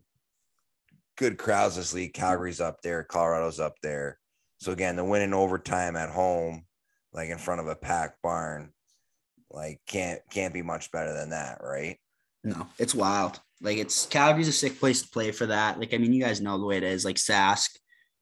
good 1.17 1.37
crowds 1.37 1.75
this 1.75 1.93
league. 1.93 2.13
Calgary's 2.13 2.61
up 2.61 2.81
there, 2.81 3.03
Colorado's 3.03 3.59
up 3.59 3.75
there. 3.81 4.19
So 4.59 4.71
again, 4.71 4.95
the 4.95 5.03
win 5.03 5.21
in 5.21 5.33
overtime 5.33 5.95
at 5.95 6.09
home, 6.09 6.65
like 7.13 7.29
in 7.29 7.37
front 7.37 7.61
of 7.61 7.67
a 7.67 7.75
packed 7.75 8.21
barn, 8.21 8.71
like 9.51 9.81
can't 9.85 10.21
can't 10.29 10.53
be 10.53 10.61
much 10.61 10.91
better 10.91 11.13
than 11.13 11.31
that, 11.31 11.59
right? 11.61 11.97
No, 12.43 12.67
it's 12.79 12.95
wild. 12.95 13.39
Like 13.61 13.77
it's 13.77 14.05
Calgary's 14.05 14.47
a 14.47 14.53
sick 14.53 14.79
place 14.79 15.01
to 15.01 15.09
play 15.09 15.31
for 15.31 15.47
that. 15.47 15.79
Like 15.79 15.93
I 15.93 15.97
mean, 15.97 16.13
you 16.13 16.23
guys 16.23 16.41
know 16.41 16.57
the 16.57 16.65
way 16.65 16.77
it 16.77 16.83
is. 16.83 17.03
Like 17.03 17.17
Sask 17.17 17.69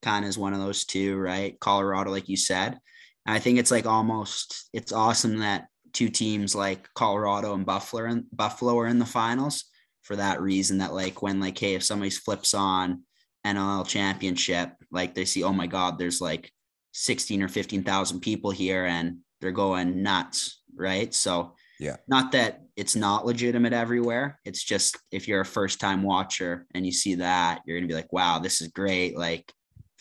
kind 0.03 0.25
of 0.25 0.29
is 0.29 0.37
one 0.37 0.53
of 0.53 0.59
those 0.59 0.85
two, 0.85 1.17
right? 1.17 1.59
Colorado, 1.59 2.11
like 2.11 2.29
you 2.29 2.37
said. 2.37 2.77
And 3.25 3.35
I 3.35 3.39
think 3.39 3.57
it's 3.57 3.71
like 3.71 3.85
almost 3.85 4.69
it's 4.73 4.91
awesome 4.91 5.39
that 5.39 5.67
two 5.93 6.09
teams 6.09 6.53
like 6.55 6.87
Colorado 6.93 7.53
and 7.53 7.65
Buffalo 7.65 8.05
and 8.05 8.25
Buffalo 8.31 8.77
are 8.79 8.87
in 8.87 8.99
the 8.99 9.05
finals 9.05 9.65
for 10.01 10.15
that 10.15 10.41
reason. 10.41 10.79
That 10.79 10.93
like 10.93 11.21
when 11.21 11.39
like 11.39 11.57
hey, 11.57 11.75
if 11.75 11.83
somebody 11.83 12.09
flips 12.11 12.53
on 12.53 13.03
NLL 13.45 13.87
championship, 13.87 14.73
like 14.91 15.15
they 15.15 15.25
see, 15.25 15.43
oh 15.43 15.53
my 15.53 15.67
God, 15.67 15.97
there's 15.97 16.21
like 16.21 16.51
16 16.93 17.41
or 17.41 17.47
15,000 17.47 18.19
people 18.19 18.51
here 18.51 18.85
and 18.85 19.17
they're 19.41 19.51
going 19.51 20.03
nuts, 20.03 20.61
right? 20.75 21.13
So 21.13 21.55
Yeah. 21.79 21.97
not 22.07 22.31
that 22.33 22.61
it's 22.75 22.95
not 22.95 23.25
legitimate 23.25 23.73
everywhere. 23.73 24.39
It's 24.45 24.63
just 24.63 24.97
if 25.11 25.27
you're 25.27 25.41
a 25.41 25.45
first 25.45 25.79
time 25.79 26.03
watcher 26.03 26.65
and 26.73 26.85
you 26.85 26.91
see 26.91 27.15
that, 27.15 27.61
you're 27.65 27.77
gonna 27.77 27.87
be 27.87 27.93
like, 27.93 28.13
wow, 28.13 28.39
this 28.39 28.61
is 28.61 28.69
great. 28.69 29.17
Like 29.17 29.51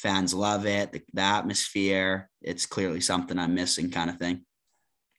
fans 0.02 0.34
love 0.34 0.66
it, 0.66 0.92
the, 0.92 1.02
the 1.14 1.22
atmosphere. 1.22 2.28
It's 2.42 2.66
clearly 2.66 3.00
something 3.00 3.38
I'm 3.38 3.54
missing, 3.54 3.90
kind 3.90 4.10
of 4.10 4.16
thing. 4.16 4.44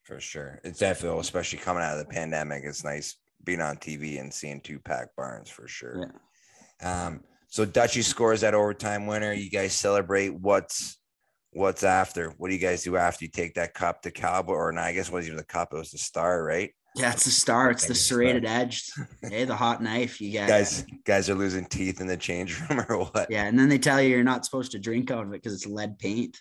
For 0.03 0.19
sure. 0.19 0.59
It's 0.65 0.79
definitely, 0.79 1.21
especially 1.21 1.59
coming 1.59 1.81
out 1.81 1.97
of 1.97 1.99
the 1.99 2.13
pandemic, 2.13 2.63
it's 2.65 2.83
nice 2.83 3.15
being 3.45 3.61
on 3.61 3.77
TV 3.77 4.19
and 4.19 4.33
seeing 4.33 4.59
two 4.61 4.79
pack 4.79 5.09
barns 5.15 5.49
for 5.49 5.67
sure. 5.67 6.13
Um, 6.81 7.23
so 7.47 7.65
Dutchy 7.65 8.01
scores 8.01 8.41
that 8.41 8.53
overtime 8.53 9.07
winner. 9.07 9.31
You 9.31 9.49
guys 9.49 9.73
celebrate. 9.73 10.33
What's 10.33 10.97
what's 11.51 11.83
after? 11.83 12.33
What 12.37 12.49
do 12.49 12.53
you 12.55 12.59
guys 12.59 12.83
do 12.83 12.97
after 12.97 13.25
you 13.25 13.31
take 13.31 13.53
that 13.55 13.73
cup 13.73 14.01
to 14.01 14.11
Cowboy? 14.11 14.53
Or 14.53 14.71
not, 14.71 14.85
I 14.85 14.93
guess 14.93 15.07
it 15.07 15.13
wasn't 15.13 15.27
even 15.33 15.37
the 15.37 15.45
cup, 15.45 15.69
it 15.71 15.77
was 15.77 15.91
the 15.91 15.97
star, 15.97 16.43
right? 16.43 16.71
Yeah, 16.95 17.11
it's 17.11 17.25
the 17.25 17.31
star. 17.31 17.71
It's 17.71 17.83
the 17.83 17.87
Thank 17.87 17.97
you, 17.97 18.03
star. 18.03 18.17
serrated 18.17 18.45
edge. 18.45 18.91
hey, 19.21 19.45
the 19.45 19.55
hot 19.55 19.81
knife. 19.81 20.21
You 20.21 20.31
get 20.31 20.47
Guys, 20.47 20.85
guys 21.05 21.29
are 21.29 21.35
losing 21.35 21.65
teeth 21.65 21.99
in 22.01 22.07
the 22.07 22.17
change 22.17 22.59
room 22.69 22.85
or 22.87 23.05
what? 23.05 23.27
Yeah, 23.29 23.45
and 23.45 23.57
then 23.57 23.69
they 23.69 23.79
tell 23.79 24.01
you 24.01 24.09
you're 24.09 24.23
not 24.23 24.45
supposed 24.45 24.71
to 24.73 24.79
drink 24.79 25.09
out 25.11 25.23
of 25.25 25.29
it 25.29 25.41
because 25.41 25.53
it's 25.53 25.65
lead 25.65 25.97
paint, 25.97 26.39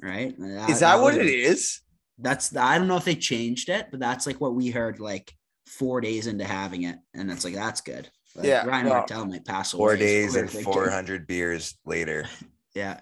right? 0.00 0.34
Is 0.68 0.80
that 0.80 1.00
what 1.00 1.14
it 1.16 1.26
is? 1.26 1.80
That's 2.18 2.54
I 2.56 2.78
don't 2.78 2.86
know 2.88 2.96
if 2.96 3.04
they 3.04 3.16
changed 3.16 3.68
it, 3.68 3.88
but 3.90 3.98
that's 3.98 4.26
like 4.26 4.40
what 4.40 4.54
we 4.54 4.70
heard 4.70 5.00
like 5.00 5.32
four 5.66 6.00
days 6.00 6.26
into 6.28 6.44
having 6.44 6.82
it, 6.84 6.96
and 7.14 7.30
it's 7.30 7.44
like 7.44 7.54
that's 7.54 7.80
good. 7.80 8.08
Like, 8.36 8.46
Yeah, 8.46 8.64
Ryan 8.64 8.84
well, 8.86 8.94
Martell 8.98 9.26
might 9.26 9.44
pass 9.44 9.72
away. 9.74 9.78
Four 9.78 9.96
days 9.96 10.36
and 10.36 10.48
400 10.50 11.26
beers 11.26 11.76
later. 11.84 12.26
Yeah, 12.74 13.00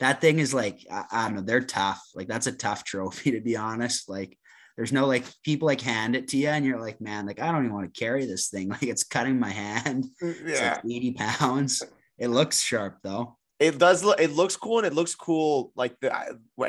that 0.00 0.20
thing 0.20 0.40
is 0.40 0.52
like 0.52 0.80
I, 0.90 1.04
I 1.10 1.24
don't 1.24 1.36
know. 1.36 1.40
They're 1.40 1.62
tough. 1.62 2.02
Like 2.14 2.28
that's 2.28 2.46
a 2.46 2.52
tough 2.52 2.84
trophy 2.84 3.30
to 3.30 3.40
be 3.40 3.56
honest. 3.56 4.10
Like 4.10 4.36
there's 4.76 4.92
no 4.92 5.06
like 5.06 5.24
people 5.42 5.66
like 5.66 5.80
hand 5.80 6.14
it 6.16 6.28
to 6.28 6.36
you, 6.36 6.48
and 6.48 6.64
you're 6.64 6.80
like, 6.80 7.00
man, 7.00 7.26
like 7.26 7.40
I 7.40 7.50
don't 7.50 7.64
even 7.64 7.74
want 7.74 7.92
to 7.92 7.98
carry 7.98 8.26
this 8.26 8.48
thing. 8.48 8.68
Like 8.70 8.82
it's 8.82 9.04
cutting 9.04 9.38
my 9.40 9.50
hand. 9.50 10.04
Mm, 10.22 10.36
it's 10.46 10.60
Yeah, 10.60 10.74
like 10.74 10.84
80 10.84 11.12
pounds. 11.14 11.82
It 12.18 12.28
looks 12.28 12.60
sharp 12.60 12.98
though. 13.02 13.36
it 13.58 13.78
does. 13.78 14.04
Look, 14.04 14.20
it 14.20 14.32
looks 14.32 14.56
cool, 14.56 14.78
and 14.78 14.86
it 14.86 14.92
looks 14.94 15.14
cool. 15.14 15.72
Like 15.76 15.98
the 16.00 16.12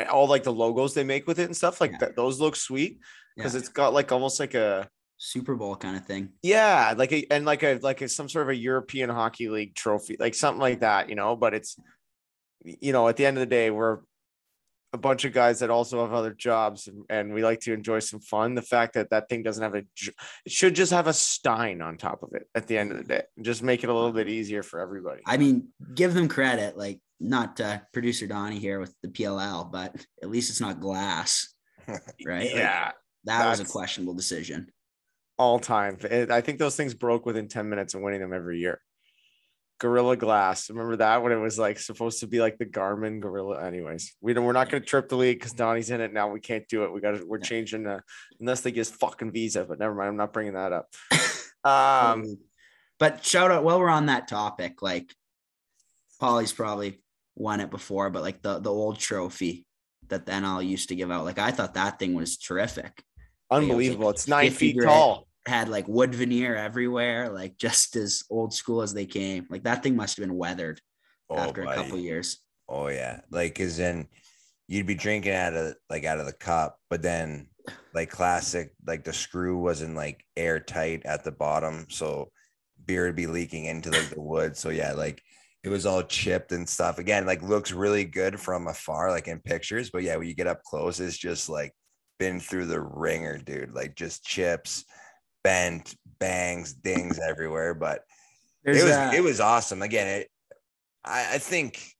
all 0.09 0.27
like 0.27 0.43
the 0.43 0.53
logos 0.53 0.93
they 0.93 1.03
make 1.03 1.27
with 1.27 1.39
it 1.39 1.43
and 1.45 1.55
stuff. 1.55 1.81
Like 1.81 1.91
Yeah. 1.91 1.97
that, 1.99 2.15
those 2.15 2.39
look 2.39 2.55
sweet 2.55 2.99
because 3.35 3.53
Yeah. 3.53 3.59
it's 3.59 3.69
got 3.69 3.93
like 3.93 4.11
almost 4.11 4.39
like 4.39 4.53
a 4.53 4.87
Super 5.19 5.55
Bowl 5.55 5.75
kind 5.75 5.97
of 5.97 6.05
thing. 6.05 6.29
yeah, 6.43 6.93
like 6.95 7.11
a 7.11 7.25
and 7.31 7.43
like 7.45 7.63
a 7.63 7.79
like 7.81 8.01
a, 8.01 8.07
some 8.07 8.29
sort 8.29 8.43
of 8.43 8.49
a 8.49 8.55
European 8.55 9.09
Hockey 9.09 9.49
League 9.49 9.73
trophy, 9.75 10.15
like 10.19 10.35
something 10.35 10.61
like 10.61 10.79
that, 10.81 11.09
you 11.09 11.15
know. 11.15 11.35
But 11.35 11.53
it's 11.55 11.75
you 12.63 12.91
know, 12.93 13.07
at 13.07 13.17
the 13.17 13.25
end 13.25 13.37
of 13.37 13.41
the 13.41 13.45
day, 13.47 13.69
we're 13.71 13.99
a 14.93 14.97
bunch 14.97 15.25
of 15.25 15.33
guys 15.33 15.59
that 15.59 15.69
also 15.69 16.01
have 16.01 16.13
other 16.13 16.33
jobs 16.33 16.87
and, 16.87 17.03
and 17.09 17.33
we 17.33 17.43
like 17.43 17.59
to 17.61 17.73
enjoy 17.73 17.99
some 17.99 18.19
fun. 18.19 18.55
The 18.55 18.61
fact 18.61 18.93
that 18.93 19.09
that 19.09 19.27
thing 19.29 19.43
doesn't 19.43 19.61
have 19.61 19.75
a 19.75 19.83
it 20.45 20.51
should 20.51 20.75
just 20.75 20.91
have 20.91 21.07
a 21.07 21.13
Stein 21.13 21.81
on 21.81 21.97
top 21.97 22.23
of 22.23 22.33
it 22.33 22.47
at 22.55 22.67
the 22.67 22.77
end 22.77 22.91
of 22.91 22.97
the 22.97 23.03
day, 23.03 23.23
just 23.41 23.63
make 23.63 23.83
it 23.83 23.89
a 23.89 23.93
little 23.93 24.13
bit 24.13 24.29
easier 24.29 24.63
for 24.63 24.79
everybody. 24.79 25.21
I 25.25 25.37
mean, 25.37 25.69
give 25.93 26.13
them 26.13 26.27
credit. 26.27 26.77
Like 26.77 26.99
not 27.19 27.59
uh, 27.59 27.79
producer 27.93 28.27
Donnie 28.27 28.59
here 28.59 28.79
with 28.79 28.95
the 29.01 29.09
PLL, 29.09 29.71
but 29.71 29.95
at 30.21 30.29
least 30.29 30.49
it's 30.49 30.61
not 30.61 30.79
glass, 30.79 31.53
right? 31.87 32.45
Like, 32.45 32.53
yeah, 32.53 32.91
that 33.25 33.49
was 33.49 33.59
a 33.59 33.65
questionable 33.65 34.13
decision. 34.13 34.71
all 35.37 35.59
time. 35.59 35.97
I 36.11 36.41
think 36.41 36.59
those 36.59 36.75
things 36.75 36.93
broke 36.93 37.25
within 37.25 37.47
10 37.47 37.69
minutes 37.69 37.93
of 37.93 38.01
winning 38.01 38.21
them 38.21 38.33
every 38.33 38.59
year. 38.59 38.79
Gorilla 39.79 40.17
Glass. 40.17 40.69
Remember 40.69 40.97
that 40.97 41.21
when 41.21 41.31
it 41.31 41.37
was 41.37 41.59
like 41.59 41.79
supposed 41.79 42.21
to 42.21 42.27
be 42.27 42.39
like 42.39 42.57
the 42.57 42.65
Garmin 42.65 43.19
Gorilla. 43.19 43.63
Anyways, 43.63 44.15
we 44.21 44.33
don't. 44.33 44.45
We're 44.45 44.53
not 44.53 44.69
going 44.69 44.81
to 44.81 44.87
trip 44.87 45.09
the 45.09 45.17
league 45.17 45.39
because 45.39 45.53
Donnie's 45.53 45.89
in 45.89 46.01
it 46.01 46.13
now. 46.13 46.29
We 46.29 46.39
can't 46.39 46.67
do 46.67 46.83
it. 46.83 46.93
We 46.93 47.01
got 47.01 47.11
to. 47.11 47.25
We're 47.25 47.39
changing 47.39 47.83
the 47.83 48.01
unless 48.39 48.61
they 48.61 48.71
give 48.71 48.81
us 48.81 48.91
fucking 48.91 49.31
visa. 49.31 49.65
But 49.65 49.79
never 49.79 49.93
mind. 49.93 50.09
I'm 50.09 50.17
not 50.17 50.33
bringing 50.33 50.53
that 50.53 50.73
up. 50.73 50.87
Um, 51.63 52.37
but 52.97 53.25
shout 53.25 53.51
out 53.51 53.63
while 53.63 53.79
we're 53.79 53.89
on 53.89 54.05
that 54.05 54.27
topic, 54.27 54.81
like 54.81 55.13
Polly's 56.19 56.53
probably 56.53 57.01
won 57.35 57.59
it 57.59 57.69
before, 57.69 58.09
but 58.09 58.23
like 58.23 58.41
the 58.41 58.59
the 58.59 58.71
old 58.71 58.99
trophy 58.99 59.65
that 60.07 60.25
the 60.25 60.31
NL 60.31 60.65
used 60.65 60.89
to 60.89 60.95
give 60.95 61.11
out, 61.11 61.25
like 61.25 61.39
I 61.39 61.51
thought 61.51 61.73
that 61.73 61.99
thing 61.99 62.13
was 62.13 62.37
terrific. 62.37 63.03
unbelievable. 63.51 64.09
it's 64.09 64.27
nine 64.27 64.51
feet 64.51 64.77
tall. 64.81 65.26
Had 65.47 65.69
like 65.69 65.87
wood 65.87 66.13
veneer 66.13 66.55
everywhere, 66.55 67.29
like 67.29 67.57
just 67.57 67.95
as 67.95 68.23
old 68.29 68.53
school 68.53 68.81
as 68.81 68.93
they 68.93 69.05
came. 69.05 69.47
Like 69.49 69.63
that 69.63 69.81
thing 69.81 69.95
must 69.95 70.17
have 70.17 70.27
been 70.27 70.37
weathered 70.37 70.81
Oh, 71.29 71.37
after 71.37 71.61
a 71.61 71.65
buddy. 71.65 71.81
couple 71.81 71.99
years. 71.99 72.37
Oh 72.69 72.87
yeah, 72.89 73.21
like 73.31 73.59
as 73.59 73.79
in 73.79 74.07
you'd 74.67 74.85
be 74.85 74.95
drinking 74.95 75.31
out 75.33 75.53
of 75.53 75.75
like 75.89 76.03
out 76.03 76.19
of 76.19 76.25
the 76.25 76.33
cup, 76.33 76.77
but 76.89 77.01
then 77.01 77.47
like 77.93 78.09
classic, 78.09 78.73
like 78.85 79.03
the 79.05 79.13
screw 79.13 79.57
wasn't 79.57 79.95
like 79.95 80.23
airtight 80.35 81.05
at 81.05 81.23
the 81.23 81.31
bottom, 81.31 81.85
so 81.89 82.29
beer 82.85 83.05
would 83.05 83.15
be 83.15 83.27
leaking 83.27 83.65
into 83.65 83.89
like 83.89 84.09
the 84.09 84.21
wood. 84.21 84.57
So 84.57 84.69
yeah, 84.69 84.91
like 84.93 85.21
it 85.63 85.69
was 85.69 85.85
all 85.85 86.03
chipped 86.03 86.51
and 86.51 86.67
stuff. 86.67 86.97
Again, 86.99 87.25
like 87.25 87.41
looks 87.41 87.71
really 87.71 88.03
good 88.05 88.39
from 88.39 88.67
afar, 88.67 89.11
like 89.11 89.27
in 89.29 89.39
pictures, 89.39 89.89
but 89.89 90.03
yeah, 90.03 90.15
when 90.17 90.27
you 90.27 90.35
get 90.35 90.47
up 90.47 90.61
close, 90.63 90.99
it's 90.99 91.17
just 91.17 91.47
like 91.49 91.73
been 92.19 92.39
through 92.39 92.65
the 92.65 92.81
ringer, 92.81 93.37
dude. 93.37 93.73
Like 93.73 93.95
just 93.95 94.23
chips, 94.25 94.83
bent, 95.47 95.95
bangs, 96.19 96.73
dings 96.73 97.19
everywhere. 97.19 97.73
But 97.73 98.03
There's 98.63 98.81
it 98.81 98.83
was 98.83 98.91
uh, 98.91 99.11
it 99.15 99.23
was 99.23 99.39
awesome. 99.39 99.81
Again, 99.81 100.07
it 100.07 100.27
I, 101.05 101.35
I 101.35 101.37
think 101.37 101.93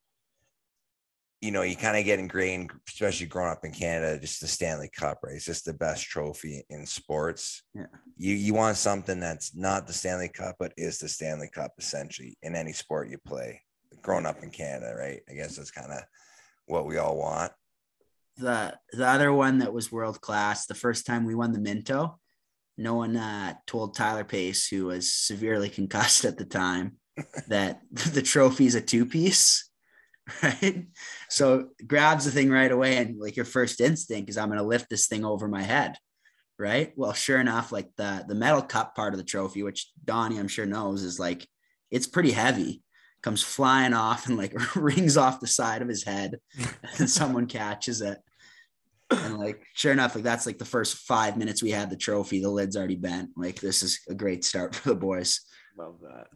you 1.39 1.52
know 1.52 1.62
you 1.62 1.78
kind 1.78 1.98
of 1.98 2.04
get 2.04 2.20
ingrained, 2.20 2.72
especially 2.89 3.28
growing 3.28 3.52
up 3.52 3.64
in 3.64 3.72
Canada, 3.72 4.20
just 4.20 4.41
the 4.41 4.48
Stanley 4.48 4.89
Cup, 4.89 5.20
right? 5.24 5.36
It's 5.36 5.45
just 5.45 5.66
the 5.66 5.74
best 5.74 6.04
trophy 6.06 6.64
in 6.70 6.86
sports. 6.86 7.64
Yeah. 7.74 7.86
You 8.18 8.34
you 8.36 8.54
want 8.54 8.76
something 8.76 9.20
that's 9.20 9.56
not 9.56 9.88
the 9.88 9.93
Stanley 9.93 10.30
Cup, 10.30 10.58
but 10.60 10.74
is 10.76 10.98
the 10.98 11.08
Stanley 11.08 11.50
Cup 11.54 11.72
essentially 11.78 12.38
in 12.41 12.56
any 12.56 12.74
sport 12.74 13.10
you 13.10 13.18
play. 13.18 13.62
Growing 14.02 14.26
up 14.26 14.43
in 14.43 14.52
Canada, 14.52 14.93
right? 14.98 15.22
I 15.30 15.34
guess 15.34 15.56
that's 15.56 15.72
kind 15.72 15.91
of 15.91 16.02
what 16.66 16.86
we 16.86 16.98
all 16.98 17.18
want. 17.18 17.54
the 18.38 18.78
the 18.91 19.08
other 19.08 19.32
one 19.32 19.60
that 19.60 19.74
was 19.74 19.91
world 19.91 20.20
class. 20.20 20.66
The 20.66 20.76
first 20.86 21.06
time 21.06 21.24
we 21.26 21.36
won 21.36 21.54
the 21.54 21.60
Minto, 21.60 22.20
no 22.78 22.94
one 22.94 23.18
uh, 23.18 23.56
told 23.66 23.96
Tyler 23.96 24.24
Pace, 24.24 24.68
who 24.68 24.86
was 24.86 25.12
severely 25.12 25.70
concussed 25.78 26.26
at 26.26 26.38
the 26.38 26.46
time, 26.46 26.98
that 27.48 27.82
the 27.92 28.22
trophy's 28.22 28.76
a 28.76 28.82
two 28.82 29.06
piece. 29.06 29.70
Right. 30.44 30.86
So 31.30 31.70
grabs 31.86 32.26
the 32.26 32.32
thing 32.32 32.50
right 32.52 32.72
away, 32.72 32.98
and 32.98 33.18
like 33.18 33.36
your 33.38 33.46
first 33.46 33.80
instinct 33.80 34.30
is, 34.30 34.38
I'm 34.38 34.50
going 34.50 34.60
to 34.60 34.66
lift 34.66 34.90
this 34.90 35.08
thing 35.08 35.24
over 35.24 35.48
my 35.48 35.64
head. 35.64 35.96
Right. 36.60 36.92
Well, 36.96 37.14
sure 37.14 37.40
enough, 37.40 37.72
like 37.72 37.90
the 37.98 38.26
the 38.28 38.36
metal 38.36 38.64
cup 38.64 38.96
part 38.96 39.14
of 39.14 39.20
the 39.20 39.24
trophy, 39.24 39.64
which 39.64 39.92
Donnie 40.04 40.40
I'm 40.40 40.48
sure 40.48 40.66
knows, 40.66 41.04
is 41.04 41.20
like 41.20 41.48
it's 41.92 42.08
pretty 42.08 42.32
heavy. 42.32 42.84
Comes 43.22 43.44
flying 43.44 43.94
off 43.94 44.28
and 44.28 44.38
like 44.38 44.76
rings 44.76 45.18
off 45.18 45.40
the 45.40 45.48
side 45.48 45.82
of 45.82 45.88
his 45.88 46.04
head, 46.04 46.40
and 46.98 47.10
someone 47.10 47.46
catches 47.46 48.02
it. 48.02 48.18
And 49.10 49.38
like, 49.38 49.62
sure 49.74 49.93
enough, 49.93 50.16
like 50.16 50.24
that's 50.24 50.45
like 50.45 50.58
the 50.58 50.66
first 50.66 50.97
five 50.97 51.38
minutes 51.38 51.64
we 51.64 51.72
had 51.72 51.89
the 51.89 51.95
trophy. 51.95 52.41
The 52.41 52.49
lid's 52.49 52.76
already 52.76 52.95
bent. 52.95 53.30
Like, 53.38 53.60
this 53.60 53.84
is 53.84 53.99
a 54.10 54.14
great 54.14 54.43
start 54.43 54.76
for 54.76 54.89
the 54.89 54.95
boys. 54.95 55.41
Love 55.78 55.99
that. 56.01 56.28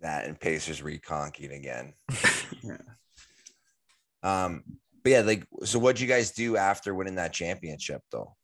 That 0.00 0.26
and 0.26 0.38
Pacers 0.38 0.80
reconking 0.80 1.54
again. 1.54 1.94
Yeah. 2.62 2.78
Um, 4.22 4.64
but 5.04 5.12
yeah, 5.12 5.20
like 5.20 5.46
so 5.64 5.78
what'd 5.78 6.00
you 6.00 6.08
guys 6.08 6.32
do 6.32 6.56
after 6.56 6.94
winning 6.94 7.16
that 7.16 7.32
championship 7.32 8.02
though? 8.10 8.34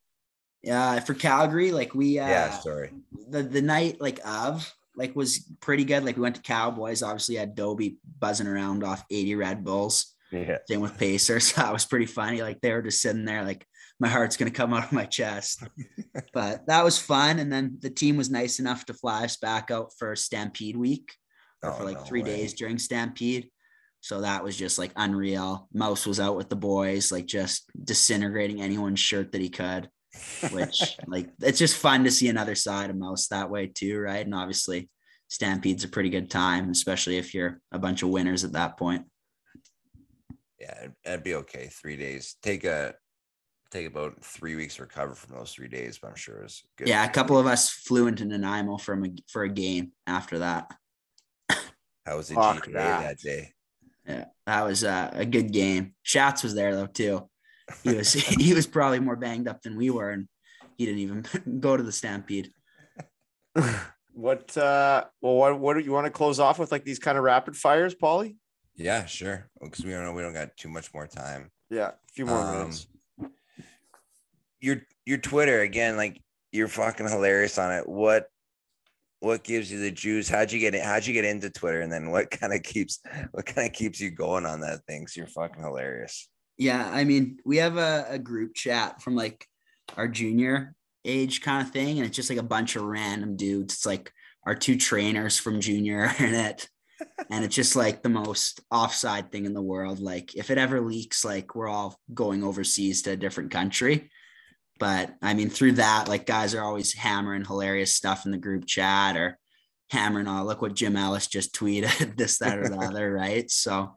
Yeah, 0.62 1.00
for 1.00 1.14
Calgary, 1.14 1.72
like 1.72 1.94
we 1.94 2.18
uh 2.18 2.28
yeah, 2.28 2.50
sorry. 2.50 2.90
the 3.28 3.42
the 3.42 3.62
night 3.62 4.00
like 4.00 4.20
of 4.26 4.72
like 4.96 5.16
was 5.16 5.50
pretty 5.60 5.84
good. 5.84 6.04
Like 6.04 6.16
we 6.16 6.22
went 6.22 6.36
to 6.36 6.42
Cowboys, 6.42 7.02
obviously 7.02 7.34
had 7.34 7.54
Dobie 7.54 7.98
buzzing 8.18 8.46
around 8.46 8.84
off 8.84 9.04
80 9.10 9.34
Red 9.34 9.64
Bulls. 9.64 10.13
Yeah. 10.32 10.58
Same 10.68 10.80
with 10.80 10.98
Pacers. 10.98 11.52
That 11.56 11.72
was 11.72 11.84
pretty 11.84 12.06
funny. 12.06 12.42
Like 12.42 12.60
they 12.60 12.72
were 12.72 12.82
just 12.82 13.00
sitting 13.00 13.24
there, 13.24 13.44
like 13.44 13.66
my 14.00 14.08
heart's 14.08 14.36
gonna 14.36 14.50
come 14.50 14.72
out 14.74 14.84
of 14.84 14.92
my 14.92 15.04
chest. 15.04 15.62
but 16.32 16.66
that 16.66 16.84
was 16.84 16.98
fun. 16.98 17.38
And 17.38 17.52
then 17.52 17.78
the 17.80 17.90
team 17.90 18.16
was 18.16 18.30
nice 18.30 18.58
enough 18.58 18.84
to 18.86 18.94
fly 18.94 19.24
us 19.24 19.36
back 19.36 19.70
out 19.70 19.92
for 19.98 20.16
Stampede 20.16 20.76
Week 20.76 21.12
or 21.62 21.70
Oh, 21.70 21.74
for 21.74 21.84
like 21.84 21.98
no 21.98 22.04
three 22.04 22.22
way. 22.22 22.36
days 22.36 22.54
during 22.54 22.78
Stampede. 22.78 23.48
So 24.00 24.20
that 24.20 24.44
was 24.44 24.56
just 24.56 24.78
like 24.78 24.92
unreal. 24.96 25.68
Mouse 25.72 26.04
was 26.06 26.20
out 26.20 26.36
with 26.36 26.50
the 26.50 26.56
boys, 26.56 27.10
like 27.10 27.24
just 27.26 27.70
disintegrating 27.82 28.60
anyone's 28.60 29.00
shirt 29.00 29.32
that 29.32 29.40
he 29.40 29.48
could, 29.48 29.88
which 30.50 30.96
like 31.06 31.30
it's 31.40 31.58
just 31.58 31.76
fun 31.78 32.04
to 32.04 32.10
see 32.10 32.28
another 32.28 32.54
side 32.54 32.90
of 32.90 32.96
Mouse 32.96 33.28
that 33.28 33.48
way 33.48 33.66
too, 33.68 33.98
right? 33.98 34.24
And 34.26 34.34
obviously 34.34 34.90
Stampede's 35.28 35.84
a 35.84 35.88
pretty 35.88 36.10
good 36.10 36.28
time, 36.30 36.68
especially 36.70 37.16
if 37.16 37.32
you're 37.32 37.60
a 37.72 37.78
bunch 37.78 38.02
of 38.02 38.10
winners 38.10 38.44
at 38.44 38.52
that 38.52 38.76
point. 38.76 39.06
Yeah, 40.64 40.78
it'd- 40.80 40.96
it'd 41.04 41.22
be 41.22 41.34
okay. 41.36 41.68
Three 41.68 41.96
days. 41.96 42.36
Take 42.42 42.64
a 42.64 42.94
take 43.70 43.86
about 43.86 44.24
three 44.24 44.54
weeks 44.54 44.76
to 44.76 44.82
recover 44.82 45.14
from 45.14 45.36
those 45.36 45.52
three 45.52 45.68
days, 45.68 45.98
but 45.98 46.08
I'm 46.08 46.14
sure 46.16 46.38
it's 46.42 46.62
good. 46.78 46.88
Yeah, 46.88 47.04
a 47.04 47.10
couple 47.10 47.36
of 47.38 47.46
us 47.46 47.70
flew 47.70 48.06
into 48.06 48.24
Nanaimo 48.24 48.78
from 48.78 49.04
a, 49.04 49.08
for 49.28 49.42
a 49.42 49.48
game 49.48 49.92
after 50.06 50.38
that. 50.38 50.70
How 52.06 52.16
was 52.16 52.28
the 52.28 52.34
Fuck 52.36 52.66
GPA 52.66 52.72
that. 52.74 53.00
that 53.02 53.18
day? 53.18 53.52
Yeah, 54.06 54.24
that 54.46 54.64
was 54.64 54.84
uh, 54.84 55.10
a 55.12 55.26
good 55.26 55.52
game. 55.52 55.94
Schatz 56.02 56.42
was 56.42 56.54
there 56.54 56.74
though 56.74 56.86
too. 56.86 57.28
He 57.82 57.94
was 57.94 58.12
he 58.40 58.54
was 58.54 58.66
probably 58.66 59.00
more 59.00 59.16
banged 59.16 59.48
up 59.48 59.60
than 59.62 59.76
we 59.76 59.90
were, 59.90 60.10
and 60.10 60.28
he 60.78 60.86
didn't 60.86 61.00
even 61.00 61.26
go 61.60 61.76
to 61.76 61.82
the 61.82 61.92
Stampede. 61.92 62.50
What 64.16 64.56
uh 64.56 65.06
well 65.20 65.34
what 65.34 65.58
what 65.58 65.74
do 65.74 65.80
you 65.80 65.90
want 65.90 66.04
to 66.06 66.10
close 66.10 66.38
off 66.38 66.60
with 66.60 66.70
like 66.70 66.84
these 66.84 67.00
kind 67.00 67.18
of 67.18 67.24
rapid 67.24 67.56
fires, 67.56 67.96
Paulie? 67.96 68.36
Yeah, 68.76 69.06
sure. 69.06 69.48
Because 69.60 69.84
we 69.84 69.92
don't 69.92 70.04
know 70.04 70.12
we 70.12 70.22
don't 70.22 70.32
got 70.32 70.56
too 70.56 70.68
much 70.68 70.92
more 70.92 71.06
time. 71.06 71.50
Yeah, 71.70 71.88
a 71.88 72.12
few 72.12 72.26
more 72.26 72.38
Um, 72.38 72.58
minutes. 72.58 72.86
Your 74.60 74.82
your 75.04 75.18
Twitter 75.18 75.60
again, 75.60 75.96
like 75.96 76.20
you're 76.52 76.68
fucking 76.68 77.08
hilarious 77.08 77.58
on 77.58 77.72
it. 77.72 77.88
What 77.88 78.26
what 79.20 79.42
gives 79.42 79.70
you 79.70 79.80
the 79.80 79.90
juice? 79.90 80.28
How'd 80.28 80.52
you 80.52 80.58
get 80.58 80.74
it? 80.74 80.82
How'd 80.82 81.06
you 81.06 81.14
get 81.14 81.24
into 81.24 81.50
Twitter? 81.50 81.80
And 81.80 81.92
then 81.92 82.10
what 82.10 82.30
kind 82.30 82.52
of 82.52 82.62
keeps 82.62 83.00
what 83.32 83.46
kind 83.46 83.66
of 83.66 83.74
keeps 83.74 84.00
you 84.00 84.10
going 84.10 84.46
on 84.46 84.60
that 84.60 84.84
thing? 84.86 85.06
So 85.06 85.20
you're 85.20 85.28
fucking 85.28 85.62
hilarious. 85.62 86.28
Yeah, 86.56 86.88
I 86.92 87.04
mean, 87.04 87.38
we 87.44 87.56
have 87.58 87.76
a, 87.76 88.06
a 88.10 88.18
group 88.18 88.54
chat 88.54 89.02
from 89.02 89.16
like 89.16 89.46
our 89.96 90.08
junior 90.08 90.74
age 91.04 91.42
kind 91.42 91.66
of 91.66 91.72
thing, 91.72 91.98
and 91.98 92.06
it's 92.06 92.16
just 92.16 92.30
like 92.30 92.38
a 92.38 92.42
bunch 92.44 92.76
of 92.76 92.82
random 92.82 93.36
dudes. 93.36 93.74
It's 93.74 93.86
like 93.86 94.12
our 94.46 94.54
two 94.54 94.76
trainers 94.76 95.38
from 95.38 95.60
junior 95.60 96.00
are 96.06 96.24
in 96.24 96.34
it. 96.34 96.68
And 97.30 97.44
it's 97.44 97.54
just 97.54 97.76
like 97.76 98.02
the 98.02 98.08
most 98.08 98.60
offside 98.70 99.32
thing 99.32 99.46
in 99.46 99.54
the 99.54 99.62
world. 99.62 100.00
Like 100.00 100.34
if 100.34 100.50
it 100.50 100.58
ever 100.58 100.80
leaks, 100.80 101.24
like 101.24 101.54
we're 101.54 101.68
all 101.68 101.98
going 102.12 102.44
overseas 102.44 103.02
to 103.02 103.12
a 103.12 103.16
different 103.16 103.50
country. 103.50 104.10
But 104.78 105.14
I 105.22 105.34
mean, 105.34 105.50
through 105.50 105.72
that, 105.72 106.08
like 106.08 106.26
guys 106.26 106.54
are 106.54 106.62
always 106.62 106.92
hammering 106.92 107.44
hilarious 107.44 107.94
stuff 107.94 108.26
in 108.26 108.32
the 108.32 108.38
group 108.38 108.66
chat 108.66 109.16
or 109.16 109.38
hammering 109.90 110.26
on 110.26 110.46
look 110.46 110.62
what 110.62 110.74
Jim 110.74 110.96
Ellis 110.96 111.26
just 111.26 111.54
tweeted, 111.54 112.16
this, 112.16 112.38
that, 112.38 112.58
or 112.58 112.68
the 112.68 112.78
other, 112.78 113.12
right? 113.12 113.50
So 113.50 113.94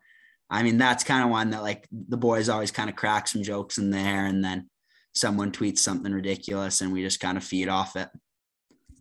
I 0.49 0.63
mean, 0.63 0.77
that's 0.77 1.03
kind 1.03 1.23
of 1.23 1.29
one 1.29 1.49
that 1.49 1.61
like 1.61 1.87
the 1.91 2.17
boys 2.17 2.49
always 2.49 2.71
kind 2.71 2.89
of 2.89 2.95
crack 2.95 3.27
some 3.27 3.43
jokes 3.43 3.77
in 3.77 3.89
there, 3.89 4.25
and 4.25 4.43
then 4.43 4.69
someone 5.13 5.51
tweets 5.51 5.79
something 5.79 6.11
ridiculous, 6.11 6.81
and 6.81 6.93
we 6.93 7.03
just 7.03 7.19
kind 7.19 7.37
of 7.37 7.43
feed 7.43 7.67
off 7.67 7.95
it. 7.95 8.09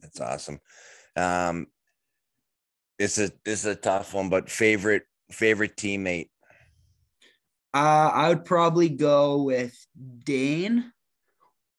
That's 0.02 0.20
awesome. 0.20 0.60
Um, 1.16 1.68
it's 2.98 3.18
a 3.18 3.30
it's 3.44 3.64
a 3.64 3.74
tough 3.74 4.14
one, 4.14 4.28
but 4.28 4.50
favorite 4.50 5.04
favorite 5.30 5.76
teammate. 5.76 6.30
Uh, 7.74 8.10
I 8.12 8.28
would 8.28 8.44
probably 8.44 8.88
go 8.88 9.42
with 9.42 9.74
Dane 10.24 10.92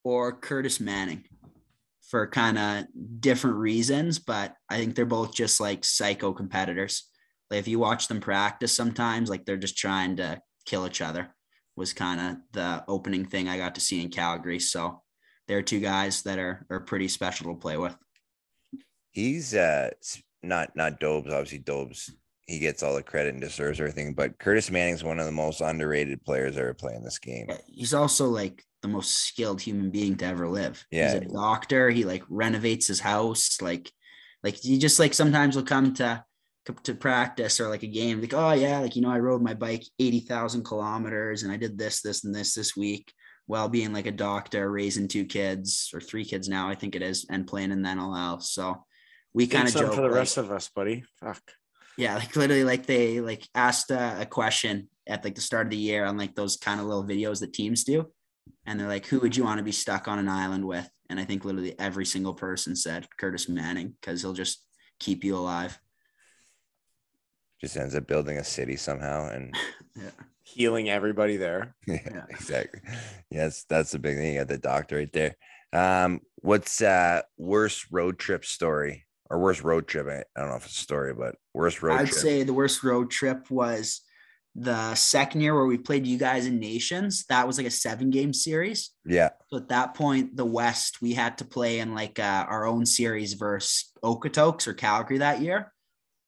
or 0.04 0.32
Curtis 0.32 0.78
Manning 0.80 1.24
for 2.08 2.26
kind 2.26 2.58
of 2.58 2.84
different 3.20 3.56
reasons, 3.56 4.18
but 4.18 4.54
I 4.70 4.78
think 4.78 4.94
they're 4.94 5.04
both 5.06 5.34
just 5.34 5.60
like 5.60 5.84
psycho 5.84 6.32
competitors. 6.32 7.04
Like 7.50 7.60
if 7.60 7.68
you 7.68 7.78
watch 7.78 8.08
them 8.08 8.20
practice 8.20 8.74
sometimes, 8.74 9.28
like 9.28 9.44
they're 9.44 9.56
just 9.56 9.76
trying 9.76 10.16
to 10.16 10.40
kill 10.66 10.86
each 10.86 11.00
other 11.00 11.34
was 11.76 11.92
kind 11.92 12.20
of 12.20 12.36
the 12.52 12.84
opening 12.88 13.24
thing 13.24 13.48
I 13.48 13.56
got 13.56 13.76
to 13.76 13.80
see 13.80 14.02
in 14.02 14.10
Calgary. 14.10 14.58
So 14.58 15.02
they're 15.46 15.62
two 15.62 15.80
guys 15.80 16.22
that 16.22 16.38
are 16.38 16.66
are 16.70 16.80
pretty 16.80 17.08
special 17.08 17.54
to 17.54 17.60
play 17.60 17.76
with. 17.76 17.96
He's 19.10 19.54
uh 19.54 19.90
not 20.42 20.74
not 20.76 21.00
Dobes. 21.00 21.32
Obviously, 21.32 21.58
Dobes 21.58 22.10
he 22.48 22.58
gets 22.58 22.82
all 22.82 22.94
the 22.94 23.02
credit 23.02 23.34
and 23.34 23.42
deserves 23.42 23.78
everything. 23.78 24.14
But 24.14 24.38
Curtis 24.38 24.70
Manning's 24.70 25.04
one 25.04 25.18
of 25.18 25.26
the 25.26 25.32
most 25.32 25.60
underrated 25.60 26.24
players 26.24 26.56
ever 26.56 26.72
playing 26.72 27.04
this 27.04 27.18
game. 27.18 27.46
He's 27.66 27.92
also 27.92 28.28
like 28.28 28.64
the 28.80 28.88
most 28.88 29.10
skilled 29.10 29.60
human 29.60 29.90
being 29.90 30.16
to 30.16 30.24
ever 30.24 30.48
live. 30.48 30.84
Yeah. 30.90 31.12
He's 31.12 31.22
a 31.22 31.32
doctor. 31.32 31.90
He 31.90 32.04
like 32.04 32.24
renovates 32.30 32.86
his 32.86 33.00
house. 33.00 33.60
Like, 33.60 33.92
like 34.42 34.56
he 34.56 34.78
just 34.78 34.98
like 34.98 35.12
sometimes 35.12 35.56
will 35.56 35.62
come 35.62 35.92
to 35.94 36.24
to 36.82 36.94
practice 36.94 37.60
or 37.60 37.68
like 37.68 37.82
a 37.82 37.86
game, 37.86 38.20
like, 38.20 38.34
oh 38.34 38.52
yeah, 38.52 38.78
like 38.80 38.94
you 38.94 39.00
know, 39.00 39.10
I 39.10 39.18
rode 39.18 39.42
my 39.42 39.54
bike 39.54 39.84
eighty 39.98 40.20
thousand 40.20 40.64
kilometers 40.64 41.42
and 41.42 41.52
I 41.52 41.56
did 41.56 41.78
this, 41.78 42.02
this, 42.02 42.24
and 42.24 42.34
this 42.34 42.54
this 42.54 42.76
week 42.76 43.12
while 43.46 43.68
being 43.68 43.94
like 43.94 44.06
a 44.06 44.12
doctor, 44.12 44.70
raising 44.70 45.08
two 45.08 45.24
kids 45.24 45.90
or 45.94 46.00
three 46.00 46.24
kids 46.24 46.50
now, 46.50 46.68
I 46.68 46.74
think 46.74 46.94
it 46.94 47.00
is, 47.00 47.26
and 47.30 47.46
playing 47.46 47.72
in 47.72 47.80
the 47.80 47.88
NLL. 47.88 48.42
So 48.42 48.84
we 49.34 49.46
kind 49.46 49.68
of 49.68 49.74
joke 49.74 49.94
for 49.94 50.02
the 50.02 50.08
like- 50.08 50.14
rest 50.16 50.36
of 50.36 50.50
us, 50.50 50.68
buddy. 50.74 51.04
Fuck. 51.20 51.42
yeah, 51.96 52.16
like 52.16 52.34
literally, 52.36 52.64
like 52.64 52.86
they 52.86 53.20
like 53.20 53.46
asked 53.54 53.90
uh, 53.90 54.16
a 54.18 54.26
question 54.26 54.88
at 55.06 55.24
like 55.24 55.34
the 55.34 55.40
start 55.40 55.66
of 55.66 55.70
the 55.70 55.76
year 55.76 56.04
on 56.04 56.16
like 56.16 56.34
those 56.34 56.56
kind 56.56 56.80
of 56.80 56.86
little 56.86 57.04
videos 57.04 57.40
that 57.40 57.52
teams 57.52 57.84
do, 57.84 58.06
and 58.66 58.78
they're 58.78 58.88
like, 58.88 59.06
"Who 59.06 59.18
would 59.20 59.36
you 59.36 59.44
want 59.44 59.58
to 59.58 59.64
be 59.64 59.72
stuck 59.72 60.08
on 60.08 60.18
an 60.18 60.28
island 60.28 60.64
with?" 60.66 60.88
And 61.10 61.18
I 61.18 61.24
think 61.24 61.44
literally 61.44 61.78
every 61.78 62.04
single 62.04 62.34
person 62.34 62.76
said 62.76 63.06
Curtis 63.18 63.48
Manning 63.48 63.94
because 64.00 64.20
he'll 64.22 64.34
just 64.34 64.64
keep 65.00 65.24
you 65.24 65.36
alive. 65.36 65.78
Just 67.60 67.76
ends 67.76 67.94
up 67.94 68.06
building 68.06 68.38
a 68.38 68.44
city 68.44 68.76
somehow, 68.76 69.28
and 69.30 69.54
Yeah, 69.96 70.10
Healing 70.44 70.88
everybody 70.88 71.36
there. 71.36 71.74
yeah, 71.86 71.98
Yeah. 72.06 72.24
exactly. 72.30 72.80
Yes, 73.30 73.64
that's 73.68 73.90
the 73.92 73.98
big 73.98 74.16
thing. 74.16 74.34
You 74.34 74.40
got 74.40 74.48
the 74.48 74.58
doctor 74.58 74.96
right 74.96 75.12
there. 75.12 75.36
Um, 75.72 76.20
what's 76.36 76.80
uh 76.80 77.22
worst 77.36 77.86
road 77.90 78.18
trip 78.18 78.44
story 78.44 79.04
or 79.30 79.38
worst 79.38 79.62
road 79.62 79.86
trip? 79.86 80.06
I, 80.06 80.40
don't 80.40 80.50
know 80.50 80.56
if 80.56 80.64
it's 80.64 80.76
a 80.76 80.80
story, 80.80 81.14
but 81.14 81.36
worst 81.54 81.82
road 81.82 81.96
trip. 81.96 82.00
I'd 82.00 82.10
trip. 82.10 82.20
say 82.20 82.42
the 82.42 82.54
worst 82.54 82.82
road 82.82 83.10
trip 83.10 83.50
was 83.50 84.02
the 84.54 84.94
second 84.94 85.40
year 85.40 85.54
where 85.54 85.66
we 85.66 85.78
played 85.78 86.06
you 86.06 86.18
guys 86.18 86.46
in 86.46 86.58
Nations. 86.58 87.24
That 87.28 87.46
was 87.46 87.58
like 87.58 87.66
a 87.66 87.70
seven 87.70 88.10
game 88.10 88.32
series. 88.32 88.90
yeah, 89.04 89.30
So 89.50 89.58
at 89.58 89.68
that 89.68 89.94
point, 89.94 90.36
the 90.36 90.44
West, 90.44 91.00
we 91.00 91.14
had 91.14 91.38
to 91.38 91.44
play 91.44 91.78
in 91.78 91.94
like 91.94 92.18
uh, 92.18 92.46
our 92.48 92.66
own 92.66 92.84
series 92.84 93.34
versus 93.34 93.92
Okotoks 94.02 94.66
or 94.66 94.74
Calgary 94.74 95.18
that 95.18 95.40
year. 95.40 95.72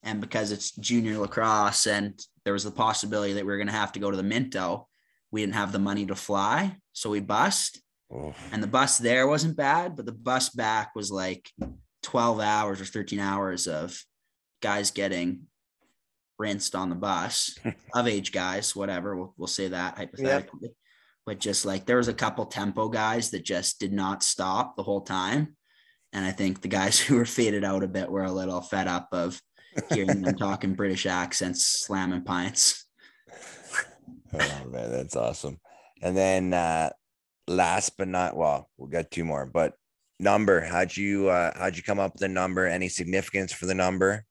And 0.02 0.20
because 0.20 0.52
it's 0.52 0.70
junior 0.76 1.18
lacrosse 1.18 1.86
and 1.86 2.18
there 2.44 2.52
was 2.52 2.64
the 2.64 2.70
possibility 2.70 3.34
that 3.34 3.44
we 3.44 3.50
were 3.50 3.58
going 3.58 3.66
to 3.66 3.72
have 3.72 3.92
to 3.92 4.00
go 4.00 4.10
to 4.10 4.16
the 4.16 4.22
Minto, 4.22 4.88
we 5.30 5.42
didn't 5.42 5.54
have 5.54 5.72
the 5.72 5.78
money 5.78 6.06
to 6.06 6.14
fly. 6.14 6.76
So 6.92 7.10
we 7.10 7.20
bussed. 7.20 7.80
And 8.52 8.62
the 8.62 8.66
bus 8.66 8.98
there 8.98 9.26
wasn't 9.26 9.56
bad, 9.56 9.96
but 9.96 10.06
the 10.06 10.12
bus 10.12 10.48
back 10.50 10.94
was 10.96 11.10
like 11.10 11.50
12 12.02 12.40
hours 12.40 12.80
or 12.80 12.84
13 12.84 13.20
hours 13.20 13.66
of 13.66 14.02
guys 14.62 14.90
getting 14.90 15.46
rinsed 16.38 16.74
on 16.74 16.88
the 16.88 16.96
bus 16.96 17.56
of 17.94 18.08
age 18.08 18.32
guys, 18.32 18.74
whatever. 18.74 19.16
We'll, 19.16 19.34
we'll 19.36 19.46
say 19.46 19.68
that 19.68 19.98
hypothetically. 19.98 20.70
But 21.26 21.38
just 21.38 21.64
like 21.64 21.86
there 21.86 21.98
was 21.98 22.08
a 22.08 22.14
couple 22.14 22.46
tempo 22.46 22.88
guys 22.88 23.30
that 23.30 23.44
just 23.44 23.78
did 23.78 23.92
not 23.92 24.22
stop 24.22 24.74
the 24.74 24.82
whole 24.82 25.02
time. 25.02 25.56
And 26.12 26.24
I 26.24 26.32
think 26.32 26.60
the 26.60 26.68
guys 26.68 26.98
who 27.00 27.16
were 27.16 27.26
faded 27.26 27.64
out 27.64 27.84
a 27.84 27.88
bit 27.88 28.10
were 28.10 28.24
a 28.24 28.32
little 28.32 28.60
fed 28.60 28.88
up 28.88 29.08
of 29.12 29.40
hearing 29.92 30.22
them 30.22 30.34
talking 30.38 30.74
British 30.74 31.06
accents, 31.06 31.64
slamming 31.64 32.24
pints. 32.24 32.86
Oh 34.32 34.64
man, 34.68 34.90
that's 34.90 35.16
awesome. 35.16 35.60
And 36.02 36.16
then 36.16 36.54
uh 36.54 36.90
last 37.46 37.96
but 37.98 38.08
not 38.08 38.36
well, 38.36 38.70
we'll 38.78 38.88
get 38.88 39.10
two 39.10 39.24
more, 39.24 39.44
but 39.44 39.74
number, 40.20 40.60
how'd 40.60 40.96
you 40.96 41.28
uh 41.28 41.52
how'd 41.56 41.76
you 41.76 41.82
come 41.82 41.98
up 41.98 42.12
with 42.12 42.20
the 42.20 42.28
number? 42.28 42.66
Any 42.66 42.88
significance 42.88 43.52
for 43.52 43.66
the 43.66 43.74
number? 43.74 44.24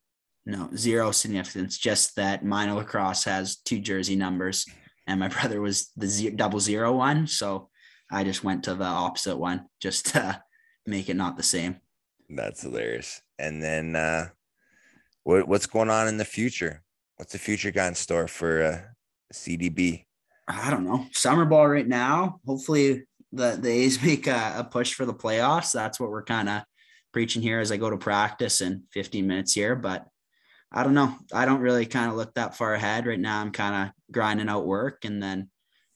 No, 0.45 0.69
zero 0.75 1.11
significance. 1.11 1.77
Just 1.77 2.15
that 2.15 2.45
minor 2.45 2.73
lacrosse 2.73 3.23
has 3.25 3.57
two 3.57 3.79
jersey 3.79 4.15
numbers, 4.15 4.65
and 5.07 5.19
my 5.19 5.27
brother 5.35 5.61
was 5.61 5.91
the 5.97 6.31
double 6.31 6.59
zero 6.59 6.95
one. 6.95 7.27
So 7.27 7.69
I 8.11 8.23
just 8.23 8.43
went 8.43 8.63
to 8.63 8.75
the 8.75 8.85
opposite 8.85 9.37
one 9.37 9.67
just 9.81 10.07
to 10.07 10.41
make 10.85 11.09
it 11.09 11.15
not 11.15 11.37
the 11.37 11.43
same. 11.43 11.77
That's 12.29 12.61
hilarious. 12.61 13.21
And 13.37 13.61
then 13.61 13.95
uh 13.95 14.29
what 15.23 15.47
what's 15.47 15.65
going 15.65 15.89
on 15.89 16.07
in 16.07 16.17
the 16.17 16.25
future? 16.25 16.83
What's 17.17 17.33
the 17.33 17.39
future 17.39 17.71
got 17.71 17.89
in 17.89 17.95
store 17.95 18.27
for 18.27 18.63
uh 18.63 18.81
CDB? 19.33 20.05
I 20.47 20.71
don't 20.71 20.85
know. 20.85 21.05
Summer 21.11 21.45
ball 21.45 21.67
right 21.67 21.87
now. 21.87 22.39
Hopefully 22.45 23.03
the 23.31 23.57
the 23.59 23.69
A's 23.69 24.01
make 24.03 24.27
a, 24.27 24.55
a 24.57 24.63
push 24.63 24.93
for 24.93 25.05
the 25.05 25.13
playoffs. 25.13 25.71
That's 25.71 25.99
what 25.99 26.09
we're 26.09 26.23
kind 26.23 26.49
of 26.49 26.63
preaching 27.11 27.41
here 27.41 27.59
as 27.59 27.71
I 27.71 27.77
go 27.77 27.89
to 27.89 27.97
practice 27.97 28.61
in 28.61 28.83
15 28.91 29.25
minutes 29.25 29.53
here. 29.53 29.75
But 29.75 30.07
I 30.71 30.83
don't 30.83 30.93
know. 30.93 31.15
I 31.33 31.45
don't 31.45 31.61
really 31.61 31.85
kind 31.85 32.11
of 32.11 32.17
look 32.17 32.33
that 32.35 32.55
far 32.55 32.73
ahead 32.75 33.07
right 33.07 33.19
now. 33.19 33.41
I'm 33.41 33.51
kind 33.51 33.87
of 33.87 34.13
grinding 34.13 34.49
out 34.49 34.67
work 34.67 35.05
and 35.05 35.21
then 35.21 35.49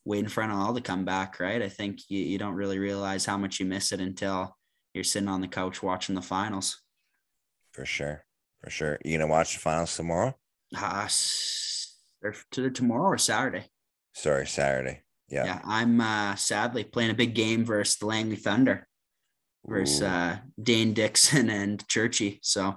waiting 0.06 0.30
for 0.30 0.44
NLL 0.44 0.76
to 0.76 0.82
come 0.82 1.06
back. 1.06 1.40
Right. 1.40 1.62
I 1.62 1.70
think 1.70 2.00
you, 2.10 2.20
you 2.20 2.38
don't 2.40 2.56
really 2.56 2.80
realize 2.80 3.26
how 3.26 3.38
much 3.38 3.60
you 3.60 3.66
miss 3.68 3.92
it 3.92 4.00
until 4.02 4.58
you're 4.94 5.04
sitting 5.04 5.30
on 5.30 5.42
the 5.42 5.48
couch 5.48 5.84
watching 5.84 6.16
the 6.16 6.22
finals. 6.22 6.82
For 7.72 7.86
sure. 7.86 8.26
For 8.64 8.70
sure. 8.72 8.98
You 9.06 9.18
gonna 9.18 9.30
watch 9.30 9.54
the 9.54 9.60
finals 9.60 9.96
tomorrow? 9.96 10.36
Uh, 10.76 11.02
s- 11.06 11.96
or 12.24 12.34
to 12.52 12.70
tomorrow 12.72 13.10
or 13.10 13.18
Saturday. 13.20 13.66
Sorry, 14.16 14.48
Saturday. 14.48 15.03
Yeah. 15.30 15.45
Yeah, 15.45 15.61
I'm 15.65 15.99
uh, 16.01 16.36
sadly 16.36 16.84
playing 16.84 17.11
a 17.11 17.15
big 17.15 17.34
game 17.34 17.65
versus 17.65 17.95
the 17.97 18.05
Langley 18.05 18.36
Thunder 18.36 18.88
versus 19.65 20.01
uh, 20.01 20.38
Dane 20.61 20.93
Dixon 20.93 21.49
and 21.49 21.88
Churchy. 21.88 22.39
So 22.43 22.76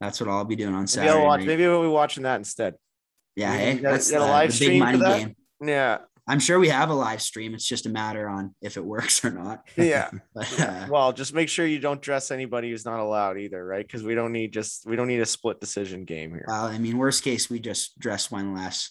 that's 0.00 0.20
what 0.20 0.28
I'll 0.28 0.44
be 0.44 0.56
doing 0.56 0.70
on 0.74 0.80
Maybe 0.80 0.88
Saturday. 0.88 1.18
I'll 1.18 1.24
watch. 1.26 1.44
Maybe 1.44 1.66
we'll 1.66 1.82
be 1.82 1.88
watching 1.88 2.22
that 2.24 2.36
instead. 2.36 2.74
yeah, 3.36 3.52
you 3.52 3.58
hey, 3.58 3.74
got- 3.78 3.92
that's 3.92 4.10
you 4.10 4.18
got 4.18 4.28
a 4.28 4.30
live 4.30 4.50
the 4.50 4.54
stream 4.56 4.84
big 4.84 5.00
money 5.00 5.18
game. 5.24 5.36
Yeah. 5.62 5.98
I'm 6.30 6.40
sure 6.40 6.58
we 6.58 6.68
have 6.68 6.90
a 6.90 6.94
live 6.94 7.22
stream. 7.22 7.54
It's 7.54 7.64
just 7.64 7.86
a 7.86 7.88
matter 7.88 8.28
on 8.28 8.54
if 8.60 8.76
it 8.76 8.84
works 8.94 9.24
or 9.24 9.30
not. 9.30 9.66
Yeah. 9.76 10.10
But 10.34 10.60
uh, 10.60 10.86
well, 10.90 11.12
just 11.12 11.32
make 11.32 11.48
sure 11.48 11.64
you 11.66 11.78
don't 11.78 12.02
dress 12.02 12.30
anybody 12.30 12.70
who's 12.70 12.84
not 12.84 13.00
allowed 13.00 13.38
either, 13.38 13.64
right? 13.64 13.86
Because 13.86 14.02
we 14.02 14.14
don't 14.14 14.32
need 14.32 14.52
just 14.52 14.84
we 14.86 14.94
don't 14.96 15.08
need 15.08 15.20
a 15.20 15.26
split 15.26 15.58
decision 15.60 16.04
game 16.04 16.30
here. 16.30 16.44
well, 16.46 16.66
I 16.66 16.76
mean, 16.78 16.98
worst 16.98 17.22
case, 17.24 17.48
we 17.48 17.60
just 17.60 17.98
dress 17.98 18.30
one 18.30 18.54
less, 18.54 18.90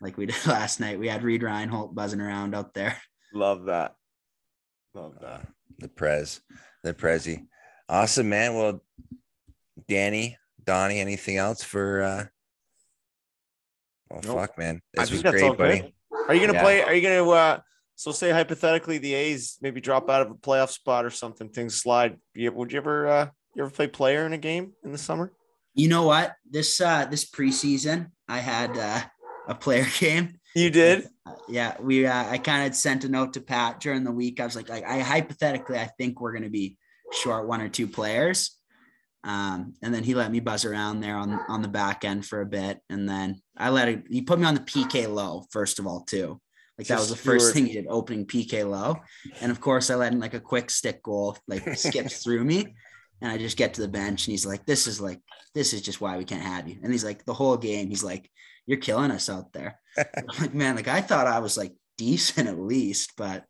like 0.00 0.16
we 0.16 0.26
did 0.26 0.46
last 0.46 0.80
night. 0.80 0.98
We 0.98 1.08
had 1.08 1.22
Reed 1.22 1.42
Reinhold 1.42 1.94
buzzing 1.94 2.20
around 2.20 2.54
out 2.54 2.74
there. 2.74 2.96
Love 3.34 3.64
that. 3.66 3.94
Love 4.94 5.14
Uh, 5.18 5.24
that. 5.38 5.46
the 5.78 5.88
Prez, 5.88 6.40
the 6.84 6.92
Prezi. 6.94 7.46
Awesome, 7.88 8.28
man. 8.28 8.54
Well, 8.54 8.82
Danny, 9.88 10.36
Donnie, 10.62 11.00
anything 11.00 11.36
else 11.38 11.62
for 11.62 12.02
uh 12.02 12.24
oh 14.10 14.20
Nope. 14.24 14.36
fuck, 14.38 14.58
man. 14.58 14.80
I 14.96 15.02
This 15.02 15.10
was 15.10 15.22
think 15.22 15.32
that's 15.32 15.42
all 15.42 15.54
great, 15.54 15.80
buddy. 15.80 15.92
good. 16.10 16.28
Are 16.28 16.34
you 16.34 16.40
gonna 16.40 16.52
Yeah. 16.54 16.62
play? 16.62 16.82
Are 16.82 16.94
you 16.94 17.02
gonna 17.02 17.28
uh 17.30 17.60
so 17.94 18.10
say 18.10 18.30
hypothetically 18.30 18.98
the 18.98 19.14
A's 19.14 19.58
maybe 19.60 19.80
drop 19.80 20.10
out 20.10 20.22
of 20.22 20.30
a 20.30 20.34
playoff 20.34 20.70
spot 20.70 21.04
or 21.04 21.10
something, 21.10 21.48
things 21.50 21.76
slide. 21.80 22.18
Would 22.36 22.72
you 22.72 22.78
ever 22.78 23.06
uh 23.08 23.28
you 23.54 23.62
ever 23.62 23.70
play 23.70 23.86
player 23.86 24.26
in 24.26 24.32
a 24.32 24.38
game 24.38 24.72
in 24.84 24.92
the 24.92 24.98
summer? 24.98 25.32
You 25.74 25.88
know 25.88 26.02
what? 26.04 26.34
This 26.48 26.80
uh 26.80 27.06
this 27.06 27.28
preseason, 27.30 28.10
I 28.28 28.38
had 28.38 28.76
uh, 28.76 29.00
a 29.48 29.54
player 29.54 29.86
game. 29.98 30.38
You 30.54 30.70
did? 30.70 31.08
Yeah, 31.48 31.76
we. 31.80 32.06
Uh, 32.06 32.30
I 32.30 32.38
kind 32.38 32.66
of 32.66 32.74
sent 32.74 33.04
a 33.04 33.08
note 33.08 33.34
to 33.34 33.40
Pat 33.40 33.80
during 33.80 34.04
the 34.04 34.12
week. 34.12 34.40
I 34.40 34.44
was 34.44 34.56
like, 34.56 34.68
like 34.68 34.84
I 34.84 35.00
hypothetically, 35.00 35.78
I 35.78 35.90
think 35.98 36.20
we're 36.20 36.32
going 36.32 36.44
to 36.44 36.50
be 36.50 36.76
short 37.12 37.46
one 37.46 37.60
or 37.60 37.68
two 37.68 37.86
players. 37.86 38.56
Um, 39.24 39.74
and 39.82 39.94
then 39.94 40.02
he 40.02 40.14
let 40.14 40.32
me 40.32 40.40
buzz 40.40 40.64
around 40.64 41.00
there 41.00 41.16
on 41.16 41.38
on 41.48 41.62
the 41.62 41.68
back 41.68 42.04
end 42.04 42.26
for 42.26 42.40
a 42.40 42.46
bit, 42.46 42.80
and 42.90 43.08
then 43.08 43.40
I 43.56 43.70
let 43.70 43.88
it. 43.88 44.04
He 44.10 44.22
put 44.22 44.38
me 44.38 44.46
on 44.46 44.54
the 44.54 44.60
PK 44.60 45.12
low 45.12 45.44
first 45.50 45.78
of 45.78 45.86
all 45.86 46.00
too. 46.00 46.40
Like 46.76 46.88
that 46.88 46.98
was 46.98 47.10
the 47.10 47.16
first 47.16 47.54
thing 47.54 47.66
he 47.66 47.74
did, 47.74 47.86
opening 47.88 48.26
PK 48.26 48.68
low, 48.68 48.96
and 49.40 49.52
of 49.52 49.60
course 49.60 49.90
I 49.90 49.94
let 49.94 50.12
in 50.12 50.18
like 50.18 50.34
a 50.34 50.40
quick 50.40 50.70
stick 50.70 51.02
goal, 51.02 51.38
like 51.46 51.76
skips 51.76 52.18
through 52.24 52.44
me, 52.44 52.74
and 53.20 53.30
I 53.30 53.38
just 53.38 53.56
get 53.56 53.74
to 53.74 53.82
the 53.82 53.88
bench, 53.88 54.26
and 54.26 54.32
he's 54.32 54.46
like, 54.46 54.66
"This 54.66 54.88
is 54.88 55.00
like 55.00 55.20
this 55.54 55.72
is 55.72 55.82
just 55.82 56.00
why 56.00 56.16
we 56.16 56.24
can't 56.24 56.42
have 56.42 56.68
you." 56.68 56.78
And 56.82 56.90
he's 56.90 57.04
like, 57.04 57.24
the 57.24 57.34
whole 57.34 57.56
game, 57.56 57.88
he's 57.88 58.02
like, 58.02 58.28
"You're 58.66 58.78
killing 58.78 59.10
us 59.10 59.28
out 59.28 59.52
there." 59.52 59.78
I'm 59.98 60.26
like, 60.40 60.54
man, 60.54 60.76
like 60.76 60.88
I 60.88 61.00
thought 61.00 61.26
I 61.26 61.40
was 61.40 61.56
like 61.56 61.74
decent 61.98 62.48
at 62.48 62.58
least, 62.58 63.12
but 63.16 63.44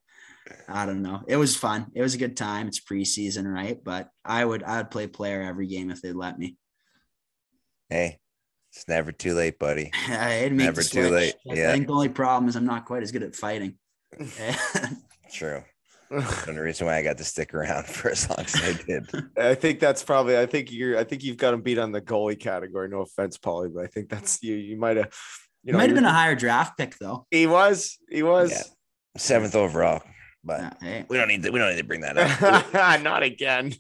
I 0.69 0.87
don't 0.87 1.03
know. 1.03 1.23
It 1.27 1.37
was 1.37 1.57
fun. 1.57 1.87
It 1.95 2.03
was 2.03 2.15
a 2.15 2.19
good 2.19 2.37
time. 2.37 2.67
It's 2.69 2.81
preseason, 2.81 3.47
right? 3.47 3.83
But 3.83 4.09
I 4.25 4.45
would 4.45 4.63
I 4.63 4.79
would 4.79 4.91
play 4.91 5.07
player 5.07 5.43
every 5.43 5.67
game 5.67 5.91
if 5.91 6.03
they'd 6.03 6.15
let 6.15 6.39
me. 6.39 6.57
Hey, 7.89 8.19
it's 8.73 8.89
never 8.89 9.13
too 9.13 9.35
late, 9.35 9.59
buddy. 9.59 9.91
Make 10.09 10.53
Never 10.53 10.83
too 10.83 11.11
late. 11.11 11.35
Yeah. 11.45 11.71
I 11.71 11.73
think 11.75 11.87
the 11.87 11.93
only 11.93 12.09
problem 12.09 12.49
is 12.49 12.57
I'm 12.57 12.65
not 12.65 12.87
quite 12.87 13.03
as 13.03 13.13
good 13.13 13.23
at 13.23 13.37
fighting. 13.37 13.75
True. 15.33 15.63
And 16.47 16.57
the 16.57 16.63
reason 16.63 16.87
why 16.87 16.97
I 16.99 17.03
got 17.03 17.17
to 17.19 17.25
stick 17.25 17.55
around 17.55 17.87
for 17.87 18.11
as 18.11 18.29
long 18.29 18.41
as 18.41 18.55
I 18.57 18.73
did. 18.87 19.11
I 19.39 19.55
think 19.55 19.81
that's 19.81 20.03
probably. 20.03 20.39
I 20.39 20.47
think 20.47 20.71
you're. 20.71 20.99
I 20.99 21.05
think 21.05 21.23
you've 21.25 21.37
got 21.39 21.55
him 21.55 21.63
beat 21.63 21.79
on 21.79 21.93
the 21.93 22.01
goalie 22.01 22.39
category. 22.39 22.89
No 22.89 23.01
offense, 23.01 23.39
Paulie, 23.39 23.73
but 23.75 23.85
I 23.85 23.87
think 23.87 24.09
that's 24.11 24.43
you. 24.43 24.55
You 24.55 24.77
might 24.77 24.97
have. 24.97 25.13
You 25.65 25.71
it 25.71 25.73
know, 25.73 25.79
might 25.79 25.89
have 25.89 25.95
been 25.95 26.05
a 26.05 26.13
higher 26.13 26.35
draft 26.35 26.77
pick 26.77 26.99
though. 26.99 27.27
He 27.31 27.47
was. 27.47 27.99
He 28.11 28.23
was. 28.23 28.51
Yeah. 28.51 28.63
Seventh 29.17 29.55
overall, 29.55 30.03
but 30.43 30.61
Yeah, 30.61 30.73
hey. 30.81 31.05
we 31.09 31.17
don't 31.19 31.29
need 31.29 31.43
to. 31.45 31.51
We 31.51 31.59
don't 31.59 31.71
need 31.71 31.81
to 31.83 31.85
bring 31.85 32.01
that 32.01 32.17
up. 32.19 33.03
Not 33.03 33.23
again. 33.23 33.73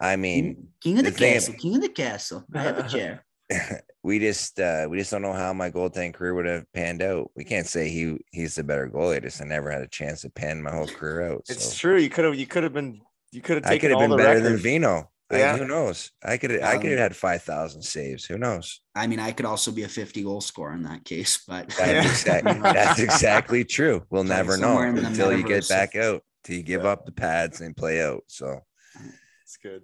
I 0.00 0.16
mean, 0.16 0.68
King 0.82 0.98
of 0.98 1.04
the, 1.04 1.10
the 1.10 1.16
thing- 1.18 1.32
castle, 1.34 1.54
king 1.54 1.76
of 1.76 1.82
the 1.82 1.88
castle. 1.88 2.44
I 2.54 2.62
have 2.62 2.78
a 2.78 2.88
chair. 2.88 3.24
we 4.02 4.18
just 4.18 4.58
uh 4.60 4.86
we 4.88 4.98
just 4.98 5.10
don't 5.10 5.22
know 5.22 5.32
how 5.32 5.52
my 5.52 5.70
goaltending 5.70 6.14
career 6.14 6.34
would 6.34 6.46
have 6.46 6.64
panned 6.72 7.02
out. 7.02 7.30
We 7.36 7.44
can't 7.44 7.66
say 7.66 7.88
he 7.88 8.18
he's 8.32 8.54
the 8.54 8.64
better 8.64 8.88
goalie. 8.88 9.16
I 9.16 9.20
just 9.20 9.42
I 9.42 9.44
never 9.44 9.70
had 9.70 9.82
a 9.82 9.88
chance 9.88 10.22
to 10.22 10.30
pan 10.30 10.62
my 10.62 10.70
whole 10.70 10.86
career 10.86 11.32
out. 11.32 11.42
It's 11.48 11.76
true. 11.78 11.96
You 11.98 12.08
could 12.10 12.24
have. 12.24 12.34
You 12.34 12.46
could 12.46 12.62
have 12.62 12.72
been. 12.72 13.00
You 13.32 13.40
could 13.42 13.56
have 13.56 13.64
taken 13.64 13.74
I 13.74 13.78
could 13.78 13.90
have 14.00 14.08
been 14.08 14.16
better 14.16 14.40
records. 14.40 14.44
than 14.48 14.56
Vino. 14.58 15.10
Yeah. 15.32 15.54
I, 15.54 15.58
who 15.58 15.66
knows? 15.66 16.10
I 16.24 16.36
could 16.38 16.60
I 16.60 16.76
could 16.78 16.86
Um, 16.86 16.90
have 16.90 16.98
had 16.98 17.16
five 17.16 17.42
thousand 17.42 17.82
saves. 17.82 18.24
Who 18.24 18.36
knows? 18.38 18.80
I 18.96 19.06
mean, 19.06 19.20
I 19.20 19.30
could 19.30 19.46
also 19.46 19.70
be 19.70 19.84
a 19.84 19.88
50 19.88 20.24
goal 20.24 20.40
scorer 20.40 20.72
in 20.74 20.82
that 20.82 21.04
case, 21.04 21.44
but 21.46 21.68
That's, 21.68 21.78
Yeah. 21.78 22.00
exactly, 22.10 22.52
that's 22.72 22.98
exactly 22.98 23.64
true. 23.64 24.02
We'll 24.10 24.22
Like 24.24 24.38
never 24.38 24.56
know 24.56 24.68
somewhere 24.68 24.88
in 24.88 24.96
the 24.96 25.06
until 25.06 25.32
you 25.36 25.44
get 25.44 25.68
back 25.68 25.94
out, 25.94 26.22
till 26.42 26.56
you 26.56 26.64
give 26.64 26.82
Yeah. 26.82 26.88
up 26.90 27.06
the 27.06 27.12
pads 27.12 27.60
and 27.60 27.76
play 27.76 28.02
out. 28.02 28.24
So 28.26 28.58
It's 29.44 29.56
good. 29.58 29.82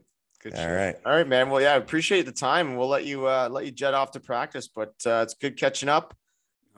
Good. 0.50 0.58
All 0.58 0.64
shit. 0.66 0.76
right. 0.76 0.96
All 1.04 1.12
right, 1.12 1.26
man. 1.26 1.50
Well, 1.50 1.60
yeah, 1.60 1.72
I 1.72 1.76
appreciate 1.76 2.24
the 2.26 2.32
time. 2.32 2.68
and 2.68 2.78
We'll 2.78 2.88
let 2.88 3.04
you 3.04 3.26
uh 3.26 3.48
let 3.50 3.64
you 3.64 3.72
jet 3.72 3.94
off 3.94 4.12
to 4.12 4.20
practice, 4.20 4.68
but 4.68 4.94
uh 5.04 5.20
it's 5.24 5.34
good 5.34 5.56
catching 5.58 5.88
up. 5.88 6.14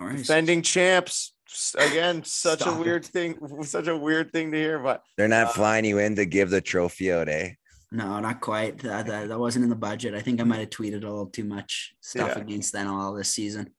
all 0.01 0.07
right. 0.07 0.17
Defending 0.17 0.63
champs. 0.63 1.35
Again, 1.79 2.23
such 2.25 2.67
a 2.67 2.73
weird 2.73 3.05
it. 3.05 3.09
thing, 3.09 3.39
such 3.63 3.87
a 3.87 3.97
weird 3.97 4.33
thing 4.33 4.53
to 4.53 4.59
hear, 4.59 4.79
but 4.79 5.03
they're 5.17 5.29
not 5.29 5.47
Uh, 5.49 5.53
flying 5.53 5.85
you 5.85 5.99
in 5.99 6.15
to 6.17 6.27
give 6.27 6.51
the 6.51 6.61
trophy 6.61 7.11
out, 7.13 7.29
eh? 7.29 7.51
No, 7.91 8.21
not 8.21 8.43
quite. 8.43 8.79
That, 8.81 9.07
that, 9.07 9.29
that 9.29 9.39
wasn't 9.39 9.63
in 9.63 9.71
the 9.71 9.77
budget. 9.77 10.13
I 10.15 10.21
think 10.21 10.43
I 10.43 10.45
might 10.45 10.59
have 10.61 10.69
tweeted 10.69 11.05
a 11.05 11.09
little 11.09 11.27
too 11.27 11.45
much 11.45 11.95
stuff 12.03 12.33
Yeah. 12.37 12.43
against 12.43 12.77
all 12.77 13.15
this 13.15 13.31
season. 13.31 13.71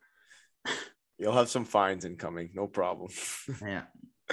you'll 1.19 1.33
have 1.33 1.47
some 1.49 1.63
fines 1.65 2.05
incoming. 2.05 2.49
No 2.55 2.65
problem. 2.67 3.11
Yeah. 3.61 3.83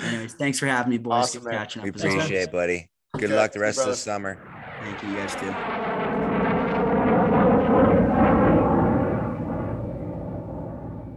Anyways, 0.02 0.32
thanks 0.34 0.58
for 0.58 0.66
having 0.66 0.90
me, 0.90 0.98
boys. 0.98 1.12
Awesome, 1.12 1.42
Good 1.42 1.52
catching 1.52 1.80
up. 1.80 1.84
We 1.84 1.90
appreciate 1.90 2.42
it, 2.42 2.52
buddy. 2.52 2.90
Good 3.16 3.24
Okay, 3.24 3.34
luck 3.36 3.52
the 3.52 3.54
see 3.54 3.58
you, 3.58 3.62
rest 3.64 3.80
of 3.80 3.86
the 3.86 3.96
summer. 3.96 4.38
Thank 4.80 5.02
you, 5.02 5.10
you 5.10 5.16
guys 5.16 5.34
too. 5.34 5.52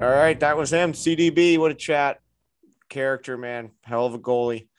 All 0.01 0.09
right, 0.09 0.39
that 0.39 0.55
was 0.55 0.71
him. 0.71 0.93
CDB, 0.93 1.57
what 1.57 1.71
a 1.71 1.75
chat. 1.75 2.19
Character, 2.87 3.37
man. 3.37 3.71
Hell 3.83 4.05
of 4.05 4.13
a 4.13 4.19
goalie. 4.19 4.69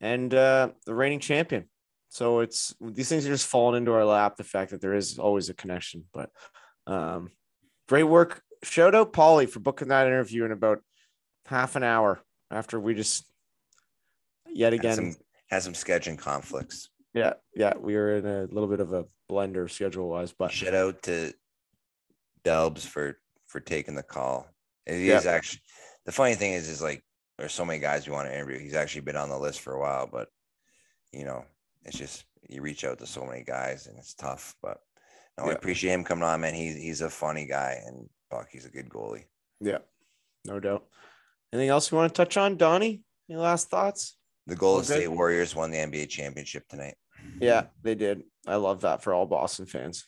And 0.00 0.32
uh 0.32 0.70
the 0.86 0.94
reigning 0.94 1.18
champion. 1.18 1.64
So 2.08 2.38
it's 2.40 2.74
these 2.80 3.08
things 3.08 3.26
are 3.26 3.30
just 3.30 3.48
falling 3.48 3.76
into 3.78 3.92
our 3.92 4.04
lap, 4.04 4.36
the 4.36 4.44
fact 4.44 4.70
that 4.70 4.80
there 4.80 4.94
is 4.94 5.18
always 5.18 5.48
a 5.48 5.54
connection. 5.54 6.04
But 6.12 6.30
um 6.86 7.30
great 7.88 8.04
work. 8.04 8.42
Shout 8.62 8.94
out 8.94 9.12
Paulie 9.12 9.48
for 9.48 9.58
booking 9.60 9.88
that 9.88 10.06
interview 10.06 10.44
in 10.44 10.52
about 10.52 10.80
half 11.46 11.74
an 11.74 11.82
hour 11.82 12.22
after 12.50 12.78
we 12.78 12.94
just 12.94 13.26
yet 14.48 14.72
Had 14.72 14.80
again. 14.80 14.94
some 14.94 15.16
had 15.50 15.62
some 15.64 15.72
scheduling 15.74 16.18
conflicts. 16.18 16.90
Yeah, 17.14 17.34
yeah, 17.54 17.72
we 17.78 17.94
were 17.94 18.16
in 18.16 18.26
a 18.26 18.42
little 18.44 18.68
bit 18.68 18.80
of 18.80 18.92
a 18.92 19.06
blender 19.30 19.70
schedule 19.70 20.08
wise, 20.10 20.32
but 20.32 20.50
Shout 20.52 20.74
out 20.74 21.02
to 21.04 21.32
Delbs 22.44 22.86
for 22.86 23.18
for 23.46 23.60
taking 23.60 23.94
the 23.94 24.02
call. 24.02 24.46
And 24.86 24.96
He's 24.96 25.24
Yeah. 25.24 25.30
actually 25.30 25.62
the 26.04 26.12
funny 26.12 26.34
thing 26.34 26.52
is 26.52 26.68
is 26.68 26.82
like 26.82 27.02
there's 27.38 27.52
so 27.52 27.64
many 27.64 27.78
guys 27.78 28.06
we 28.06 28.12
want 28.12 28.28
to 28.28 28.34
interview. 28.34 28.58
He's 28.58 28.74
actually 28.74 29.00
been 29.02 29.16
on 29.16 29.28
the 29.28 29.38
list 29.38 29.60
for 29.60 29.74
a 29.74 29.80
while, 29.80 30.06
but 30.06 30.28
you 31.12 31.24
know, 31.24 31.44
it's 31.84 31.96
just 31.98 32.24
you 32.48 32.60
reach 32.60 32.84
out 32.84 32.98
to 32.98 33.06
so 33.06 33.24
many 33.24 33.42
guys 33.42 33.86
and 33.86 33.96
it's 33.98 34.14
tough. 34.14 34.54
But 34.62 34.80
no, 35.38 35.44
I 35.44 35.48
Yeah. 35.48 35.54
appreciate 35.54 35.92
him 35.92 36.04
coming 36.04 36.24
on, 36.24 36.40
man. 36.40 36.54
He's 36.54 36.76
he's 36.76 37.00
a 37.00 37.10
funny 37.10 37.46
guy 37.46 37.80
and 37.86 38.08
fuck, 38.30 38.48
he's 38.50 38.66
a 38.66 38.70
good 38.70 38.88
goalie. 38.88 39.24
yeah, 39.60 39.78
no 40.44 40.60
doubt. 40.60 40.86
Anything 41.52 41.70
else 41.70 41.90
you 41.90 41.96
want 41.96 42.12
to 42.12 42.16
touch 42.16 42.36
on, 42.36 42.56
Donnie? 42.56 43.04
Any 43.30 43.38
last 43.38 43.70
thoughts? 43.70 44.16
The 44.46 44.56
Golden. 44.56 44.84
State 44.84 45.08
Warriors 45.08 45.54
won 45.54 45.70
the 45.70 45.78
NBA 45.78 46.06
championship 46.10 46.68
tonight. 46.68 46.96
Yeah, 47.40 47.66
they 47.82 47.94
did. 47.94 48.22
I 48.46 48.56
love 48.56 48.82
that 48.82 49.02
for 49.02 49.12
all 49.14 49.26
Boston 49.26 49.66
fans. 49.66 50.06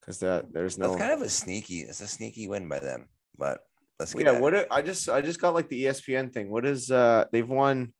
Because 0.00 0.18
that 0.20 0.52
there's 0.52 0.76
no 0.78 0.88
That's 0.88 1.00
kind 1.00 1.12
of 1.12 1.22
a 1.22 1.28
sneaky, 1.28 1.80
it's 1.80 2.00
a 2.00 2.06
sneaky 2.06 2.46
win 2.48 2.68
by 2.68 2.78
them. 2.78 3.08
But 3.38 3.60
let's 3.98 4.12
get 4.12 4.26
yeah. 4.26 4.38
What 4.38 4.54
it. 4.54 4.62
it, 4.62 4.68
I 4.70 4.82
just 4.82 5.08
I 5.08 5.20
just 5.22 5.40
got 5.40 5.54
like 5.54 5.68
the 5.68 5.84
ESPN 5.84 6.32
thing. 6.32 6.50
What 6.50 6.66
is 6.66 6.90
uh 6.90 7.24
they've 7.32 7.48
won 7.48 7.92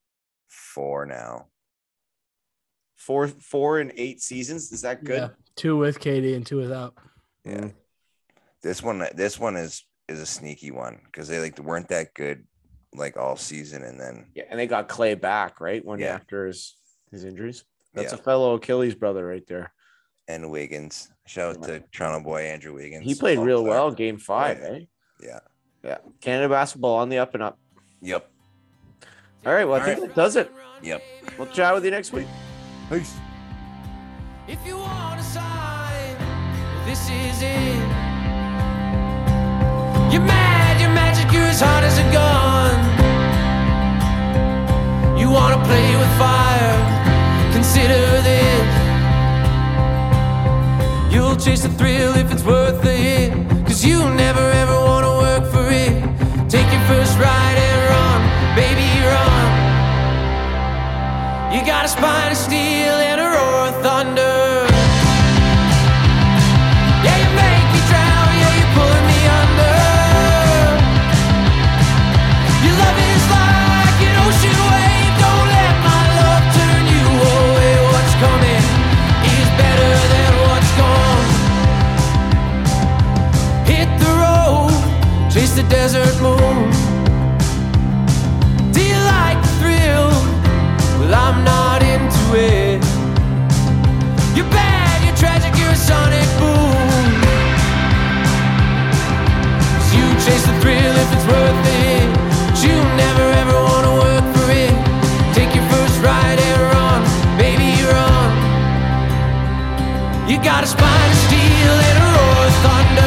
four 0.49 1.07
now. 1.07 1.47
four 2.97 3.29
four 3.29 3.79
and 3.81 3.93
eight 3.97 4.21
seasons. 4.21 4.71
Is 4.73 4.83
that 4.83 5.03
good? 5.05 5.23
Yeah. 5.23 5.29
Two 5.57 5.77
with 5.77 5.99
KD 6.01 6.37
and 6.37 6.45
two 6.47 6.59
without. 6.59 6.95
Yeah. 7.45 7.53
Mm. 7.59 7.75
This 8.63 8.83
one, 8.83 9.07
this 9.15 9.39
one 9.39 9.57
is 9.57 9.85
is 10.09 10.21
a 10.21 10.27
sneaky 10.27 10.71
one 10.71 11.01
because 11.07 11.29
they 11.29 11.39
like 11.39 11.59
weren't 11.59 11.89
that 11.89 12.13
good 12.15 12.45
like 12.95 13.17
all 13.17 13.37
season, 13.37 13.83
and 13.83 13.99
then 13.99 14.27
Yeah, 14.35 14.45
and 14.51 14.59
they 14.61 14.67
got 14.67 14.89
Clay 14.89 15.15
back 15.15 15.61
right 15.61 15.85
when 15.85 15.99
Yeah. 16.01 16.15
after 16.15 16.47
his 16.47 16.77
his 17.11 17.25
injuries. 17.25 17.65
That's 17.95 18.13
Yeah. 18.13 18.19
a 18.19 18.23
fellow 18.23 18.55
Achilles 18.55 18.95
brother 18.95 19.27
right 19.27 19.47
there. 19.47 19.73
and 20.27 20.51
Wiggins. 20.51 21.11
Shout 21.27 21.57
out 21.59 21.63
to 21.65 21.81
Toronto 21.93 22.25
boy 22.25 22.43
Andrew 22.43 22.73
Wiggins. 22.75 23.05
He 23.05 23.15
played 23.15 23.39
real 23.39 23.59
star. 23.61 23.69
well 23.69 23.91
game 23.91 24.17
five, 24.17 24.59
yeah. 24.59 24.69
eh? 24.69 24.81
Yeah. 25.23 25.41
Yeah. 25.83 25.99
Canada 26.23 26.49
basketball 26.49 26.95
on 26.97 27.11
the 27.11 27.19
up 27.19 27.35
and 27.35 27.43
up. 27.43 27.59
Yep. 28.01 28.31
All 29.45 29.53
right, 29.53 29.67
well, 29.67 29.75
I 29.77 29.81
All 29.81 29.85
think 29.87 30.01
right. 30.01 30.09
that 30.09 30.15
does 30.17 30.37
it. 30.37 30.51
Yep. 30.83 31.03
We'll 31.39 31.49
chat 31.49 31.75
with 31.75 31.85
you 31.85 31.91
next 31.91 32.13
week. 32.13 32.27
Peace. 32.89 33.15
If 34.49 34.59
you 34.67 34.79
want 34.79 35.21
a 35.21 35.23
sign, 35.23 36.17
this 36.87 37.03
is 37.11 37.43
it. 37.43 37.75
You're 40.13 40.23
mad, 40.23 40.81
you're 40.81 40.89
magic, 40.95 41.31
you're 41.33 41.43
as 41.43 41.61
hard 41.61 41.85
as 41.85 41.99
a 41.99 42.03
gun. 42.13 42.75
You 45.19 45.31
wanna 45.31 45.63
play 45.65 45.97
with 45.97 46.19
fire, 46.19 46.94
consider 47.65 48.05
this. 48.31 48.69
You'll 51.11 51.37
chase 51.37 51.63
the 51.63 51.71
thrill 51.79 52.15
if 52.15 52.31
it's 52.31 52.45
worth 52.45 52.83
the 52.83 52.93
hit. 52.93 53.33
Cause 53.67 53.83
you 53.83 53.99
never 54.25 54.47
ever 54.63 54.77
wanna 54.91 55.15
work 55.27 55.45
for 55.51 55.67
it. 55.85 55.95
Take 56.55 56.69
your 56.75 56.85
first 56.93 57.15
ride 57.19 57.59
and 57.69 57.81
run, 57.93 58.21
baby, 58.61 58.89
run. 59.13 59.47
You 61.55 61.65
got 61.65 61.87
a 61.87 61.89
spine 61.89 62.33
of 62.33 62.37
steel 62.37 62.97
and 63.11 63.19
a 63.27 63.29
roar 63.35 63.69
of 63.69 63.75
thunder. 63.83 64.34
You 110.27 110.43
got 110.43 110.65
a 110.65 110.67
spine 110.67 111.11
of 111.11 111.17
steel 111.17 111.75
and 111.89 111.99
a 111.99 112.07
roar 112.17 112.47
of 112.47 112.55
thunder. 112.65 113.04